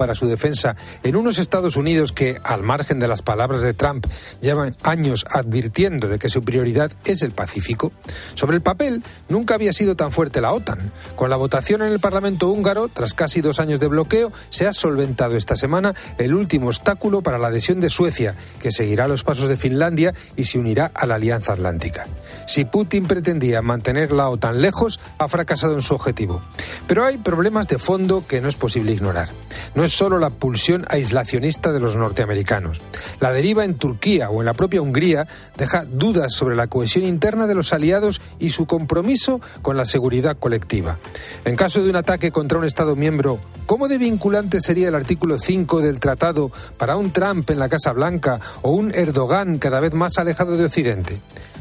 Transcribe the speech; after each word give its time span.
para 0.00 0.14
su 0.14 0.26
defensa 0.26 0.76
en 1.02 1.14
unos 1.14 1.36
Estados 1.36 1.76
Unidos 1.76 2.12
que, 2.12 2.40
al 2.42 2.62
margen 2.62 2.98
de 3.00 3.06
las 3.06 3.20
palabras 3.20 3.62
de 3.62 3.74
Trump, 3.74 4.06
llevan 4.40 4.74
años 4.82 5.26
advirtiendo 5.28 6.08
de 6.08 6.18
que 6.18 6.30
su 6.30 6.42
prioridad 6.42 6.90
es 7.04 7.20
el 7.20 7.32
Pacífico? 7.32 7.92
Sobre 8.34 8.56
el 8.56 8.62
papel, 8.62 9.02
nunca 9.28 9.56
había 9.56 9.74
sido 9.74 9.96
tan 9.96 10.10
fuerte 10.10 10.40
la 10.40 10.54
OTAN. 10.54 10.90
Con 11.16 11.28
la 11.28 11.36
votación 11.36 11.82
en 11.82 11.92
el 11.92 12.00
Parlamento 12.00 12.48
húngaro, 12.48 12.88
tras 12.88 13.12
casi 13.12 13.42
dos 13.42 13.60
años 13.60 13.78
de 13.78 13.88
bloqueo, 13.88 14.32
se 14.48 14.66
ha 14.66 14.72
solventado 14.72 15.36
esta 15.36 15.54
semana 15.54 15.94
el 16.16 16.32
último 16.32 16.68
obstáculo 16.68 17.20
para 17.20 17.36
la 17.36 17.48
adhesión 17.48 17.78
de 17.80 17.90
Suecia, 17.90 18.36
que 18.58 18.70
seguirá 18.70 19.06
los 19.06 19.22
pasos 19.22 19.50
de 19.50 19.58
Finlandia 19.58 20.14
y 20.34 20.44
se 20.44 20.58
unirá 20.58 20.90
a 20.94 21.04
la 21.04 21.16
Alianza 21.16 21.52
Atlántica. 21.52 22.06
Si 22.46 22.64
Putin 22.64 23.04
pretendía 23.04 23.60
mantener 23.60 24.12
la 24.12 24.30
OTAN 24.30 24.62
lejos, 24.62 24.98
ha 25.18 25.28
fracasado 25.28 25.74
en 25.74 25.82
su 25.82 25.94
objetivo. 25.94 26.40
Pero 26.86 27.04
hay 27.04 27.18
problemas 27.18 27.68
de 27.68 27.78
fondo 27.78 28.24
que 28.26 28.40
no 28.40 28.48
es 28.48 28.56
posible 28.56 28.92
ignorar. 28.92 29.28
No 29.74 29.84
es 29.84 29.89
solo 29.90 30.18
la 30.18 30.30
pulsión 30.30 30.86
aislacionista 30.88 31.72
de 31.72 31.80
los 31.80 31.96
norteamericanos. 31.96 32.80
La 33.20 33.32
deriva 33.32 33.64
en 33.64 33.74
Turquía 33.74 34.30
o 34.30 34.40
en 34.40 34.46
la 34.46 34.54
propia 34.54 34.80
Hungría 34.80 35.26
deja 35.56 35.84
dudas 35.84 36.32
sobre 36.32 36.56
la 36.56 36.68
cohesión 36.68 37.04
interna 37.04 37.46
de 37.46 37.54
los 37.54 37.72
aliados 37.72 38.20
y 38.38 38.50
su 38.50 38.66
compromiso 38.66 39.40
con 39.62 39.76
la 39.76 39.84
seguridad 39.84 40.36
colectiva. 40.38 40.98
En 41.44 41.56
caso 41.56 41.82
de 41.82 41.90
un 41.90 41.96
ataque 41.96 42.32
contra 42.32 42.58
un 42.58 42.64
Estado 42.64 42.96
miembro, 42.96 43.38
¿cómo 43.66 43.88
de 43.88 43.98
vinculante 43.98 44.60
sería 44.60 44.88
el 44.88 44.94
artículo 44.94 45.38
5 45.38 45.80
del 45.80 46.00
tratado 46.00 46.50
para 46.76 46.96
un 46.96 47.12
Trump 47.12 47.50
en 47.50 47.58
la 47.58 47.68
Casa 47.68 47.92
Blanca 47.92 48.40
o 48.62 48.70
un 48.70 48.94
Erdogan 48.94 49.58
cada 49.58 49.80
vez 49.80 49.92
más 49.92 50.18
alejado 50.18 50.56
de 50.56 50.64
Occidente? 50.64 51.18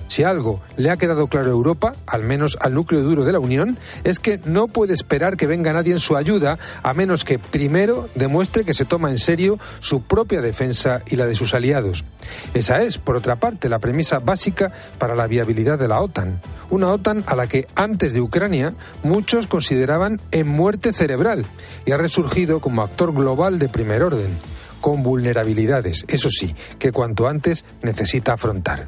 Si 0.10 0.24
algo 0.24 0.60
le 0.76 0.90
ha 0.90 0.98
quedado 0.98 1.28
claro 1.28 1.48
a 1.48 1.52
Europa, 1.52 1.94
al 2.08 2.24
menos 2.24 2.58
al 2.60 2.74
núcleo 2.74 3.02
duro 3.02 3.24
de 3.24 3.32
la 3.32 3.40
Unión, 3.40 3.78
es 4.04 4.20
que 4.20 4.42
no 4.44 4.68
puede 4.68 4.94
esperar 4.94 5.38
que 5.38 5.48
venga 5.48 5.72
nadie 5.72 5.94
en 5.94 6.00
su 6.00 6.18
ayuda 6.18 6.58
a 6.82 6.94
menos 6.94 7.24
que 7.24 7.40
primero 7.40 8.10
demuestre 8.16 8.66
que 8.66 8.74
se 8.74 8.86
toma 8.86 9.12
en 9.12 9.20
serio 9.20 9.60
su 9.80 10.02
propia 10.02 10.42
defensa 10.42 11.04
y 11.06 11.16
la 11.16 11.28
de 11.28 11.36
sus 11.36 11.54
aliados. 11.54 12.04
Esa 12.56 12.82
es, 12.82 12.98
por 12.98 13.16
otra 13.16 13.36
parte, 13.36 13.70
la 13.70 13.80
premisa 13.80 14.18
básica 14.20 14.72
para 14.98 15.16
la 15.16 15.28
viabilidad 15.28 15.78
de 15.78 15.88
la 15.88 16.02
OTAN. 16.02 16.42
Una 16.72 16.90
OTAN 16.90 17.24
a 17.28 17.36
la 17.36 17.48
que 17.48 17.68
antes 17.76 18.14
de 18.14 18.22
Ucrania 18.22 18.74
muchos 19.04 19.46
consideraban 19.46 20.20
en 20.32 20.48
muerte 20.48 20.92
cerebral 20.92 21.46
y 21.86 21.92
ha 21.92 21.98
resurgido 21.98 22.60
como 22.60 22.82
actor 22.82 23.14
global 23.14 23.60
de 23.60 23.70
primer 23.70 24.02
orden 24.02 24.30
con 24.82 25.04
vulnerabilidades, 25.04 26.06
eso 26.08 26.30
sí, 26.30 26.56
que 26.80 26.92
cuanto 26.92 27.28
antes 27.28 27.66
necesita 27.82 28.34
afrontar. 28.34 28.88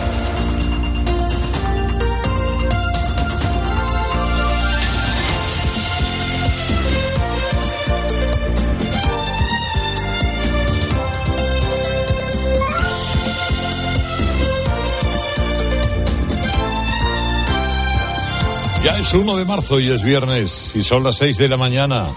Es 19.01 19.15
1 19.15 19.35
de 19.35 19.45
marzo 19.45 19.79
y 19.79 19.89
es 19.89 20.03
viernes 20.03 20.73
y 20.75 20.83
son 20.83 21.03
las 21.03 21.17
6 21.17 21.37
de 21.37 21.49
la 21.49 21.57
mañana. 21.57 22.07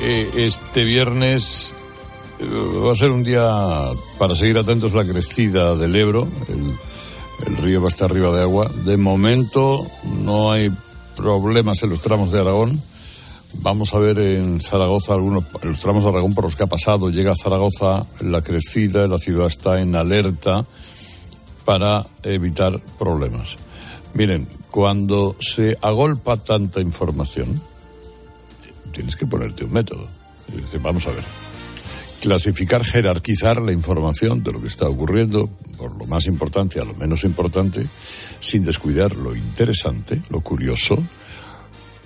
Eh, 0.00 0.30
este 0.36 0.84
viernes 0.84 1.72
eh, 2.38 2.44
va 2.46 2.92
a 2.92 2.96
ser 2.96 3.10
un 3.10 3.24
día 3.24 3.42
para 4.16 4.36
seguir 4.36 4.58
atentos 4.58 4.92
la 4.92 5.04
crecida 5.04 5.74
del 5.74 5.96
Ebro. 5.96 6.28
El, 6.48 6.76
el 7.48 7.56
río 7.56 7.80
va 7.80 7.88
a 7.88 7.88
estar 7.88 8.10
arriba 8.10 8.30
de 8.30 8.42
agua. 8.42 8.70
De 8.84 8.96
momento 8.96 9.84
no 10.22 10.52
hay 10.52 10.70
problemas 11.16 11.82
en 11.82 11.90
los 11.90 12.00
tramos 12.00 12.30
de 12.30 12.40
Aragón. 12.40 12.80
Vamos 13.54 13.92
a 13.92 13.98
ver 13.98 14.20
en 14.20 14.60
Zaragoza 14.60 15.14
algunos 15.14 15.44
los 15.62 15.80
tramos 15.80 16.04
de 16.04 16.10
Aragón 16.10 16.32
por 16.32 16.44
los 16.44 16.54
que 16.54 16.62
ha 16.62 16.68
pasado. 16.68 17.10
Llega 17.10 17.32
a 17.32 17.36
Zaragoza 17.36 18.06
la 18.20 18.40
crecida, 18.40 19.08
la 19.08 19.18
ciudad 19.18 19.48
está 19.48 19.80
en 19.80 19.96
alerta 19.96 20.64
para 21.64 22.06
evitar 22.22 22.78
problemas. 22.98 23.56
Miren, 24.14 24.46
cuando 24.72 25.36
se 25.38 25.76
agolpa 25.82 26.38
tanta 26.38 26.80
información, 26.80 27.60
tienes 28.90 29.16
que 29.16 29.26
ponerte 29.26 29.64
un 29.64 29.72
método. 29.74 30.08
Vamos 30.80 31.06
a 31.06 31.10
ver. 31.10 31.24
Clasificar, 32.22 32.82
jerarquizar 32.82 33.60
la 33.60 33.72
información 33.72 34.42
de 34.42 34.50
lo 34.50 34.62
que 34.62 34.68
está 34.68 34.88
ocurriendo, 34.88 35.50
por 35.76 35.94
lo 35.98 36.06
más 36.06 36.26
importante 36.26 36.80
a 36.80 36.84
lo 36.84 36.94
menos 36.94 37.22
importante, 37.24 37.86
sin 38.40 38.64
descuidar 38.64 39.14
lo 39.14 39.36
interesante, 39.36 40.22
lo 40.30 40.40
curioso, 40.40 40.96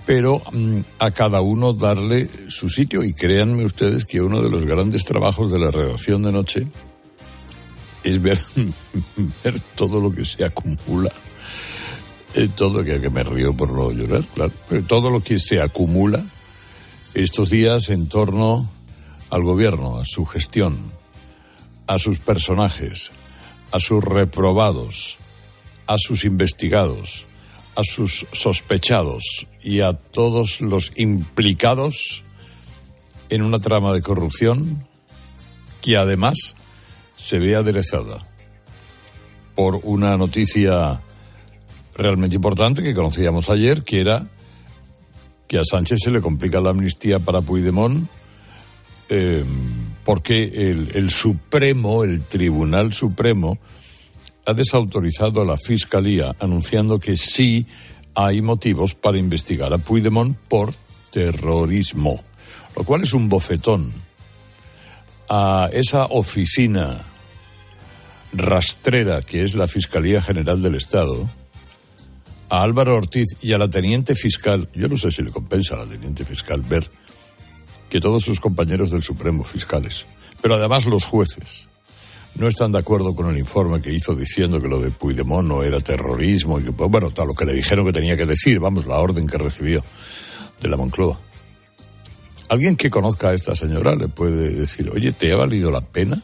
pero 0.05 0.41
mm, 0.51 0.79
a 0.99 1.11
cada 1.11 1.39
uno 1.39 1.71
darle 1.71 2.29
su 2.49 2.67
sitio. 2.67 3.01
Y 3.01 3.13
créanme 3.13 3.63
ustedes 3.63 4.03
que 4.03 4.21
uno 4.21 4.41
de 4.41 4.49
los 4.49 4.65
grandes 4.65 5.05
trabajos 5.05 5.51
de 5.51 5.59
la 5.59 5.71
redacción 5.71 6.21
de 6.23 6.31
noche 6.33 6.67
es 8.03 8.21
ver, 8.21 8.39
ver 9.43 9.57
todo 9.75 10.01
lo 10.01 10.11
que 10.11 10.25
se 10.25 10.43
acumula. 10.43 11.13
Eh, 12.37 12.49
todo 12.55 12.83
que, 12.83 13.01
que 13.01 13.09
me 13.09 13.23
río 13.23 13.51
por 13.51 13.73
no 13.73 13.91
llorar, 13.91 14.23
claro, 14.35 14.51
pero 14.69 14.83
todo 14.83 15.09
lo 15.09 15.23
que 15.23 15.39
se 15.39 15.59
acumula 15.59 16.23
estos 17.15 17.49
días 17.49 17.89
en 17.89 18.07
torno 18.07 18.69
al 19.31 19.41
gobierno, 19.41 19.97
a 19.97 20.05
su 20.05 20.23
gestión, 20.23 20.77
a 21.87 21.97
sus 21.97 22.19
personajes, 22.19 23.09
a 23.71 23.79
sus 23.79 24.03
reprobados, 24.03 25.17
a 25.87 25.97
sus 25.97 26.25
investigados, 26.25 27.25
a 27.75 27.83
sus 27.83 28.27
sospechados 28.33 29.47
y 29.63 29.79
a 29.79 29.93
todos 29.93 30.61
los 30.61 30.91
implicados 30.95 32.23
en 33.29 33.41
una 33.41 33.57
trama 33.57 33.95
de 33.95 34.03
corrupción 34.03 34.87
que 35.81 35.97
además 35.97 36.53
se 37.17 37.39
ve 37.39 37.55
aderezada 37.55 38.23
por 39.55 39.79
una 39.81 40.17
noticia 40.17 41.01
realmente 41.97 42.35
importante 42.35 42.83
que 42.83 42.93
conocíamos 42.93 43.49
ayer, 43.49 43.83
que 43.83 44.01
era 44.01 44.27
que 45.47 45.57
a 45.57 45.63
Sánchez 45.65 45.99
se 46.03 46.11
le 46.11 46.21
complica 46.21 46.61
la 46.61 46.69
amnistía 46.69 47.19
para 47.19 47.41
Puigdemont 47.41 48.07
eh, 49.09 49.45
porque 50.03 50.43
el, 50.43 50.91
el, 50.93 51.09
Supremo, 51.09 52.03
el 52.03 52.23
Tribunal 52.23 52.93
Supremo, 52.93 53.57
ha 54.45 54.53
desautorizado 54.53 55.41
a 55.41 55.45
la 55.45 55.57
Fiscalía 55.57 56.35
anunciando 56.39 56.99
que 56.99 57.17
sí 57.17 57.67
hay 58.15 58.41
motivos 58.41 58.95
para 58.95 59.17
investigar 59.17 59.73
a 59.73 59.77
Puigdemont 59.77 60.35
por 60.49 60.73
terrorismo, 61.11 62.21
lo 62.75 62.83
cual 62.83 63.03
es 63.03 63.13
un 63.13 63.29
bofetón. 63.29 63.91
A 65.29 65.69
esa 65.73 66.05
oficina 66.05 67.03
rastrera 68.33 69.21
que 69.21 69.43
es 69.43 69.55
la 69.55 69.67
Fiscalía 69.67 70.21
General 70.21 70.61
del 70.61 70.75
Estado, 70.75 71.29
a 72.49 72.61
Álvaro 72.61 72.95
Ortiz 72.95 73.37
y 73.41 73.53
a 73.53 73.57
la 73.57 73.69
teniente 73.69 74.15
fiscal, 74.15 74.69
yo 74.73 74.87
no 74.87 74.97
sé 74.97 75.11
si 75.11 75.21
le 75.21 75.31
compensa 75.31 75.75
a 75.75 75.79
la 75.79 75.85
teniente 75.85 76.25
fiscal 76.25 76.61
ver 76.61 76.89
que 77.89 77.99
todos 77.99 78.23
sus 78.23 78.39
compañeros 78.39 78.91
del 78.91 79.03
Supremo 79.03 79.43
fiscales, 79.43 80.05
pero 80.41 80.55
además 80.55 80.85
los 80.85 81.05
jueces, 81.05 81.67
no 82.35 82.47
están 82.47 82.71
de 82.71 82.79
acuerdo 82.79 83.15
con 83.15 83.29
el 83.29 83.37
informe 83.37 83.81
que 83.81 83.91
hizo 83.91 84.13
diciendo 84.13 84.61
que 84.61 84.67
lo 84.67 84.79
de 84.79 84.91
Puigdemont 84.91 85.47
no 85.47 85.63
era 85.63 85.79
terrorismo 85.79 86.59
y 86.59 86.63
que, 86.63 86.71
pues, 86.71 86.89
bueno, 86.89 87.09
tal 87.11 87.27
lo 87.27 87.33
que 87.33 87.45
le 87.45 87.53
dijeron 87.53 87.85
que 87.85 87.93
tenía 87.93 88.15
que 88.15 88.25
decir, 88.25 88.59
vamos, 88.59 88.85
la 88.85 88.97
orden 88.97 89.25
que 89.25 89.37
recibió 89.37 89.83
de 90.61 90.69
la 90.69 90.77
Moncloa. 90.77 91.19
Alguien 92.49 92.77
que 92.77 92.89
conozca 92.89 93.29
a 93.29 93.33
esta 93.33 93.55
señora 93.55 93.95
le 93.95 94.07
puede 94.07 94.49
decir, 94.49 94.89
oye, 94.89 95.11
¿te 95.11 95.31
ha 95.31 95.35
valido 95.35 95.71
la 95.71 95.81
pena 95.81 96.21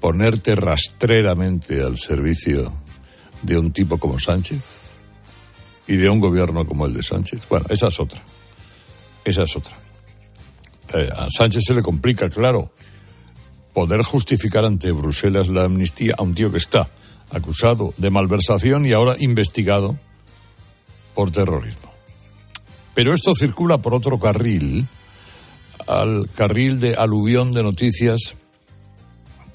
ponerte 0.00 0.54
rastreramente 0.54 1.82
al 1.82 1.98
servicio 1.98 2.72
de 3.46 3.58
un 3.58 3.72
tipo 3.72 3.98
como 3.98 4.18
Sánchez 4.18 4.98
y 5.86 5.96
de 5.96 6.10
un 6.10 6.20
gobierno 6.20 6.66
como 6.66 6.86
el 6.86 6.94
de 6.94 7.02
Sánchez. 7.02 7.48
Bueno, 7.48 7.66
esa 7.70 7.88
es 7.88 8.00
otra. 8.00 8.22
Esa 9.24 9.44
es 9.44 9.56
otra. 9.56 9.76
Eh, 10.92 11.08
a 11.16 11.28
Sánchez 11.30 11.62
se 11.66 11.74
le 11.74 11.82
complica, 11.82 12.28
claro, 12.28 12.70
poder 13.72 14.02
justificar 14.02 14.64
ante 14.64 14.92
Bruselas 14.92 15.48
la 15.48 15.64
amnistía 15.64 16.14
a 16.18 16.22
un 16.22 16.34
tío 16.34 16.50
que 16.50 16.58
está 16.58 16.88
acusado 17.30 17.94
de 17.96 18.10
malversación 18.10 18.86
y 18.86 18.92
ahora 18.92 19.16
investigado 19.18 19.98
por 21.14 21.30
terrorismo. 21.30 21.92
Pero 22.94 23.14
esto 23.14 23.34
circula 23.34 23.78
por 23.78 23.94
otro 23.94 24.18
carril, 24.18 24.86
al 25.86 26.28
carril 26.34 26.80
de 26.80 26.94
aluvión 26.94 27.52
de 27.52 27.62
noticias 27.62 28.34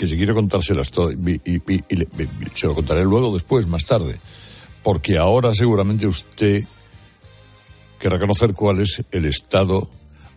que 0.01 0.07
si 0.07 0.17
quiero 0.17 0.33
contárselas 0.33 0.89
todo, 0.89 1.11
y, 1.11 1.39
y, 1.45 1.57
y, 1.71 1.83
y, 1.87 2.07
se 2.55 2.65
lo 2.65 2.73
contaré 2.73 3.03
luego, 3.03 3.31
después, 3.31 3.67
más 3.67 3.85
tarde, 3.85 4.17
porque 4.81 5.19
ahora 5.19 5.53
seguramente 5.53 6.07
usted 6.07 6.63
querrá 7.99 8.17
conocer 8.17 8.55
cuál 8.55 8.79
es 8.79 9.03
el 9.11 9.25
estado 9.25 9.87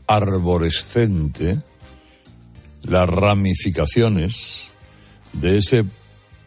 arborescente, 0.06 1.62
las 2.82 3.08
ramificaciones 3.08 4.64
de 5.32 5.56
ese 5.56 5.86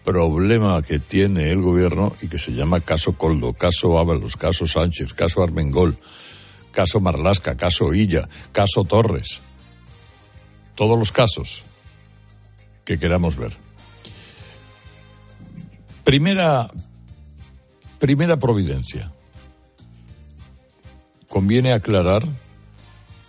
problema 0.06 0.84
que 0.84 1.00
tiene 1.00 1.50
el 1.50 1.64
gobierno 1.64 2.16
y 2.22 2.28
que 2.28 2.38
se 2.38 2.54
llama 2.54 2.82
caso 2.82 3.14
Coldo, 3.14 3.54
caso 3.54 3.98
Ábalos, 3.98 4.38
caso 4.38 4.68
Sánchez, 4.68 5.16
caso 5.16 5.42
Armengol, 5.42 5.98
caso 6.72 7.00
Marlasca, 7.00 7.58
caso 7.58 7.96
Illa, 7.96 8.30
caso 8.52 8.84
Torres. 8.84 9.40
Todos 10.76 11.00
los 11.00 11.12
casos 11.12 11.64
que 12.88 12.98
queramos 12.98 13.36
ver. 13.36 13.58
Primera, 16.06 16.72
primera 18.00 18.40
providencia. 18.40 19.12
Conviene 21.28 21.74
aclarar 21.74 22.24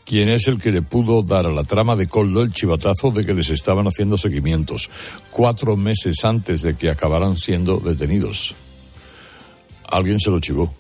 quién 0.05 0.29
es 0.29 0.47
el 0.47 0.61
que 0.61 0.71
le 0.71 0.83
pudo 0.83 1.25
dar 1.25 1.45
a 1.47 1.53
la 1.53 1.65
trama 1.65 1.97
de 1.97 2.07
Coldo 2.07 2.43
el 2.43 2.53
chivatazo 2.53 3.11
de 3.11 3.27
que 3.27 3.35
les 3.35 3.51
estaban 3.51 3.89
haciendo 3.89 4.17
seguimientos, 4.17 4.89
cuatro 5.33 5.77
meses 5.77 6.25
antes 6.25 6.63
de 6.63 6.77
que 6.77 6.89
acabaran 6.89 7.37
siendo 7.37 7.79
detenidos. 7.81 8.55
Alguien 9.91 10.21
se 10.21 10.31
lo 10.31 10.39
chivó. 10.39 10.73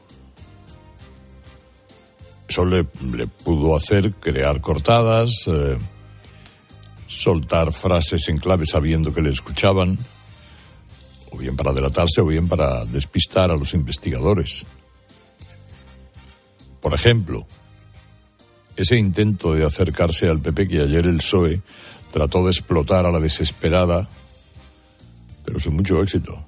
Eso 2.49 2.65
le, 2.65 2.85
pudo 2.85 3.75
hacer 3.75 4.15
crear 4.15 4.61
cortadas, 4.61 5.33
eh, 5.49 5.77
soltar 7.09 7.73
frases 7.73 8.29
en 8.29 8.37
clave 8.37 8.67
sabiendo 8.67 9.13
que 9.13 9.23
le 9.23 9.31
escuchaban, 9.31 9.99
o 11.33 11.39
bien 11.39 11.57
para 11.57 11.73
delatarse 11.73 12.21
o 12.21 12.27
bien 12.27 12.47
para 12.47 12.85
despistar 12.85 13.51
a 13.51 13.57
los 13.57 13.75
investigadores. 13.75 14.65
Por 16.81 16.95
ejemplo, 16.95 17.47
ese 18.77 18.97
intento 18.97 19.55
de 19.55 19.65
acercarse 19.65 20.29
al 20.29 20.41
PP 20.41 20.69
que 20.69 20.83
ayer 20.83 21.07
el 21.07 21.17
PSOE 21.17 21.61
trató 22.13 22.45
de 22.45 22.53
explotar 22.53 23.07
a 23.07 23.11
la 23.11 23.19
desesperada, 23.19 24.09
pero 25.45 25.59
sin 25.59 25.75
mucho 25.75 26.01
éxito. 26.03 26.45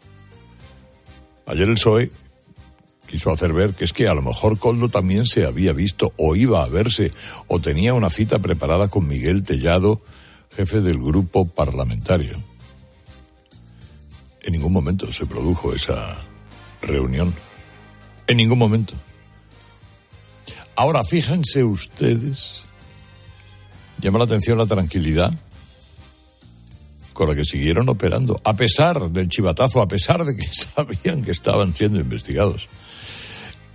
Ayer 1.47 1.69
el 1.69 1.75
PSOE 1.75 2.11
quiso 3.09 3.33
hacer 3.33 3.53
ver 3.53 3.75
que 3.75 3.85
es 3.85 3.93
que 3.93 4.07
a 4.07 4.15
lo 4.15 4.23
mejor 4.23 4.59
Coldo 4.59 4.89
también 4.89 5.27
se 5.27 5.45
había 5.45 5.73
visto 5.73 6.13
o 6.17 6.37
iba 6.37 6.63
a 6.63 6.69
verse 6.69 7.11
o 7.49 7.59
tenía 7.59 7.93
una 7.93 8.09
cita 8.09 8.39
preparada 8.39 8.87
con 8.87 9.09
Miguel 9.09 9.43
Tellado, 9.43 10.01
jefe 10.51 10.81
del 10.81 10.99
grupo 10.99 11.47
parlamentario. 11.47 12.37
En 14.43 14.53
ningún 14.53 14.73
momento 14.73 15.13
se 15.13 15.27
produjo 15.27 15.75
esa 15.75 16.19
reunión. 16.83 17.35
En 18.27 18.37
ningún 18.37 18.59
momento. 18.59 18.95
Ahora, 20.77 21.05
fíjense 21.05 21.63
ustedes, 21.63 22.63
llama 24.01 24.19
la 24.19 24.25
atención 24.25 24.57
la 24.57 24.67
tranquilidad 24.67 25.33
con 27.13 27.29
la 27.29 27.35
que 27.35 27.45
siguieron 27.45 27.87
operando, 27.91 28.41
a 28.45 28.55
pesar 28.55 29.11
del 29.11 29.29
chivatazo, 29.29 29.83
a 29.83 29.89
pesar 29.89 30.25
de 30.25 30.35
que 30.37 30.49
sabían 30.75 31.23
que 31.23 31.33
estaban 31.33 31.75
siendo 31.75 32.01
investigados. 32.01 32.67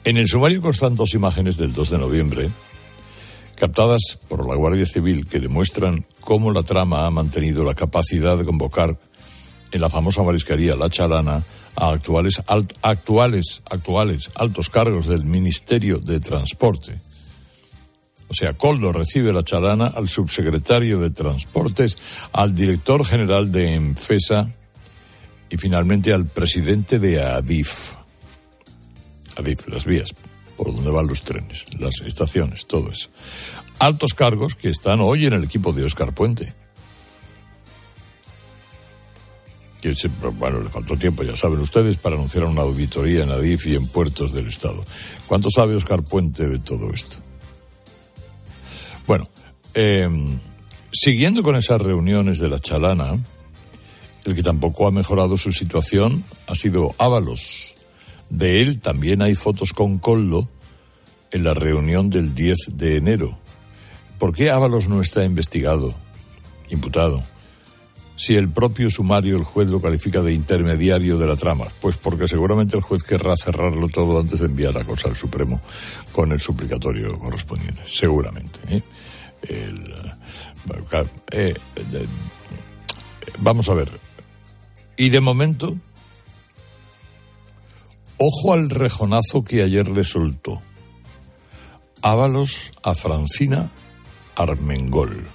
En 0.04 0.18
el 0.18 0.28
sumario 0.28 0.62
constan 0.62 0.96
dos 0.96 1.14
imágenes 1.14 1.58
del 1.58 1.74
2 1.74 1.92
de 1.92 1.98
noviembre, 2.00 2.50
captadas 3.56 4.20
por 4.28 4.48
la 4.48 4.56
Guardia 4.56 4.86
Civil, 4.86 5.28
que 5.28 5.40
demuestran 5.40 6.06
cómo 6.22 6.52
la 6.52 6.64
trama 6.64 7.06
ha 7.06 7.10
mantenido 7.10 7.64
la 7.64 7.74
capacidad 7.74 8.38
de 8.38 8.46
convocar 8.46 8.98
en 9.72 9.82
la 9.82 9.90
famosa 9.90 10.24
marisquería 10.24 10.76
La 10.76 10.90
Chalana 10.90 11.44
a 11.76 11.90
actuales, 11.90 12.42
actuales, 12.82 13.62
actuales 13.70 14.30
altos 14.36 14.70
cargos 14.70 15.08
del 15.08 15.26
Ministerio 15.26 16.00
de 16.00 16.20
Transporte. 16.20 16.94
O 18.28 18.34
sea, 18.34 18.54
Coldo 18.54 18.92
recibe 18.92 19.32
la 19.32 19.44
charana 19.44 19.88
al 19.88 20.10
subsecretario 20.10 21.00
de 21.00 21.12
Transportes, 21.12 21.98
al 22.32 22.56
director 22.56 23.06
general 23.06 23.52
de 23.52 23.76
ENFESA 23.76 24.48
y 25.50 25.58
finalmente 25.58 26.12
al 26.12 26.26
presidente 26.26 26.98
de 26.98 27.22
ADIF. 27.22 27.94
ADIF, 29.38 29.68
las 29.68 29.86
vías, 29.86 30.10
por 30.58 30.74
donde 30.74 30.92
van 30.92 31.08
los 31.08 31.22
trenes, 31.22 31.66
las 31.80 32.02
estaciones, 32.02 32.66
todo 32.66 32.92
eso. 32.92 33.10
Altos 33.80 34.14
cargos 34.14 34.56
que 34.56 34.70
están 34.70 35.02
hoy 35.02 35.26
en 35.26 35.34
el 35.34 35.44
equipo 35.44 35.74
de 35.74 35.84
Oscar 35.84 36.14
Puente. 36.14 36.54
bueno, 40.40 40.62
le 40.62 40.70
faltó 40.70 40.98
tiempo, 40.98 41.24
ya 41.24 41.36
saben 41.36 41.60
ustedes, 41.60 41.98
para 41.98 42.16
anunciar 42.16 42.46
una 42.46 42.62
auditoría 42.62 43.24
en 43.24 43.30
ADIF 43.30 43.68
y 43.68 43.76
en 43.76 43.88
puertos 43.88 44.34
del 44.34 44.48
Estado. 44.48 44.84
¿Cuánto 45.28 45.50
sabe 45.52 45.76
Oscar 45.76 46.04
Puente 46.04 46.48
de 46.48 46.60
todo 46.60 46.92
esto? 46.92 47.18
Bueno, 49.06 49.28
em, 49.74 50.40
siguiendo 50.92 51.44
con 51.44 51.56
esas 51.56 51.82
reuniones 51.82 52.40
de 52.40 52.50
la 52.50 52.60
chalana, 52.60 53.20
el 54.24 54.34
que 54.34 54.42
tampoco 54.42 54.88
ha 54.88 54.92
mejorado 54.92 55.38
su 55.38 55.54
situación 55.54 56.24
ha 56.48 56.56
sido 56.56 56.96
Ábalos. 56.98 57.75
De 58.30 58.62
él 58.62 58.80
también 58.80 59.22
hay 59.22 59.36
fotos 59.36 59.74
con 59.74 59.98
Coldo 59.98 60.50
en 61.32 61.44
la 61.44 61.54
reunión 61.54 62.10
del 62.10 62.34
10 62.34 62.78
de 62.78 62.98
enero. 62.98 63.38
¿Por 64.20 64.34
qué 64.34 64.50
Ábalos 64.50 64.88
no 64.88 65.02
está 65.02 65.24
investigado, 65.24 65.94
imputado? 66.70 67.24
si 68.18 68.36
el 68.36 68.50
propio 68.50 68.90
sumario 68.90 69.38
el 69.38 69.44
juez 69.44 69.70
lo 69.70 69.82
califica 69.82 70.22
de 70.22 70.34
intermediario 70.34 71.18
de 71.18 71.28
la 71.28 71.36
trama? 71.36 71.66
Pues 71.82 71.98
porque 71.98 72.28
seguramente 72.28 72.78
el 72.78 72.84
juez 72.84 73.04
querrá 73.04 73.36
cerrarlo 73.36 73.88
todo 73.90 74.20
antes 74.20 74.40
de 74.40 74.46
enviar 74.46 74.74
la 74.74 74.84
cosa 74.84 75.10
al 75.10 75.16
Supremo 75.16 75.62
con 76.12 76.32
el 76.32 76.40
suplicatorio 76.40 77.18
correspondiente. 77.20 77.82
Seguramente. 77.86 78.60
¿eh? 78.70 78.82
Eh, 79.48 79.74
vamos 83.40 83.70
a 83.70 83.74
ver. 83.74 83.90
Y 84.98 85.10
de 85.10 85.20
momento, 85.20 85.76
ojo 88.18 88.54
al 88.54 88.70
rejonazo 88.70 89.44
que 89.44 89.64
ayer 89.64 89.88
le 89.88 90.04
soltó. 90.04 90.62
Ábalos 92.02 92.72
a 92.84 92.94
Francina 92.94 93.70
Armengol. 94.36 95.26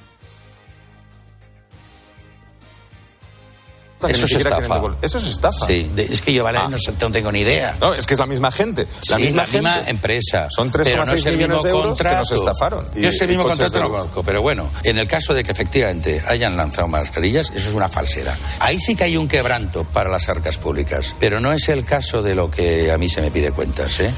Eso 4.09 4.27
es 4.27 4.33
estafa. 4.33 4.81
Eso 5.03 5.19
es 5.19 5.27
estafa. 5.27 5.67
Sí, 5.67 5.91
es 5.97 6.23
que 6.23 6.33
yo 6.33 6.45
vale, 6.45 6.59
ah. 6.59 6.69
no, 6.69 7.11
tengo 7.11 7.33
ni 7.33 7.41
idea. 7.41 7.77
No, 7.81 7.95
es 7.95 8.07
que 8.07 8.15
es 8.15 8.21
la 8.21 8.27
misma 8.27 8.51
gente. 8.51 8.87
La 9.09 9.19
misma, 9.19 9.83
empresa. 9.87 10.49
Son 10.51 10.71
3,6 10.71 11.33
millones 11.33 11.63
de 11.63 11.71
euros 11.71 11.99
que 11.99 12.09
nos 12.09 12.33
estafaron. 12.33 12.87
yo 12.95 13.09
ese 13.11 13.27
mismo 13.27 13.45
contrato 13.45 13.81
lo 13.81 13.91
conozco, 13.91 14.23
pero 14.23 14.43
bueno, 14.43 14.71
en 14.85 14.99
el 14.99 15.09
caso 15.09 15.35
de 15.35 15.43
que 15.43 15.53
efectivamente 15.53 16.23
hayan 16.27 16.57
lanzado 16.57 16.89
mascarillas, 16.89 17.51
eso 17.51 17.69
es 17.69 17.75
una 17.75 17.89
falsedad. 17.89 18.37
Ahí 18.61 18.79
sí 18.79 18.95
que 18.95 19.05
hay 19.05 19.17
un 19.17 19.29
quebranto 19.29 19.85
para 19.85 20.11
las 20.11 20.29
arcas 20.29 20.59
públicas, 20.59 21.15
pero 21.19 21.41
no 21.41 21.53
es 21.53 21.69
el 21.69 21.85
caso 21.85 22.23
de 22.23 22.35
lo 22.35 22.51
que 22.51 22.91
a 22.91 22.99
mí 22.99 23.09
se 23.09 23.21
me 23.21 23.31
pide 23.31 23.51
cuentas. 23.51 24.01
¿eh? 24.01 24.13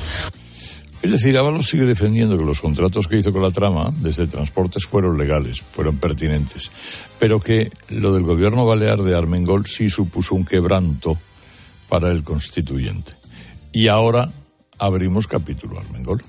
Es 1.03 1.11
decir, 1.11 1.37
Ábalos 1.37 1.67
sigue 1.67 1.85
defendiendo 1.85 2.39
que 2.39 2.45
los 2.45 2.61
contratos 2.61 3.09
que 3.09 3.19
hizo 3.19 3.33
con 3.33 3.43
la 3.43 3.51
trama 3.51 3.91
desde 3.99 4.29
transportes 4.29 4.87
fueron 4.87 5.19
legales, 5.19 5.61
fueron 5.61 5.97
pertinentes, 5.97 6.71
pero 7.19 7.41
que 7.41 7.73
lo 7.89 8.15
del 8.15 8.23
gobierno 8.23 8.65
balear 8.65 9.03
de 9.03 9.17
Armengol 9.17 9.67
sí 9.67 9.91
supuso 9.91 10.37
un 10.37 10.45
quebranto 10.45 11.19
para 11.89 12.13
el 12.13 12.23
constituyente. 12.23 13.15
Y 13.73 13.89
ahora 13.89 14.31
abrimos 14.79 15.27
capítulo 15.27 15.81
Armengol. 15.81 16.23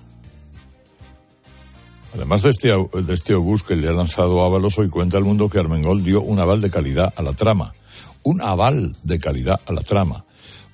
Además 2.15 2.41
de 2.41 2.49
este, 2.49 2.69
de 2.69 3.13
este 3.13 3.35
obús 3.35 3.61
que 3.61 3.75
le 3.75 3.87
ha 3.87 3.93
lanzado 3.93 4.43
Ábalos, 4.43 4.79
hoy 4.79 4.89
cuenta 4.89 5.17
al 5.17 5.23
mundo 5.23 5.49
que 5.49 5.59
Armengol 5.59 6.03
dio 6.03 6.21
un 6.21 6.39
aval 6.39 6.61
de 6.61 6.71
calidad 6.71 7.13
a 7.15 7.21
la 7.21 7.33
trama. 7.33 7.71
Un 8.23 8.41
aval 8.41 8.91
de 9.03 9.19
calidad 9.19 9.61
a 9.67 9.73
la 9.73 9.81
trama 9.81 10.25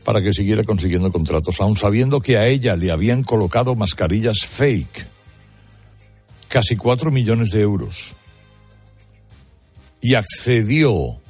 para 0.09 0.23
que 0.23 0.33
siguiera 0.33 0.63
consiguiendo 0.63 1.11
contratos, 1.11 1.61
aun 1.61 1.77
sabiendo 1.77 2.19
que 2.19 2.35
a 2.35 2.47
ella 2.47 2.75
le 2.75 2.89
habían 2.89 3.21
colocado 3.21 3.75
mascarillas 3.75 4.39
fake. 4.39 5.05
Casi 6.47 6.75
cuatro 6.75 7.11
millones 7.11 7.51
de 7.51 7.61
euros. 7.61 8.15
Y 10.01 10.15
accedió 10.15 11.21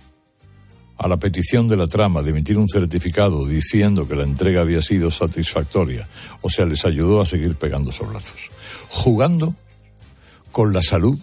a 0.97 1.09
la 1.09 1.17
petición 1.17 1.67
de 1.67 1.75
la 1.75 1.87
trama 1.87 2.21
de 2.21 2.29
emitir 2.29 2.57
un 2.57 2.69
certificado 2.69 3.45
diciendo 3.45 4.07
que 4.07 4.15
la 4.15 4.23
entrega 4.23 4.61
había 4.61 4.81
sido 4.81 5.11
satisfactoria. 5.11 6.07
O 6.41 6.49
sea, 6.49 6.63
les 6.63 6.85
ayudó 6.85 7.19
a 7.19 7.25
seguir 7.25 7.57
pegando 7.57 7.91
soblazos. 7.91 8.47
Jugando 8.87 9.55
con 10.53 10.71
la 10.71 10.81
salud 10.81 11.19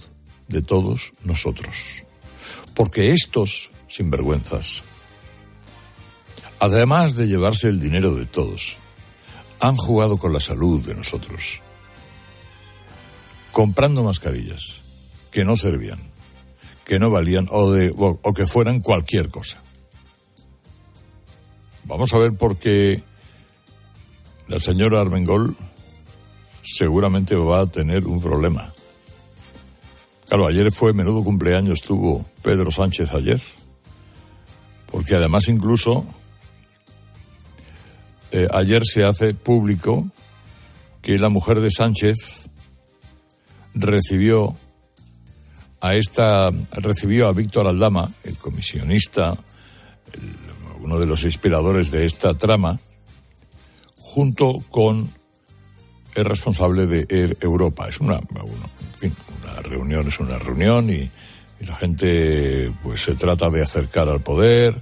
de 0.49 0.61
todos 0.61 1.13
nosotros. 1.25 1.75
Porque 2.75 3.13
estos 3.13 3.71
sinvergüenzas 3.89 4.83
además 6.61 7.17
de 7.17 7.29
llevarse 7.29 7.69
el 7.69 7.81
dinero 7.81 8.15
de 8.15 8.27
todos, 8.27 8.79
han 9.61 9.77
jugado 9.77 10.17
con 10.17 10.33
la 10.33 10.41
salud 10.41 10.85
de 10.85 10.95
nosotros, 10.95 11.61
comprando 13.53 14.03
mascarillas 14.03 14.83
que 15.31 15.45
no 15.45 15.57
servían, 15.57 15.99
que 16.85 16.99
no 16.99 17.11
valían 17.11 17.49
o, 17.51 17.73
de, 17.73 17.93
o, 17.97 18.33
que 18.33 18.47
fueran 18.47 18.81
cualquier 18.81 19.31
cosa. 19.31 19.63
Vamos 21.85 22.13
a 22.13 22.19
ver 22.19 22.33
por 22.33 22.57
qué 22.57 23.03
la 24.49 24.61
señora 24.61 25.01
Armengol 25.01 25.57
seguramente 26.63 27.37
va 27.37 27.61
a 27.61 27.67
tener 27.67 28.07
un 28.07 28.21
problema. 28.21 28.73
Claro, 30.29 30.49
ayer 30.49 30.73
fue 30.73 30.93
menudo 30.93 31.23
cumpleaños 31.23 31.81
tuvo 31.81 32.25
Pedro 32.43 32.71
Sánchez 32.71 33.13
ayer, 33.13 33.41
porque 34.91 35.15
además 35.15 35.49
incluso 35.49 36.05
eh, 38.39 38.47
ayer 38.53 38.83
se 38.85 39.03
hace 39.03 39.33
público 39.33 40.07
que 41.01 41.17
la 41.17 41.31
mujer 41.31 41.61
de 41.61 41.71
Sánchez 41.71 42.51
recibió 43.73 44.55
a 45.81 45.95
esta 45.95 46.51
recibió 46.73 47.29
a 47.29 47.33
Víctor 47.33 47.67
Aldama, 47.67 48.13
el 48.25 48.37
comisionista, 48.37 49.39
uno 50.81 50.99
de 50.99 51.07
los 51.07 51.25
inspiradores 51.25 51.91
de 51.91 52.05
esta 52.05 52.37
trama, 52.37 52.79
junto 54.01 54.63
con 54.69 55.09
el 56.15 56.25
responsable 56.27 56.87
de 56.87 57.07
Air 57.09 57.39
Europa. 57.41 57.89
Es 57.89 58.01
una, 58.01 58.21
una 58.31 59.63
reunión 59.63 60.09
es 60.09 60.21
una 60.21 60.39
reunión 60.39 60.91
y, 60.91 61.11
y, 61.59 61.67
la 61.67 61.75
gente 61.77 62.71
pues 62.83 63.01
se 63.01 63.15
trata 63.15 63.49
de 63.49 63.63
acercar 63.63 64.11
al 64.11 64.21
poder 64.21 64.75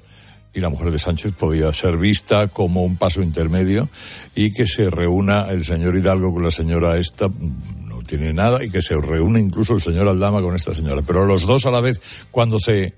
y 0.55 0.61
la 0.61 0.69
mujer 0.69 0.93
de 0.93 0.99
Sánchez 0.99 1.33
podía 1.33 1.73
ser 1.75 1.97
vista 1.97 2.49
como 2.49 2.85
un 2.85 2.97
paso 2.97 3.23
intermedio 3.23 3.89
y 4.37 4.53
que 4.53 4.67
se 4.67 4.89
reúna 4.89 5.51
el 5.51 5.65
señor 5.65 5.97
Hidalgo 5.97 6.33
con 6.33 6.45
la 6.45 6.53
señora 6.53 6.97
esta 6.99 7.29
no 7.29 8.03
tiene 8.03 8.33
nada 8.33 8.63
y 8.63 8.71
que 8.71 8.81
se 8.81 8.97
reúne 8.97 9.41
incluso 9.41 9.75
el 9.75 9.83
señor 9.83 10.09
Aldama 10.09 10.41
con 10.43 10.55
esta 10.55 10.75
señora. 10.75 11.03
Pero 11.03 11.27
los 11.27 11.47
dos 11.47 11.67
a 11.67 11.71
la 11.73 11.81
vez, 11.81 12.29
cuando 12.31 12.59
se 12.59 12.95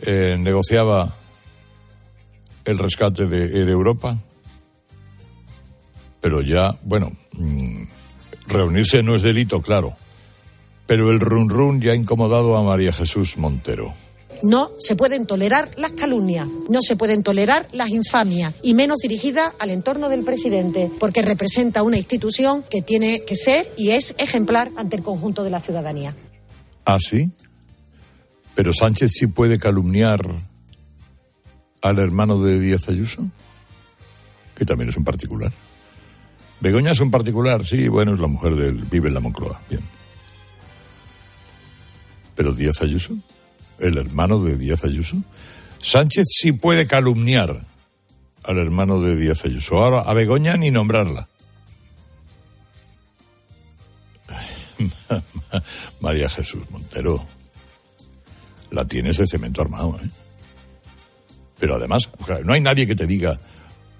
eh, 0.00 0.36
negociaba 0.40 1.14
el 2.64 2.78
rescate 2.78 3.26
de, 3.26 3.48
de 3.48 3.70
Europa, 3.70 4.18
pero 6.20 6.40
ya, 6.40 6.74
bueno, 6.84 7.12
mm, 7.32 7.82
reunirse 8.46 9.02
no 9.02 9.14
es 9.14 9.22
delito, 9.22 9.60
claro, 9.60 9.94
pero 10.86 11.10
el 11.12 11.20
run 11.20 11.50
run 11.50 11.80
ya 11.80 11.92
ha 11.92 11.96
incomodado 11.96 12.56
a 12.56 12.62
María 12.62 12.92
Jesús 12.92 13.36
Montero. 13.36 13.94
No 14.42 14.70
se 14.78 14.96
pueden 14.96 15.26
tolerar 15.26 15.70
las 15.76 15.92
calumnias, 15.92 16.48
no 16.68 16.80
se 16.82 16.96
pueden 16.96 17.22
tolerar 17.22 17.66
las 17.72 17.90
infamias, 17.90 18.54
y 18.62 18.74
menos 18.74 18.98
dirigidas 18.98 19.52
al 19.58 19.70
entorno 19.70 20.08
del 20.08 20.24
presidente, 20.24 20.90
porque 20.98 21.22
representa 21.22 21.82
una 21.82 21.96
institución 21.96 22.62
que 22.62 22.82
tiene 22.82 23.24
que 23.24 23.36
ser 23.36 23.72
y 23.76 23.90
es 23.90 24.14
ejemplar 24.18 24.70
ante 24.76 24.96
el 24.96 25.02
conjunto 25.02 25.44
de 25.44 25.50
la 25.50 25.60
ciudadanía. 25.60 26.14
¿Ah, 26.84 26.98
sí? 27.00 27.30
Pero 28.54 28.72
Sánchez 28.72 29.12
sí 29.12 29.26
puede 29.26 29.58
calumniar 29.58 30.24
al 31.82 31.98
hermano 31.98 32.42
de 32.42 32.58
Díaz 32.58 32.88
Ayuso, 32.88 33.28
que 34.54 34.64
también 34.64 34.90
es 34.90 34.96
un 34.96 35.04
particular. 35.04 35.52
Begoña 36.60 36.92
es 36.92 37.00
un 37.00 37.10
particular, 37.10 37.64
sí, 37.64 37.88
bueno, 37.88 38.14
es 38.14 38.20
la 38.20 38.26
mujer 38.26 38.56
del. 38.56 38.74
vive 38.84 39.08
en 39.08 39.14
la 39.14 39.20
Moncloa, 39.20 39.60
bien. 39.68 39.82
Pero 42.34 42.52
Díaz 42.52 42.82
Ayuso 42.82 43.16
el 43.78 43.98
hermano 43.98 44.42
de 44.42 44.56
Díaz 44.56 44.84
Ayuso. 44.84 45.16
Sánchez 45.80 46.26
sí 46.30 46.52
puede 46.52 46.86
calumniar 46.86 47.64
al 48.42 48.58
hermano 48.58 49.00
de 49.00 49.16
Díaz 49.16 49.44
Ayuso. 49.44 49.78
Ahora, 49.78 50.00
a 50.00 50.14
Begoña 50.14 50.56
ni 50.56 50.70
nombrarla. 50.70 51.28
María 56.00 56.28
Jesús 56.28 56.70
Montero, 56.70 57.24
la 58.70 58.84
tienes 58.86 59.16
de 59.16 59.26
cemento 59.26 59.62
armado, 59.62 59.98
¿eh? 60.02 60.08
Pero 61.58 61.74
además, 61.74 62.08
no 62.44 62.52
hay 62.52 62.60
nadie 62.60 62.86
que 62.86 62.94
te 62.94 63.06
diga, 63.06 63.38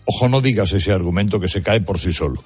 ojo, 0.05 0.29
no 0.29 0.41
digas 0.41 0.73
ese 0.73 0.93
argumento 0.93 1.41
que 1.41 1.49
se 1.49 1.63
cae 1.63 1.81
por 1.81 1.99
sí 1.99 2.13
solo. 2.13 2.43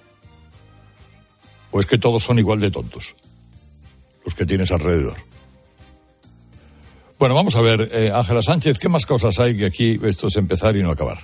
O 1.71 1.81
es 1.81 1.87
que 1.87 1.99
todos 1.99 2.23
son 2.23 2.39
igual 2.39 2.61
de 2.61 2.71
tontos, 2.71 3.15
los 4.25 4.35
que 4.35 4.47
tienes 4.47 4.71
alrededor. 4.71 5.17
Bueno, 7.23 7.37
vamos 7.37 7.55
a 7.55 7.61
ver, 7.61 7.89
eh, 7.93 8.11
Ángela 8.13 8.43
Sánchez, 8.43 8.81
¿qué 8.81 8.89
más 8.89 9.07
cosas 9.07 9.39
hay 9.39 9.57
que 9.57 9.67
aquí 9.67 9.97
esto 10.03 10.27
es 10.27 10.35
empezar 10.35 10.75
y 10.75 10.83
no 10.83 10.91
acabar? 10.91 11.19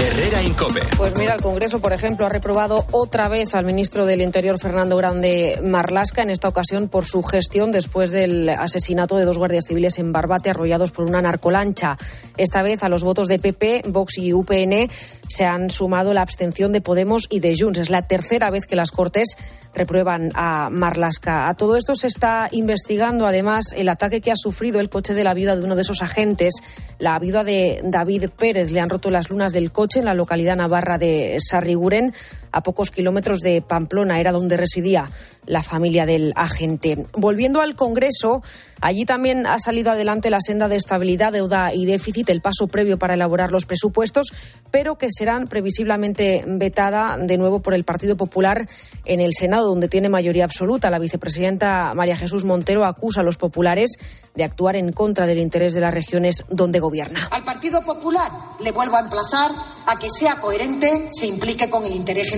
Herrera 0.00 0.42
Incope. 0.44 0.80
Pues 0.96 1.18
mira, 1.18 1.34
el 1.34 1.42
Congreso, 1.42 1.80
por 1.80 1.92
ejemplo, 1.92 2.24
ha 2.24 2.28
reprobado 2.28 2.86
otra 2.92 3.28
vez 3.28 3.54
al 3.56 3.64
ministro 3.64 4.06
del 4.06 4.20
Interior, 4.20 4.58
Fernando 4.60 4.96
Grande 4.96 5.60
Marlasca, 5.64 6.22
en 6.22 6.30
esta 6.30 6.48
ocasión 6.48 6.88
por 6.88 7.04
su 7.04 7.22
gestión 7.24 7.72
después 7.72 8.12
del 8.12 8.48
asesinato 8.48 9.16
de 9.16 9.24
dos 9.24 9.38
guardias 9.38 9.64
civiles 9.66 9.98
en 9.98 10.12
Barbate 10.12 10.50
arrollados 10.50 10.92
por 10.92 11.06
una 11.06 11.20
narcolancha. 11.20 11.98
Esta 12.36 12.62
vez 12.62 12.84
a 12.84 12.88
los 12.88 13.02
votos 13.02 13.26
de 13.26 13.40
PP, 13.40 13.82
Vox 13.88 14.18
y 14.18 14.32
UPN 14.32 14.88
se 15.26 15.44
han 15.44 15.68
sumado 15.68 16.14
la 16.14 16.22
abstención 16.22 16.72
de 16.72 16.80
Podemos 16.80 17.24
y 17.28 17.40
de 17.40 17.56
Junts. 17.58 17.80
Es 17.80 17.90
la 17.90 18.02
tercera 18.02 18.50
vez 18.50 18.66
que 18.66 18.76
las 18.76 18.92
Cortes 18.92 19.36
reprueban 19.74 20.30
a 20.34 20.70
Marlasca. 20.70 21.48
A 21.48 21.54
todo 21.54 21.76
esto 21.76 21.94
se 21.94 22.06
está 22.06 22.48
investigando 22.52 23.26
además 23.26 23.72
el 23.76 23.88
ataque 23.88 24.20
que 24.20 24.30
ha 24.30 24.36
sufrido 24.36 24.80
el 24.80 24.88
coche 24.88 25.14
de 25.14 25.24
la 25.24 25.34
viuda 25.34 25.56
de 25.56 25.64
uno 25.64 25.76
de 25.76 25.82
esos 25.82 26.02
agentes. 26.02 26.54
La 26.98 27.18
viuda 27.18 27.44
de 27.44 27.80
David 27.84 28.30
Pérez 28.36 28.72
le 28.72 28.80
han 28.80 28.90
roto 28.90 29.10
las 29.10 29.30
lunas 29.30 29.52
del 29.52 29.70
coche 29.70 29.87
en 29.96 30.04
la 30.04 30.14
localidad 30.14 30.56
navarra 30.56 30.98
de 30.98 31.38
Sarriguren 31.40 32.14
a 32.52 32.62
pocos 32.62 32.90
kilómetros 32.90 33.40
de 33.40 33.62
Pamplona, 33.62 34.20
era 34.20 34.32
donde 34.32 34.56
residía 34.56 35.10
la 35.46 35.62
familia 35.62 36.06
del 36.06 36.32
agente. 36.36 37.06
Volviendo 37.14 37.60
al 37.60 37.74
Congreso, 37.74 38.42
allí 38.80 39.04
también 39.04 39.46
ha 39.46 39.58
salido 39.58 39.90
adelante 39.90 40.30
la 40.30 40.40
senda 40.40 40.68
de 40.68 40.76
estabilidad, 40.76 41.32
deuda 41.32 41.72
y 41.72 41.86
déficit, 41.86 42.28
el 42.28 42.42
paso 42.42 42.66
previo 42.68 42.98
para 42.98 43.14
elaborar 43.14 43.50
los 43.50 43.64
presupuestos, 43.64 44.26
pero 44.70 44.98
que 44.98 45.08
serán 45.10 45.46
previsiblemente 45.46 46.44
vetada 46.46 47.16
de 47.18 47.38
nuevo 47.38 47.60
por 47.60 47.74
el 47.74 47.84
Partido 47.84 48.16
Popular 48.16 48.68
en 49.04 49.20
el 49.20 49.32
Senado, 49.32 49.68
donde 49.68 49.88
tiene 49.88 50.08
mayoría 50.08 50.44
absoluta. 50.44 50.90
La 50.90 50.98
vicepresidenta 50.98 51.92
María 51.94 52.16
Jesús 52.16 52.44
Montero 52.44 52.84
acusa 52.84 53.20
a 53.20 53.24
los 53.24 53.38
populares 53.38 53.96
de 54.34 54.44
actuar 54.44 54.76
en 54.76 54.92
contra 54.92 55.26
del 55.26 55.38
interés 55.38 55.74
de 55.74 55.80
las 55.80 55.94
regiones 55.94 56.44
donde 56.50 56.78
gobierna. 56.78 57.26
Al 57.30 57.44
Partido 57.44 57.82
Popular 57.82 58.30
le 58.62 58.72
vuelvo 58.72 58.96
a 58.96 59.00
emplazar 59.00 59.50
a 59.86 59.98
que 59.98 60.10
sea 60.10 60.36
coherente, 60.36 61.10
se 61.12 61.26
implique 61.26 61.70
con 61.70 61.84
el 61.84 61.92
interés 61.92 62.30
general. 62.30 62.37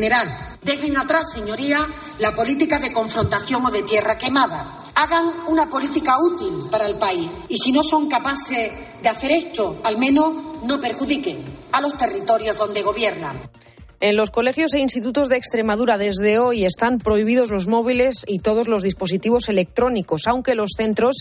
Dejen 0.63 0.97
atrás, 0.97 1.33
señoría, 1.33 1.87
la 2.21 2.35
política 2.35 2.79
de 2.79 2.91
confrontación 2.91 3.67
o 3.67 3.71
de 3.71 3.83
tierra 3.83 4.17
quemada. 4.17 4.87
Hagan 4.95 5.27
una 5.49 5.69
política 5.69 6.17
útil 6.19 6.69
para 6.71 6.87
el 6.87 6.97
país. 6.97 7.29
Y 7.49 7.59
si 7.59 7.71
no 7.71 7.85
son 7.85 8.09
capaces 8.09 8.73
de 9.03 9.09
hacer 9.09 9.31
esto, 9.31 9.81
al 9.85 9.99
menos 9.99 10.33
no 10.65 10.81
perjudiquen 10.81 11.39
a 11.73 11.81
los 11.83 11.97
territorios 11.97 12.57
donde 12.57 12.83
gobiernan. 12.83 13.39
En 14.01 14.17
los 14.17 14.31
colegios 14.31 14.73
e 14.73 14.79
institutos 14.79 15.29
de 15.29 15.37
Extremadura 15.37 15.99
desde 15.99 16.39
hoy 16.39 16.65
están 16.65 16.97
prohibidos 16.97 17.51
los 17.51 17.69
móviles 17.69 18.25
y 18.27 18.39
todos 18.39 18.67
los 18.67 18.83
dispositivos 18.83 19.51
electrónicos, 19.51 20.27
aunque 20.27 20.55
los 20.55 20.71
centros 20.75 21.17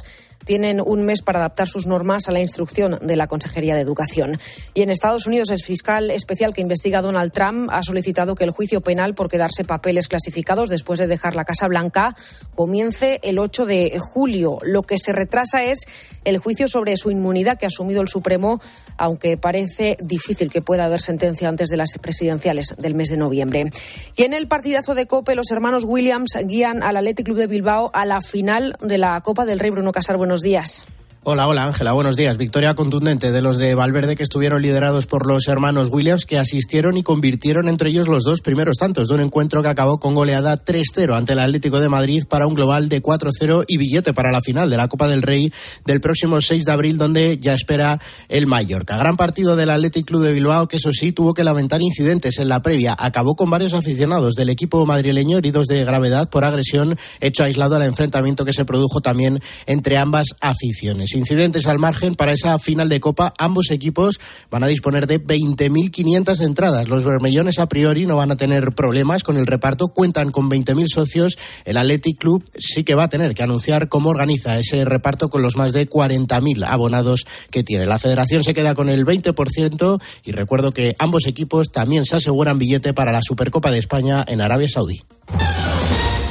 tienen 0.46 0.82
un 0.84 1.06
mes 1.06 1.22
para 1.22 1.40
adaptar 1.40 1.68
sus 1.68 1.88
normas 1.88 2.28
a 2.28 2.32
la 2.32 2.40
instrucción 2.40 3.00
de 3.02 3.16
la 3.16 3.28
Consejería 3.28 3.76
de 3.76 3.82
Educación. 3.82 4.40
Y 4.74 4.82
en 4.82 4.90
Estados 4.90 5.26
Unidos, 5.26 5.50
el 5.52 5.62
fiscal 5.62 6.12
especial 6.12 6.54
que 6.54 6.62
investiga 6.62 7.00
a 7.00 7.02
Donald 7.02 7.32
Trump 7.32 7.70
ha 7.72 7.84
solicitado 7.84 8.36
que 8.36 8.44
el 8.44 8.52
juicio 8.52 8.82
penal 8.82 9.16
por 9.16 9.30
quedarse 9.30 9.64
papeles 9.64 10.08
clasificados 10.08 10.70
después 10.70 11.00
de 11.00 11.08
dejar 11.08 11.36
la 11.36 11.46
Casa 11.46 11.68
Blanca 11.68 12.16
comience 12.56 13.20
el 13.24 13.40
8 13.40 13.66
de 13.66 14.00
julio. 14.00 14.58
Lo 14.62 14.84
que 14.84 14.98
se 14.98 15.14
retrasa 15.14 15.64
es 15.64 15.86
el 16.26 16.38
juicio 16.38 16.68
sobre 16.68 16.98
su 16.98 17.12
inmunidad 17.12 17.58
que 17.58 17.66
ha 17.66 17.68
asumido 17.68 18.02
el 18.02 18.08
Supremo, 18.08 18.60
aunque 18.98 19.38
parece 19.38 19.98
difícil 20.02 20.52
que 20.52 20.62
pueda 20.62 20.86
haber 20.86 21.00
sentencia 21.00 21.48
antes 21.50 21.70
de 21.70 21.78
las 21.78 21.98
presidenciales 22.02 22.76
del 22.78 22.96
mes 22.96 23.10
de 23.10 23.18
noviembre. 23.18 23.70
Y 24.16 24.24
en 24.24 24.34
el 24.34 24.48
partidazo 24.48 24.96
de 24.96 25.08
Cope, 25.08 25.36
los 25.36 25.52
hermanos 25.52 25.84
Williams 25.86 26.38
guían 26.44 26.84
al 26.84 26.98
Athletic 26.98 27.26
Club 27.26 27.38
de 27.38 27.48
Bilbao 27.48 27.92
a 27.94 28.06
la 28.06 28.22
final 28.22 28.76
de 28.82 28.98
la 28.98 29.20
Copa 29.22 29.46
del 29.46 29.60
Rey. 29.60 29.70
Bruno 29.70 29.92
Casar, 29.92 30.18
buenos 30.30 30.44
días. 30.44 30.86
Hola, 31.22 31.50
hola 31.50 31.66
Ángela, 31.66 31.92
buenos 31.92 32.16
días. 32.16 32.38
Victoria 32.38 32.76
contundente 32.76 33.34
de 33.34 33.42
los 33.42 33.58
de 33.58 33.76
Valverde 33.76 34.16
que 34.16 34.24
estuvieron 34.24 34.62
liderados 34.62 35.06
por 35.06 35.28
los 35.28 35.50
hermanos 35.50 35.90
Williams 35.92 36.26
que 36.26 36.40
asistieron 36.40 36.96
y 36.96 37.04
convirtieron 37.04 37.68
entre 37.68 37.90
ellos 37.90 38.08
los 38.08 38.24
dos 38.24 38.40
primeros 38.40 38.78
tantos 38.78 39.10
de 39.10 39.16
un 39.16 39.20
encuentro 39.20 39.62
que 39.62 39.68
acabó 39.68 40.00
con 40.00 40.16
goleada 40.16 40.64
3-0 40.64 41.14
ante 41.18 41.34
el 41.34 41.40
Atlético 41.40 41.82
de 41.82 41.90
Madrid 41.90 42.24
para 42.24 42.48
un 42.48 42.54
global 42.54 42.88
de 42.88 43.02
4-0 43.02 43.66
y 43.68 43.76
billete 43.76 44.14
para 44.14 44.32
la 44.32 44.40
final 44.40 44.70
de 44.70 44.78
la 44.78 44.88
Copa 44.88 45.10
del 45.10 45.22
Rey 45.22 45.52
del 45.86 46.00
próximo 46.00 46.40
6 46.40 46.64
de 46.64 46.72
abril 46.72 46.98
donde 46.98 47.38
ya 47.38 47.54
espera 47.54 48.00
el 48.30 48.48
Mallorca. 48.48 48.98
Gran 48.98 49.18
partido 49.18 49.58
del 49.58 49.72
Athletic 49.72 50.06
Club 50.06 50.24
de 50.24 50.32
Bilbao 50.32 50.70
que 50.70 50.78
eso 50.78 50.94
sí 50.94 51.12
tuvo 51.12 51.34
que 51.34 51.44
lamentar 51.44 51.82
incidentes 51.82 52.40
en 52.40 52.48
la 52.48 52.62
previa. 52.62 52.96
Acabó 52.98 53.36
con 53.36 53.50
varios 53.50 53.74
aficionados 53.74 54.36
del 54.36 54.48
equipo 54.48 54.86
madrileño 54.86 55.40
heridos 55.40 55.68
de 55.68 55.84
gravedad 55.84 56.30
por 56.30 56.46
agresión 56.46 56.98
hecho 57.20 57.44
aislado 57.44 57.76
al 57.76 57.84
enfrentamiento 57.84 58.46
que 58.46 58.54
se 58.54 58.64
produjo 58.64 59.02
también 59.02 59.42
entre 59.66 59.98
ambas 59.98 60.28
aficiones 60.40 61.09
incidentes 61.14 61.68
al 61.68 61.80
margen 61.80 62.16
para 62.16 62.34
esa 62.34 62.58
final 62.60 62.90
de 62.90 63.00
Copa. 63.00 63.34
Ambos 63.38 63.72
equipos 63.72 64.20
van 64.50 64.64
a 64.64 64.68
disponer 64.68 65.08
de 65.08 65.24
20.500 65.24 66.42
entradas. 66.42 66.88
Los 66.88 67.04
bermellones 67.04 67.60
a 67.60 67.68
priori 67.68 68.06
no 68.06 68.18
van 68.18 68.32
a 68.32 68.38
tener 68.38 68.72
problemas 68.72 69.24
con 69.24 69.38
el 69.38 69.48
reparto. 69.48 69.90
Cuentan 69.90 70.32
con 70.32 70.50
20.000 70.50 70.88
socios. 70.94 71.38
El 71.66 71.78
Athletic 71.78 72.18
Club 72.18 72.50
sí 72.58 72.84
que 72.84 72.96
va 72.96 73.04
a 73.04 73.10
tener 73.10 73.36
que 73.36 73.44
anunciar 73.44 73.90
cómo 73.90 74.10
organiza 74.10 74.60
ese 74.60 74.86
reparto 74.86 75.30
con 75.30 75.42
los 75.42 75.56
más 75.56 75.74
de 75.74 75.88
40.000 75.88 76.66
abonados 76.66 77.26
que 77.52 77.64
tiene. 77.64 77.86
La 77.86 78.00
federación 78.00 78.44
se 78.44 78.54
queda 78.54 78.76
con 78.76 78.90
el 78.90 79.06
20% 79.06 80.02
y 80.24 80.32
recuerdo 80.32 80.72
que 80.72 80.96
ambos 81.00 81.26
equipos 81.26 81.72
también 81.72 82.06
se 82.06 82.16
aseguran 82.16 82.60
billete 82.60 82.94
para 82.94 83.12
la 83.12 83.22
Supercopa 83.22 83.72
de 83.72 83.80
España 83.80 84.24
en 84.28 84.42
Arabia 84.42 84.68
Saudí. 84.70 85.02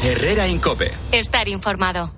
Herrera 0.02 0.46
Incope. 0.46 0.92
Estar 1.12 1.48
informado. 1.48 2.17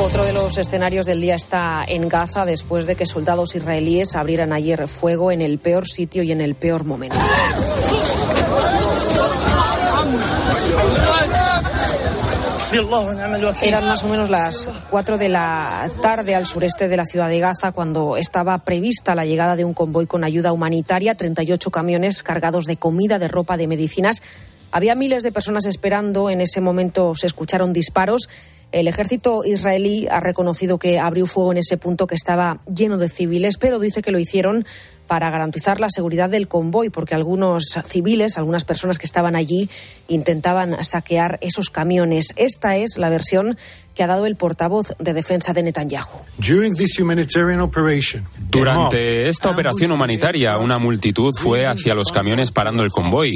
Otro 0.00 0.24
de 0.24 0.32
los 0.32 0.56
escenarios 0.56 1.06
del 1.06 1.20
día 1.20 1.34
está 1.34 1.84
en 1.86 2.08
Gaza 2.08 2.44
después 2.44 2.86
de 2.86 2.94
que 2.94 3.04
soldados 3.04 3.54
israelíes 3.54 4.14
abrieran 4.14 4.52
ayer 4.52 4.86
fuego 4.86 5.32
en 5.32 5.42
el 5.42 5.58
peor 5.58 5.88
sitio 5.88 6.22
y 6.22 6.32
en 6.32 6.40
el 6.40 6.54
peor 6.54 6.84
momento. 6.84 7.16
Eran 13.62 13.86
más 13.86 14.04
o 14.04 14.08
menos 14.08 14.30
las 14.30 14.68
4 14.90 15.18
de 15.18 15.28
la 15.28 15.90
tarde 16.02 16.34
al 16.34 16.46
sureste 16.46 16.86
de 16.86 16.96
la 16.96 17.04
ciudad 17.04 17.28
de 17.28 17.40
Gaza 17.40 17.72
cuando 17.72 18.16
estaba 18.16 18.58
prevista 18.58 19.14
la 19.14 19.24
llegada 19.24 19.56
de 19.56 19.64
un 19.64 19.74
convoy 19.74 20.06
con 20.06 20.22
ayuda 20.22 20.52
humanitaria, 20.52 21.14
38 21.14 21.70
camiones 21.70 22.22
cargados 22.22 22.66
de 22.66 22.76
comida, 22.76 23.18
de 23.18 23.28
ropa, 23.28 23.56
de 23.56 23.66
medicinas. 23.66 24.22
Había 24.70 24.94
miles 24.94 25.22
de 25.22 25.32
personas 25.32 25.66
esperando. 25.66 26.30
En 26.30 26.40
ese 26.40 26.60
momento 26.60 27.14
se 27.14 27.26
escucharon 27.26 27.72
disparos. 27.72 28.28
El 28.70 28.86
ejército 28.86 29.44
israelí 29.46 30.06
ha 30.10 30.20
reconocido 30.20 30.78
que 30.78 30.98
abrió 30.98 31.26
fuego 31.26 31.52
en 31.52 31.58
ese 31.58 31.78
punto 31.78 32.06
que 32.06 32.14
estaba 32.14 32.60
lleno 32.66 32.98
de 32.98 33.08
civiles, 33.08 33.56
pero 33.56 33.78
dice 33.78 34.02
que 34.02 34.10
lo 34.10 34.18
hicieron 34.18 34.66
para 35.06 35.30
garantizar 35.30 35.80
la 35.80 35.88
seguridad 35.88 36.28
del 36.28 36.48
convoy, 36.48 36.90
porque 36.90 37.14
algunos 37.14 37.78
civiles, 37.86 38.36
algunas 38.36 38.64
personas 38.64 38.98
que 38.98 39.06
estaban 39.06 39.36
allí, 39.36 39.70
intentaban 40.06 40.84
saquear 40.84 41.38
esos 41.40 41.70
camiones. 41.70 42.34
Esta 42.36 42.76
es 42.76 42.98
la 42.98 43.08
versión 43.08 43.56
que 43.98 44.04
ha 44.04 44.06
dado 44.06 44.26
el 44.26 44.36
portavoz 44.36 44.94
de 45.00 45.12
defensa 45.12 45.52
de 45.52 45.60
Netanyahu. 45.64 46.20
Durante 48.48 49.28
esta 49.28 49.50
operación 49.50 49.90
humanitaria, 49.90 50.56
una 50.56 50.78
multitud 50.78 51.34
fue 51.34 51.66
hacia 51.66 51.96
los 51.96 52.12
camiones 52.12 52.52
parando 52.52 52.84
el 52.84 52.92
convoy. 52.92 53.34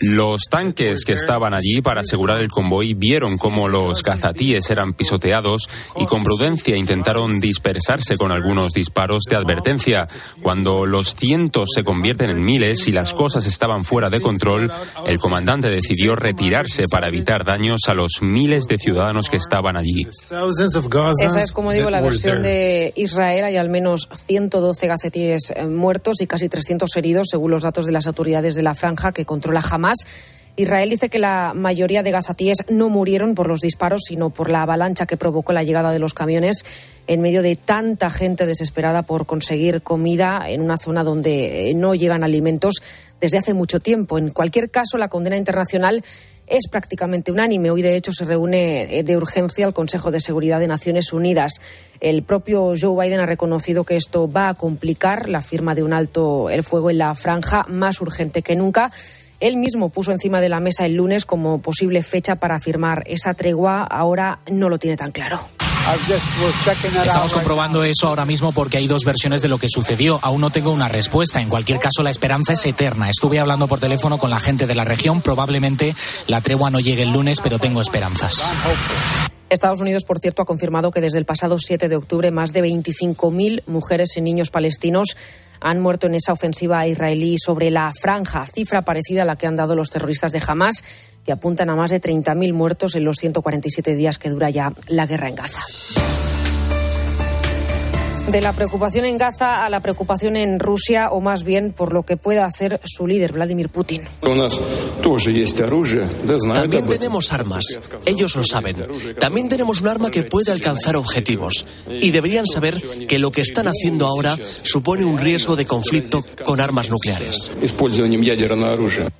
Los 0.00 0.44
tanques 0.50 1.04
que 1.04 1.12
estaban 1.12 1.52
allí 1.52 1.82
para 1.82 2.00
asegurar 2.00 2.40
el 2.40 2.48
convoy 2.48 2.94
vieron 2.94 3.36
cómo 3.36 3.68
los 3.68 4.02
gazatíes 4.02 4.70
eran 4.70 4.94
pisoteados 4.94 5.68
y 5.96 6.06
con 6.06 6.24
prudencia 6.24 6.74
intentaron 6.74 7.38
dispersarse 7.38 8.16
con 8.16 8.32
algunos 8.32 8.72
disparos 8.72 9.24
de 9.28 9.36
advertencia. 9.36 10.08
Cuando 10.40 10.86
los 10.86 11.14
cientos 11.14 11.68
se 11.74 11.84
convierten 11.84 12.30
en 12.30 12.40
miles 12.40 12.88
y 12.88 12.92
las 12.92 13.12
cosas 13.12 13.46
estaban 13.46 13.84
fuera 13.84 14.08
de 14.08 14.22
control, 14.22 14.72
el 15.06 15.18
comandante 15.18 15.68
decidió 15.68 16.16
retirarse 16.16 16.88
para 16.88 17.08
evitar 17.08 17.44
daños 17.44 17.82
a 17.88 17.94
los 17.94 18.22
miles 18.22 18.64
de 18.64 18.78
ciudadanos 18.78 19.28
que 19.28 19.36
estaban 19.36 19.65
allí. 19.74 20.06
Esa 21.18 21.40
es, 21.40 21.52
como 21.52 21.72
digo, 21.72 21.88
la 21.88 22.02
versión 22.02 22.42
de 22.42 22.92
Israel. 22.94 23.44
Hay 23.44 23.56
al 23.56 23.70
menos 23.70 24.08
112 24.26 24.86
gacetíes 24.86 25.52
eh, 25.56 25.64
muertos 25.64 26.20
y 26.20 26.26
casi 26.26 26.50
300 26.50 26.94
heridos, 26.96 27.28
según 27.30 27.50
los 27.50 27.62
datos 27.62 27.86
de 27.86 27.92
las 27.92 28.06
autoridades 28.06 28.54
de 28.54 28.62
la 28.62 28.74
franja 28.74 29.12
que 29.12 29.24
controla 29.24 29.64
Hamas. 29.68 30.06
Israel 30.58 30.88
dice 30.88 31.10
que 31.10 31.18
la 31.18 31.52
mayoría 31.54 32.02
de 32.02 32.10
gazatíes 32.10 32.64
no 32.70 32.88
murieron 32.88 33.34
por 33.34 33.46
los 33.46 33.60
disparos, 33.60 34.02
sino 34.06 34.30
por 34.30 34.50
la 34.50 34.62
avalancha 34.62 35.04
que 35.04 35.18
provocó 35.18 35.52
la 35.52 35.62
llegada 35.62 35.92
de 35.92 35.98
los 35.98 36.14
camiones 36.14 36.64
en 37.06 37.20
medio 37.20 37.42
de 37.42 37.56
tanta 37.56 38.10
gente 38.10 38.46
desesperada 38.46 39.02
por 39.02 39.26
conseguir 39.26 39.82
comida 39.82 40.44
en 40.48 40.62
una 40.62 40.78
zona 40.78 41.04
donde 41.04 41.70
eh, 41.70 41.74
no 41.74 41.94
llegan 41.94 42.24
alimentos 42.24 42.76
desde 43.20 43.36
hace 43.36 43.52
mucho 43.52 43.80
tiempo. 43.80 44.16
En 44.16 44.30
cualquier 44.30 44.70
caso, 44.70 44.96
la 44.96 45.08
condena 45.08 45.36
internacional 45.36 46.02
es 46.46 46.68
prácticamente 46.68 47.32
unánime. 47.32 47.70
Hoy, 47.70 47.82
de 47.82 47.96
hecho, 47.96 48.12
se 48.12 48.24
reúne 48.24 48.98
eh, 48.98 49.02
de 49.02 49.16
urgencia 49.16 49.66
el 49.66 49.72
Consejo 49.72 50.10
de 50.10 50.20
Seguridad 50.20 50.60
de 50.60 50.68
Naciones 50.68 51.12
Unidas. 51.12 51.60
El 52.00 52.22
propio 52.22 52.74
Joe 52.80 53.06
Biden 53.06 53.20
ha 53.20 53.26
reconocido 53.26 53.84
que 53.84 53.96
esto 53.96 54.30
va 54.30 54.48
a 54.48 54.54
complicar 54.54 55.28
la 55.28 55.42
firma 55.42 55.74
de 55.74 55.82
un 55.82 55.92
alto 55.92 56.50
el 56.50 56.62
fuego 56.62 56.90
en 56.90 56.98
la 56.98 57.14
franja 57.14 57.64
más 57.68 58.00
urgente 58.00 58.42
que 58.42 58.56
nunca. 58.56 58.92
Él 59.40 59.56
mismo 59.56 59.90
puso 59.90 60.12
encima 60.12 60.40
de 60.40 60.48
la 60.48 60.60
mesa 60.60 60.86
el 60.86 60.94
lunes 60.94 61.26
como 61.26 61.60
posible 61.60 62.02
fecha 62.02 62.36
para 62.36 62.58
firmar 62.58 63.02
esa 63.06 63.34
tregua. 63.34 63.82
Ahora 63.82 64.38
no 64.50 64.68
lo 64.68 64.78
tiene 64.78 64.96
tan 64.96 65.12
claro. 65.12 65.55
Estamos 67.04 67.32
comprobando 67.32 67.84
eso 67.84 68.08
ahora 68.08 68.24
mismo 68.24 68.52
porque 68.52 68.78
hay 68.78 68.88
dos 68.88 69.04
versiones 69.04 69.40
de 69.42 69.48
lo 69.48 69.58
que 69.58 69.68
sucedió. 69.68 70.18
Aún 70.22 70.40
no 70.40 70.50
tengo 70.50 70.72
una 70.72 70.88
respuesta. 70.88 71.40
En 71.40 71.48
cualquier 71.48 71.78
caso, 71.78 72.02
la 72.02 72.10
esperanza 72.10 72.54
es 72.54 72.66
eterna. 72.66 73.08
Estuve 73.08 73.38
hablando 73.38 73.68
por 73.68 73.78
teléfono 73.78 74.18
con 74.18 74.30
la 74.30 74.40
gente 74.40 74.66
de 74.66 74.74
la 74.74 74.84
región. 74.84 75.20
Probablemente 75.20 75.94
la 76.26 76.40
tregua 76.40 76.70
no 76.70 76.80
llegue 76.80 77.04
el 77.04 77.12
lunes, 77.12 77.38
pero 77.40 77.58
tengo 77.58 77.80
esperanzas. 77.80 78.50
Estados 79.48 79.80
Unidos, 79.80 80.04
por 80.04 80.18
cierto, 80.18 80.42
ha 80.42 80.44
confirmado 80.44 80.90
que 80.90 81.00
desde 81.00 81.18
el 81.18 81.24
pasado 81.24 81.58
7 81.60 81.88
de 81.88 81.96
octubre 81.96 82.32
más 82.32 82.52
de 82.52 82.64
25.000 82.64 83.62
mujeres 83.68 84.16
y 84.16 84.20
niños 84.20 84.50
palestinos 84.50 85.16
han 85.60 85.80
muerto 85.80 86.06
en 86.06 86.14
esa 86.14 86.32
ofensiva 86.32 86.86
israelí 86.86 87.36
sobre 87.38 87.70
la 87.70 87.92
franja, 87.98 88.46
cifra 88.46 88.82
parecida 88.82 89.22
a 89.22 89.24
la 89.24 89.36
que 89.36 89.46
han 89.46 89.56
dado 89.56 89.74
los 89.74 89.90
terroristas 89.90 90.32
de 90.32 90.42
Hamas 90.46 90.84
que 91.24 91.32
apuntan 91.32 91.68
a 91.70 91.76
más 91.76 91.90
de 91.90 92.00
30.000 92.00 92.52
muertos 92.52 92.94
en 92.94 93.04
los 93.04 93.16
147 93.16 93.94
días 93.94 94.16
que 94.16 94.30
dura 94.30 94.48
ya 94.48 94.72
la 94.86 95.06
guerra 95.06 95.28
en 95.28 95.34
Gaza. 95.34 95.60
De 98.30 98.40
la 98.40 98.52
preocupación 98.52 99.04
en 99.04 99.18
Gaza 99.18 99.64
a 99.64 99.70
la 99.70 99.78
preocupación 99.78 100.36
en 100.36 100.58
Rusia, 100.58 101.10
o 101.10 101.20
más 101.20 101.44
bien 101.44 101.72
por 101.72 101.92
lo 101.92 102.02
que 102.02 102.16
pueda 102.16 102.44
hacer 102.44 102.80
su 102.84 103.06
líder, 103.06 103.32
Vladimir 103.32 103.68
Putin. 103.68 104.02
También 106.52 106.86
tenemos 106.86 107.32
armas. 107.32 107.64
Ellos 108.04 108.34
lo 108.34 108.42
saben. 108.42 108.84
También 109.20 109.48
tenemos 109.48 109.80
un 109.80 109.88
arma 109.88 110.10
que 110.10 110.24
puede 110.24 110.50
alcanzar 110.50 110.96
objetivos. 110.96 111.66
Y 111.88 112.10
deberían 112.10 112.46
saber 112.46 112.82
que 113.06 113.20
lo 113.20 113.30
que 113.30 113.42
están 113.42 113.68
haciendo 113.68 114.06
ahora 114.06 114.36
supone 114.36 115.04
un 115.04 115.18
riesgo 115.18 115.54
de 115.54 115.64
conflicto 115.64 116.24
con 116.44 116.60
armas 116.60 116.90
nucleares. 116.90 117.52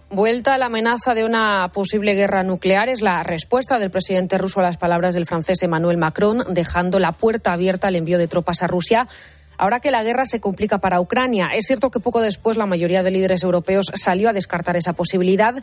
Vuelta 0.09 0.55
a 0.55 0.59
la 0.59 0.67
amenaza 0.67 1.15
de 1.15 1.25
una 1.25 1.71
posible 1.73 2.15
guerra 2.15 2.43
nuclear 2.43 2.89
es 2.89 3.03
la 3.03 3.23
respuesta 3.23 3.79
del 3.79 3.91
presidente 3.91 4.39
ruso 4.39 4.61
a 4.61 4.63
las 4.63 4.79
palabras 4.79 5.15
del 5.15 5.27
francés 5.27 5.63
Emmanuel 5.63 5.97
Macron, 5.97 6.45
dejando 6.49 6.99
la 6.99 7.13
puerta 7.13 7.53
abierta 7.53 7.89
al 7.89 7.97
envío 7.97 8.19
de 8.19 8.29
tropas 8.29 8.63
a 8.63 8.67
Rusia 8.67 8.96
ahora 9.59 9.81
que 9.81 9.91
la 9.91 10.03
guerra 10.03 10.27
se 10.27 10.41
complica 10.41 10.79
para 10.79 11.01
Ucrania. 11.01 11.51
Es 11.55 11.67
cierto 11.67 11.91
que 11.91 12.01
poco 12.01 12.21
después 12.21 12.57
la 12.57 12.67
mayoría 12.67 13.03
de 13.03 13.11
líderes 13.11 13.43
europeos 13.43 13.91
salió 13.95 14.29
a 14.29 14.33
descartar 14.33 14.77
esa 14.77 14.93
posibilidad 14.93 15.55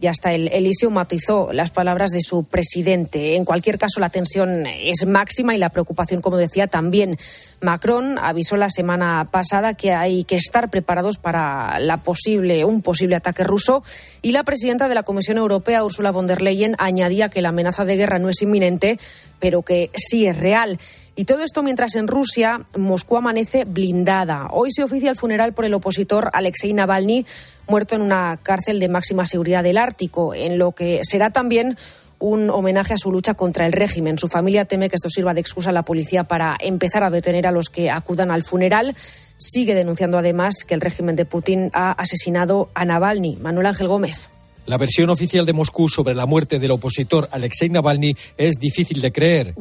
y 0.00 0.06
hasta 0.06 0.32
el 0.32 0.48
Elíseo 0.48 0.90
matizó 0.90 1.52
las 1.52 1.70
palabras 1.70 2.10
de 2.10 2.20
su 2.20 2.44
presidente. 2.44 3.36
En 3.36 3.44
cualquier 3.44 3.78
caso, 3.78 4.00
la 4.00 4.08
tensión 4.08 4.66
es 4.66 5.06
máxima 5.06 5.54
y 5.54 5.58
la 5.58 5.68
preocupación, 5.68 6.22
como 6.22 6.38
decía, 6.38 6.66
también. 6.66 7.18
Macron 7.60 8.18
avisó 8.18 8.56
la 8.56 8.70
semana 8.70 9.28
pasada 9.30 9.74
que 9.74 9.92
hay 9.92 10.24
que 10.24 10.36
estar 10.36 10.70
preparados 10.70 11.18
para 11.18 11.78
la 11.80 11.98
posible, 11.98 12.64
un 12.64 12.80
posible 12.80 13.16
ataque 13.16 13.44
ruso 13.44 13.82
y 14.22 14.32
la 14.32 14.44
presidenta 14.44 14.88
de 14.88 14.94
la 14.94 15.02
Comisión 15.02 15.36
Europea, 15.36 15.84
Ursula 15.84 16.10
von 16.10 16.26
der 16.26 16.40
Leyen, 16.40 16.74
añadía 16.78 17.28
que 17.28 17.42
la 17.42 17.50
amenaza 17.50 17.84
de 17.84 17.96
guerra 17.96 18.18
no 18.18 18.30
es 18.30 18.40
inminente, 18.40 18.98
pero 19.38 19.62
que 19.62 19.90
sí 19.94 20.26
es 20.26 20.38
real. 20.38 20.78
Y 21.20 21.26
todo 21.26 21.42
esto 21.42 21.62
mientras 21.62 21.96
en 21.96 22.08
Rusia 22.08 22.62
Moscú 22.74 23.18
amanece 23.18 23.66
blindada. 23.66 24.48
Hoy 24.52 24.70
se 24.70 24.82
oficia 24.82 25.10
el 25.10 25.16
funeral 25.16 25.52
por 25.52 25.66
el 25.66 25.74
opositor 25.74 26.30
Alexei 26.32 26.72
Navalny, 26.72 27.26
muerto 27.68 27.94
en 27.94 28.00
una 28.00 28.38
cárcel 28.42 28.80
de 28.80 28.88
máxima 28.88 29.26
seguridad 29.26 29.62
del 29.62 29.76
Ártico, 29.76 30.34
en 30.34 30.56
lo 30.56 30.72
que 30.72 31.00
será 31.02 31.28
también 31.28 31.76
un 32.20 32.48
homenaje 32.48 32.94
a 32.94 32.96
su 32.96 33.12
lucha 33.12 33.34
contra 33.34 33.66
el 33.66 33.74
régimen. 33.74 34.16
Su 34.16 34.28
familia 34.28 34.64
teme 34.64 34.88
que 34.88 34.96
esto 34.96 35.10
sirva 35.10 35.34
de 35.34 35.42
excusa 35.42 35.68
a 35.68 35.74
la 35.74 35.82
policía 35.82 36.24
para 36.24 36.56
empezar 36.58 37.04
a 37.04 37.10
detener 37.10 37.46
a 37.46 37.52
los 37.52 37.68
que 37.68 37.90
acudan 37.90 38.30
al 38.30 38.42
funeral. 38.42 38.96
Sigue 39.36 39.74
denunciando 39.74 40.16
además 40.16 40.64
que 40.66 40.72
el 40.72 40.80
régimen 40.80 41.16
de 41.16 41.26
Putin 41.26 41.70
ha 41.74 41.92
asesinado 41.92 42.70
a 42.72 42.86
Navalny. 42.86 43.36
Manuel 43.36 43.66
Ángel 43.66 43.88
Gómez. 43.88 44.30
La 44.66 44.76
versión 44.76 45.10
oficial 45.10 45.46
de 45.46 45.52
Moscú 45.52 45.88
sobre 45.88 46.14
la 46.14 46.26
muerte 46.26 46.58
del 46.58 46.70
opositor 46.70 47.28
Alexei 47.32 47.68
Navalny 47.68 48.16
es 48.36 48.56
difícil 48.56 49.00
de 49.00 49.12
creer. 49.12 49.54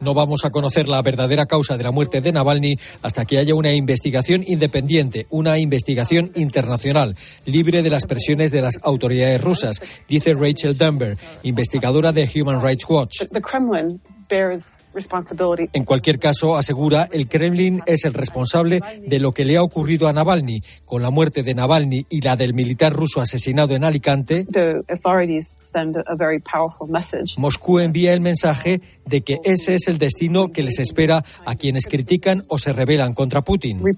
No 0.00 0.14
vamos 0.14 0.44
a 0.44 0.50
conocer 0.50 0.88
la 0.88 1.02
verdadera 1.02 1.46
causa 1.46 1.76
de 1.76 1.84
la 1.84 1.90
muerte 1.90 2.20
de 2.20 2.32
Navalny 2.32 2.76
hasta 3.02 3.24
que 3.24 3.38
haya 3.38 3.54
una 3.54 3.72
investigación 3.72 4.44
independiente, 4.46 5.26
una 5.30 5.58
investigación 5.58 6.30
internacional, 6.34 7.16
libre 7.44 7.82
de 7.82 7.90
las 7.90 8.06
presiones 8.06 8.50
de 8.50 8.62
las 8.62 8.78
autoridades 8.82 9.40
rusas, 9.40 9.82
dice 10.08 10.34
Rachel 10.34 10.76
Dunbar, 10.76 11.16
investigadora 11.42 12.12
de 12.12 12.28
Human 12.34 12.60
Rights 12.60 12.86
Watch. 12.88 13.22
En 15.72 15.84
cualquier 15.84 16.18
caso, 16.18 16.56
asegura, 16.56 17.08
el 17.12 17.28
Kremlin 17.28 17.82
es 17.86 18.04
el 18.04 18.14
responsable 18.14 18.80
de 19.06 19.20
lo 19.20 19.32
que 19.32 19.44
le 19.44 19.56
ha 19.56 19.62
ocurrido 19.62 20.08
a 20.08 20.12
Navalny. 20.12 20.62
Con 20.84 21.02
la 21.02 21.10
muerte 21.10 21.42
de 21.42 21.54
Navalny 21.54 22.06
y 22.08 22.20
la 22.20 22.36
del 22.36 22.54
militar 22.54 22.92
ruso 22.92 23.20
asesinado 23.20 23.74
en 23.74 23.84
Alicante, 23.84 24.46
Moscú 27.38 27.78
envía 27.78 28.12
el 28.12 28.20
mensaje 28.20 28.80
de 29.06 29.20
que 29.22 29.40
ese 29.44 29.74
es 29.74 29.88
el 29.88 29.98
destino 29.98 30.52
que 30.52 30.62
les 30.62 30.78
espera 30.78 31.24
a 31.44 31.54
quienes 31.54 31.86
critican 31.86 32.44
o 32.48 32.58
se 32.58 32.72
rebelan 32.72 33.14
contra 33.14 33.42
Putin. 33.42 33.80
Uh, 33.82 33.92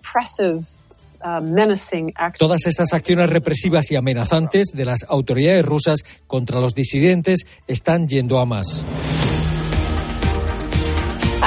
Todas 2.38 2.66
estas 2.66 2.92
acciones 2.92 3.30
represivas 3.30 3.90
y 3.90 3.96
amenazantes 3.96 4.66
de 4.74 4.84
las 4.84 5.06
autoridades 5.08 5.64
rusas 5.64 6.04
contra 6.26 6.60
los 6.60 6.74
disidentes 6.74 7.46
están 7.66 8.06
yendo 8.06 8.38
a 8.38 8.46
más. 8.46 8.84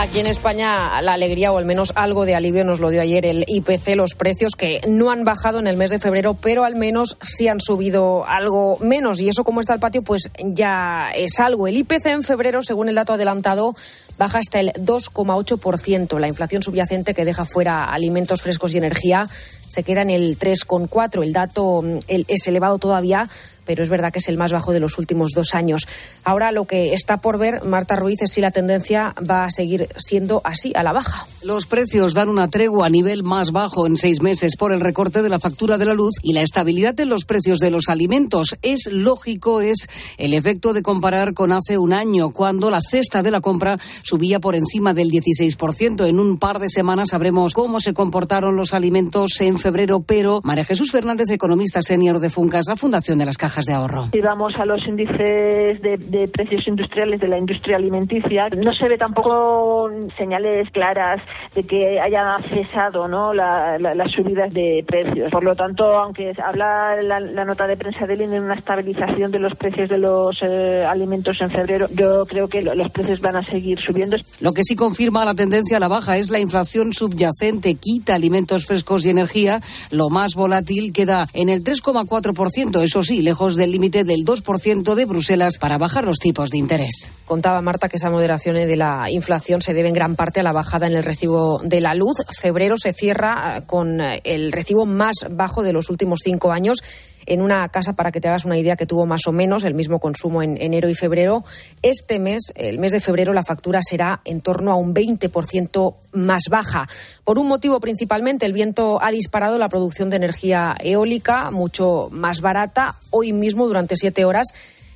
Aquí 0.01 0.21
en 0.21 0.27
España 0.27 1.01
la 1.01 1.11
alegría 1.11 1.51
o 1.51 1.57
al 1.57 1.65
menos 1.65 1.91
algo 1.93 2.25
de 2.25 2.33
alivio 2.33 2.63
nos 2.63 2.79
lo 2.79 2.89
dio 2.89 3.01
ayer 3.01 3.25
el 3.25 3.43
IPC, 3.45 3.97
los 3.97 4.15
precios 4.15 4.55
que 4.55 4.79
no 4.87 5.11
han 5.11 5.25
bajado 5.25 5.59
en 5.59 5.67
el 5.67 5.75
mes 5.75 5.89
de 5.89 5.99
febrero, 5.99 6.35
pero 6.35 6.63
al 6.63 6.77
menos 6.77 7.17
sí 7.21 7.49
han 7.49 7.59
subido 7.59 8.25
algo 8.25 8.77
menos. 8.79 9.19
Y 9.19 9.27
eso 9.27 9.43
como 9.43 9.59
está 9.59 9.73
el 9.73 9.81
patio, 9.81 10.01
pues 10.01 10.31
ya 10.41 11.09
es 11.13 11.41
algo. 11.41 11.67
El 11.67 11.75
IPC 11.75 12.05
en 12.05 12.23
febrero, 12.23 12.63
según 12.63 12.87
el 12.87 12.95
dato 12.95 13.11
adelantado, 13.11 13.75
baja 14.17 14.37
hasta 14.37 14.61
el 14.61 14.71
2,8%. 14.71 16.17
La 16.17 16.29
inflación 16.29 16.63
subyacente 16.63 17.13
que 17.13 17.25
deja 17.25 17.43
fuera 17.43 17.91
alimentos 17.91 18.41
frescos 18.41 18.73
y 18.73 18.77
energía 18.77 19.27
se 19.67 19.83
queda 19.83 20.01
en 20.01 20.11
el 20.11 20.39
3,4%. 20.39 21.23
El 21.23 21.33
dato 21.33 21.83
es 22.07 22.47
elevado 22.47 22.79
todavía 22.79 23.27
pero 23.69 23.83
es 23.83 23.89
verdad 23.89 24.11
que 24.11 24.17
es 24.17 24.27
el 24.27 24.35
más 24.35 24.51
bajo 24.51 24.73
de 24.73 24.79
los 24.79 24.97
últimos 24.97 25.33
dos 25.35 25.53
años. 25.53 25.85
Ahora 26.23 26.51
lo 26.51 26.65
que 26.65 26.95
está 26.95 27.17
por 27.17 27.37
ver, 27.37 27.63
Marta 27.65 27.95
Ruiz, 27.95 28.19
es 28.23 28.31
si 28.31 28.41
la 28.41 28.49
tendencia 28.49 29.13
va 29.29 29.45
a 29.45 29.51
seguir 29.51 29.89
siendo 29.95 30.41
así, 30.43 30.73
a 30.75 30.81
la 30.81 30.91
baja. 30.91 31.27
Los 31.43 31.67
precios 31.67 32.15
dan 32.15 32.29
una 32.29 32.47
tregua 32.47 32.87
a 32.87 32.89
nivel 32.89 33.21
más 33.21 33.51
bajo 33.51 33.85
en 33.85 33.97
seis 33.97 34.23
meses 34.23 34.55
por 34.55 34.73
el 34.73 34.79
recorte 34.79 35.21
de 35.21 35.29
la 35.29 35.39
factura 35.39 35.77
de 35.77 35.85
la 35.85 35.93
luz 35.93 36.15
y 36.23 36.33
la 36.33 36.41
estabilidad 36.41 36.95
de 36.95 37.05
los 37.05 37.25
precios 37.25 37.59
de 37.59 37.69
los 37.69 37.89
alimentos. 37.89 38.57
Es 38.63 38.89
lógico, 38.91 39.61
es 39.61 39.87
el 40.17 40.33
efecto 40.33 40.73
de 40.73 40.81
comparar 40.81 41.35
con 41.35 41.51
hace 41.51 41.77
un 41.77 41.93
año, 41.93 42.31
cuando 42.31 42.71
la 42.71 42.81
cesta 42.81 43.21
de 43.21 43.29
la 43.29 43.39
compra 43.39 43.77
subía 44.01 44.39
por 44.39 44.55
encima 44.55 44.95
del 44.95 45.11
16%. 45.11 46.07
En 46.07 46.19
un 46.19 46.39
par 46.39 46.57
de 46.57 46.69
semanas 46.69 47.09
sabremos 47.09 47.53
cómo 47.53 47.79
se 47.79 47.93
comportaron 47.93 48.55
los 48.55 48.73
alimentos 48.73 49.39
en 49.41 49.59
febrero, 49.59 49.99
pero 49.99 50.41
María 50.43 50.65
Jesús 50.65 50.91
Fernández, 50.91 51.29
economista 51.29 51.83
senior 51.83 52.19
de 52.19 52.31
Funcas, 52.31 52.65
la 52.67 52.75
Fundación 52.75 53.19
de 53.19 53.27
las 53.27 53.37
Cajas 53.37 53.58
de 53.65 53.73
ahorro. 53.73 54.05
Si 54.11 54.19
vamos 54.21 54.55
a 54.57 54.65
los 54.65 54.81
índices 54.87 55.81
de, 55.81 56.29
precios 56.31 56.67
industriales 56.67 57.19
de 57.19 57.27
la 57.27 57.37
industria 57.37 57.77
alimenticia, 57.77 58.47
no 58.57 58.73
se 58.73 58.87
ve 58.87 58.97
tampoco 58.97 59.89
señales 60.17 60.69
claras 60.71 61.21
de 61.55 61.63
que 61.63 61.99
haya 61.99 62.37
cesado 62.49 63.07
¿no? 63.07 63.33
las 63.33 64.11
subidas 64.15 64.53
de 64.53 64.83
precios. 64.85 65.31
Por 65.31 65.43
lo 65.43 65.55
tanto, 65.55 65.83
aunque 65.85 66.31
habla 66.43 66.97
la, 67.01 67.45
nota 67.45 67.67
de 67.67 67.77
prensa 67.77 68.05
del 68.05 68.21
INE 68.21 68.35
de 68.35 68.41
una 68.41 68.55
estabilización 68.55 69.31
de 69.31 69.39
los 69.39 69.55
precios 69.55 69.89
de 69.89 69.97
los 69.97 70.37
eh, 70.41 70.85
alimentos 70.87 71.41
en 71.41 71.49
febrero, 71.49 71.87
yo 71.95 72.25
creo 72.25 72.47
que 72.47 72.61
los 72.61 72.91
precios 72.91 73.21
van 73.21 73.37
a 73.37 73.41
seguir 73.41 73.79
subiendo. 73.79 74.17
Lo 74.39 74.51
que 74.53 74.63
sí 74.63 74.75
confirma 74.75 75.25
la 75.25 75.33
tendencia 75.33 75.77
a 75.77 75.79
la 75.79 75.87
baja 75.87 76.17
es 76.17 76.29
la 76.29 76.39
inflación 76.39 76.93
subyacente, 76.93 77.75
quita 77.75 78.15
alimentos 78.15 78.65
frescos 78.65 79.05
y 79.05 79.09
energía. 79.09 79.61
Lo 79.91 80.09
más 80.09 80.35
volátil 80.35 80.91
queda 80.93 81.25
en 81.33 81.49
el 81.49 81.63
3,4%, 81.63 82.81
eso 82.81 83.03
sí, 83.03 83.21
lejos 83.21 83.48
del 83.55 83.71
límite 83.71 84.03
del 84.03 84.25
2% 84.25 84.95
de 84.95 85.05
Bruselas 85.05 85.57
para 85.57 85.77
bajar 85.77 86.03
los 86.05 86.19
tipos 86.19 86.49
de 86.49 86.57
interés. 86.57 87.09
Contaba 87.25 87.61
Marta 87.61 87.89
que 87.89 87.97
esa 87.97 88.09
moderación 88.09 88.55
de 88.55 88.75
la 88.75 89.09
inflación 89.09 89.61
se 89.61 89.73
debe 89.73 89.89
en 89.89 89.95
gran 89.95 90.15
parte 90.15 90.39
a 90.39 90.43
la 90.43 90.51
bajada 90.51 90.87
en 90.87 90.93
el 90.93 91.03
recibo 91.03 91.59
de 91.63 91.81
la 91.81 91.93
luz. 91.93 92.17
Febrero 92.39 92.75
se 92.77 92.93
cierra 92.93 93.57
eh, 93.57 93.61
con 93.65 94.01
eh, 94.01 94.21
el 94.23 94.51
recibo 94.51 94.85
más 94.85 95.15
bajo 95.29 95.63
de 95.63 95.73
los 95.73 95.89
últimos 95.89 96.19
cinco 96.23 96.51
años 96.51 96.79
en 97.25 97.41
una 97.41 97.67
casa, 97.69 97.93
para 97.93 98.11
que 98.11 98.21
te 98.21 98.27
hagas 98.27 98.45
una 98.45 98.57
idea, 98.57 98.75
que 98.75 98.85
tuvo 98.85 99.05
más 99.05 99.21
o 99.27 99.31
menos 99.31 99.63
el 99.63 99.73
mismo 99.73 99.99
consumo 99.99 100.41
en 100.41 100.61
enero 100.61 100.89
y 100.89 100.95
febrero. 100.95 101.43
Este 101.81 102.19
mes, 102.19 102.51
el 102.55 102.79
mes 102.79 102.91
de 102.91 102.99
febrero, 102.99 103.33
la 103.33 103.43
factura 103.43 103.81
será 103.81 104.21
en 104.25 104.41
torno 104.41 104.71
a 104.71 104.75
un 104.75 104.93
20% 104.93 105.95
más 106.13 106.43
baja. 106.49 106.87
Por 107.23 107.39
un 107.39 107.47
motivo 107.47 107.79
principalmente, 107.79 108.45
el 108.45 108.53
viento 108.53 108.99
ha 109.01 109.11
disparado 109.11 109.57
la 109.57 109.69
producción 109.69 110.09
de 110.09 110.17
energía 110.17 110.75
eólica, 110.79 111.51
mucho 111.51 112.09
más 112.11 112.41
barata. 112.41 112.95
Hoy 113.09 113.33
mismo, 113.33 113.67
durante 113.67 113.95
siete 113.95 114.25
horas, 114.25 114.47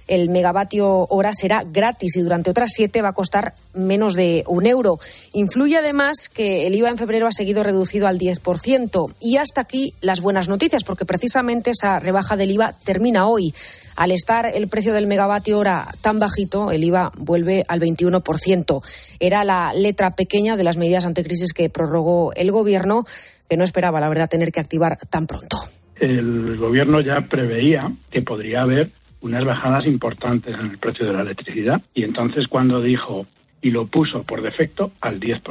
el 0.08 0.30
megavatio 0.30 1.06
hora 1.10 1.32
será 1.34 1.64
gratis 1.64 2.16
y 2.16 2.22
durante 2.22 2.50
otras 2.50 2.72
siete 2.74 3.02
va 3.02 3.10
a 3.10 3.14
costar 3.14 3.54
menos 3.74 4.16
de 4.16 4.44
un 4.48 4.66
euro. 4.66 5.00
Influye 5.34 5.78
además 5.78 6.30
que 6.30 6.68
el 6.68 6.76
IVA 6.76 6.90
en 6.90 6.98
febrero 6.98 7.28
ha 7.28 7.32
seguido 7.32 7.64
reducido 7.64 8.08
al 8.08 8.20
10%. 8.20 9.14
Y 9.22 9.38
hasta 9.38 9.62
aquí 9.62 9.94
las 10.02 10.22
buenas 10.22 10.50
noticias, 10.50 10.84
porque 10.84 11.06
precisamente 11.06 11.72
esa 11.72 12.00
rebaja 12.00 12.36
del 12.36 12.52
IVA 12.52 12.74
termina 12.84 13.28
hoy. 13.28 13.54
Al 13.96 14.12
estar 14.12 14.48
el 14.48 14.68
precio 14.68 14.94
del 14.94 15.08
megavatio 15.08 15.60
hora 15.60 15.88
tan 16.02 16.20
bajito, 16.20 16.72
el 16.72 16.84
IVA 16.84 17.12
vuelve 17.16 17.64
al 17.68 17.80
21%. 17.80 18.82
Era 19.20 19.44
la 19.44 19.72
letra 19.74 20.16
pequeña 20.16 20.58
de 20.58 20.64
las 20.64 20.78
medidas 20.78 21.06
anticrisis 21.06 21.54
que 21.54 21.70
prorrogó 21.70 22.34
el 22.34 22.52
Gobierno, 22.52 23.06
que 23.48 23.58
no 23.58 23.64
esperaba, 23.64 24.00
la 24.00 24.10
verdad, 24.10 24.30
tener 24.30 24.52
que 24.52 24.60
activar 24.60 24.98
tan 25.10 25.28
pronto. 25.28 25.58
El 25.96 26.58
Gobierno 26.58 27.02
ya 27.02 27.28
preveía 27.30 27.96
que 28.10 28.24
podría 28.24 28.64
haber 28.64 28.92
unas 29.24 29.46
bajadas 29.46 29.88
importantes 29.88 30.54
en 30.54 30.70
el 30.70 30.78
precio 30.78 31.06
de 31.06 31.14
la 31.14 31.22
electricidad. 31.22 31.82
Y 31.94 32.04
entonces 32.04 32.48
cuando 32.48 32.82
dijo, 32.82 33.26
y 33.62 33.72
lo 33.72 33.88
puso 33.88 34.24
por 34.24 34.42
defecto 34.42 34.92
al 35.02 35.20
10%, 35.20 35.42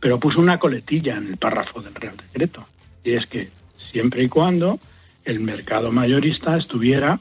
pero 0.00 0.18
puso 0.18 0.40
una 0.40 0.58
coletilla 0.58 1.16
en 1.16 1.28
el 1.28 1.36
párrafo 1.36 1.80
del 1.80 1.94
Real 1.94 2.16
Decreto. 2.16 2.66
Y 3.04 3.12
es 3.12 3.26
que 3.26 3.50
siempre 3.92 4.24
y 4.24 4.28
cuando 4.28 4.78
el 5.24 5.40
mercado 5.40 5.92
mayorista 5.92 6.56
estuviera 6.56 7.20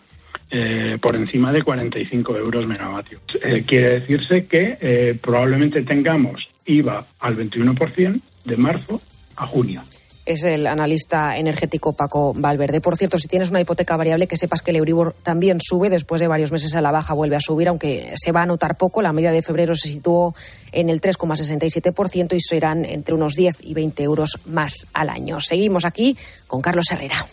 eh, 0.49 0.97
por 1.01 1.15
encima 1.15 1.51
de 1.51 1.61
45 1.61 2.37
euros 2.37 2.67
megavatio. 2.67 3.19
Eh, 3.43 3.63
quiere 3.65 3.99
decirse 3.99 4.45
que 4.45 4.77
eh, 4.79 5.19
probablemente 5.21 5.81
tengamos 5.81 6.47
IVA 6.65 7.05
al 7.19 7.35
21% 7.35 8.21
de 8.45 8.57
marzo 8.57 9.01
a 9.37 9.45
junio 9.45 9.81
es 10.25 10.43
el 10.43 10.67
analista 10.67 11.37
energético 11.37 11.93
Paco 11.93 12.33
Valverde. 12.35 12.81
Por 12.81 12.97
cierto, 12.97 13.17
si 13.17 13.27
tienes 13.27 13.49
una 13.51 13.61
hipoteca 13.61 13.95
variable, 13.95 14.27
que 14.27 14.37
sepas 14.37 14.61
que 14.61 14.71
el 14.71 14.77
Euribor 14.77 15.15
también 15.23 15.59
sube, 15.61 15.89
después 15.89 16.21
de 16.21 16.27
varios 16.27 16.51
meses 16.51 16.73
a 16.75 16.81
la 16.81 16.91
baja 16.91 17.13
vuelve 17.13 17.35
a 17.35 17.39
subir, 17.39 17.67
aunque 17.67 18.13
se 18.15 18.31
va 18.31 18.41
a 18.41 18.45
notar 18.45 18.77
poco. 18.77 19.01
La 19.01 19.13
media 19.13 19.31
de 19.31 19.41
febrero 19.41 19.75
se 19.75 19.89
situó 19.89 20.33
en 20.71 20.89
el 20.89 21.01
3,67% 21.01 22.35
y 22.35 22.39
serán 22.39 22.85
entre 22.85 23.13
unos 23.13 23.35
10 23.35 23.59
y 23.61 23.73
20 23.73 24.03
euros 24.03 24.39
más 24.45 24.87
al 24.93 25.09
año. 25.09 25.39
Seguimos 25.41 25.85
aquí 25.85 26.17
con 26.47 26.61
Carlos 26.61 26.85
Herrera. 26.91 27.25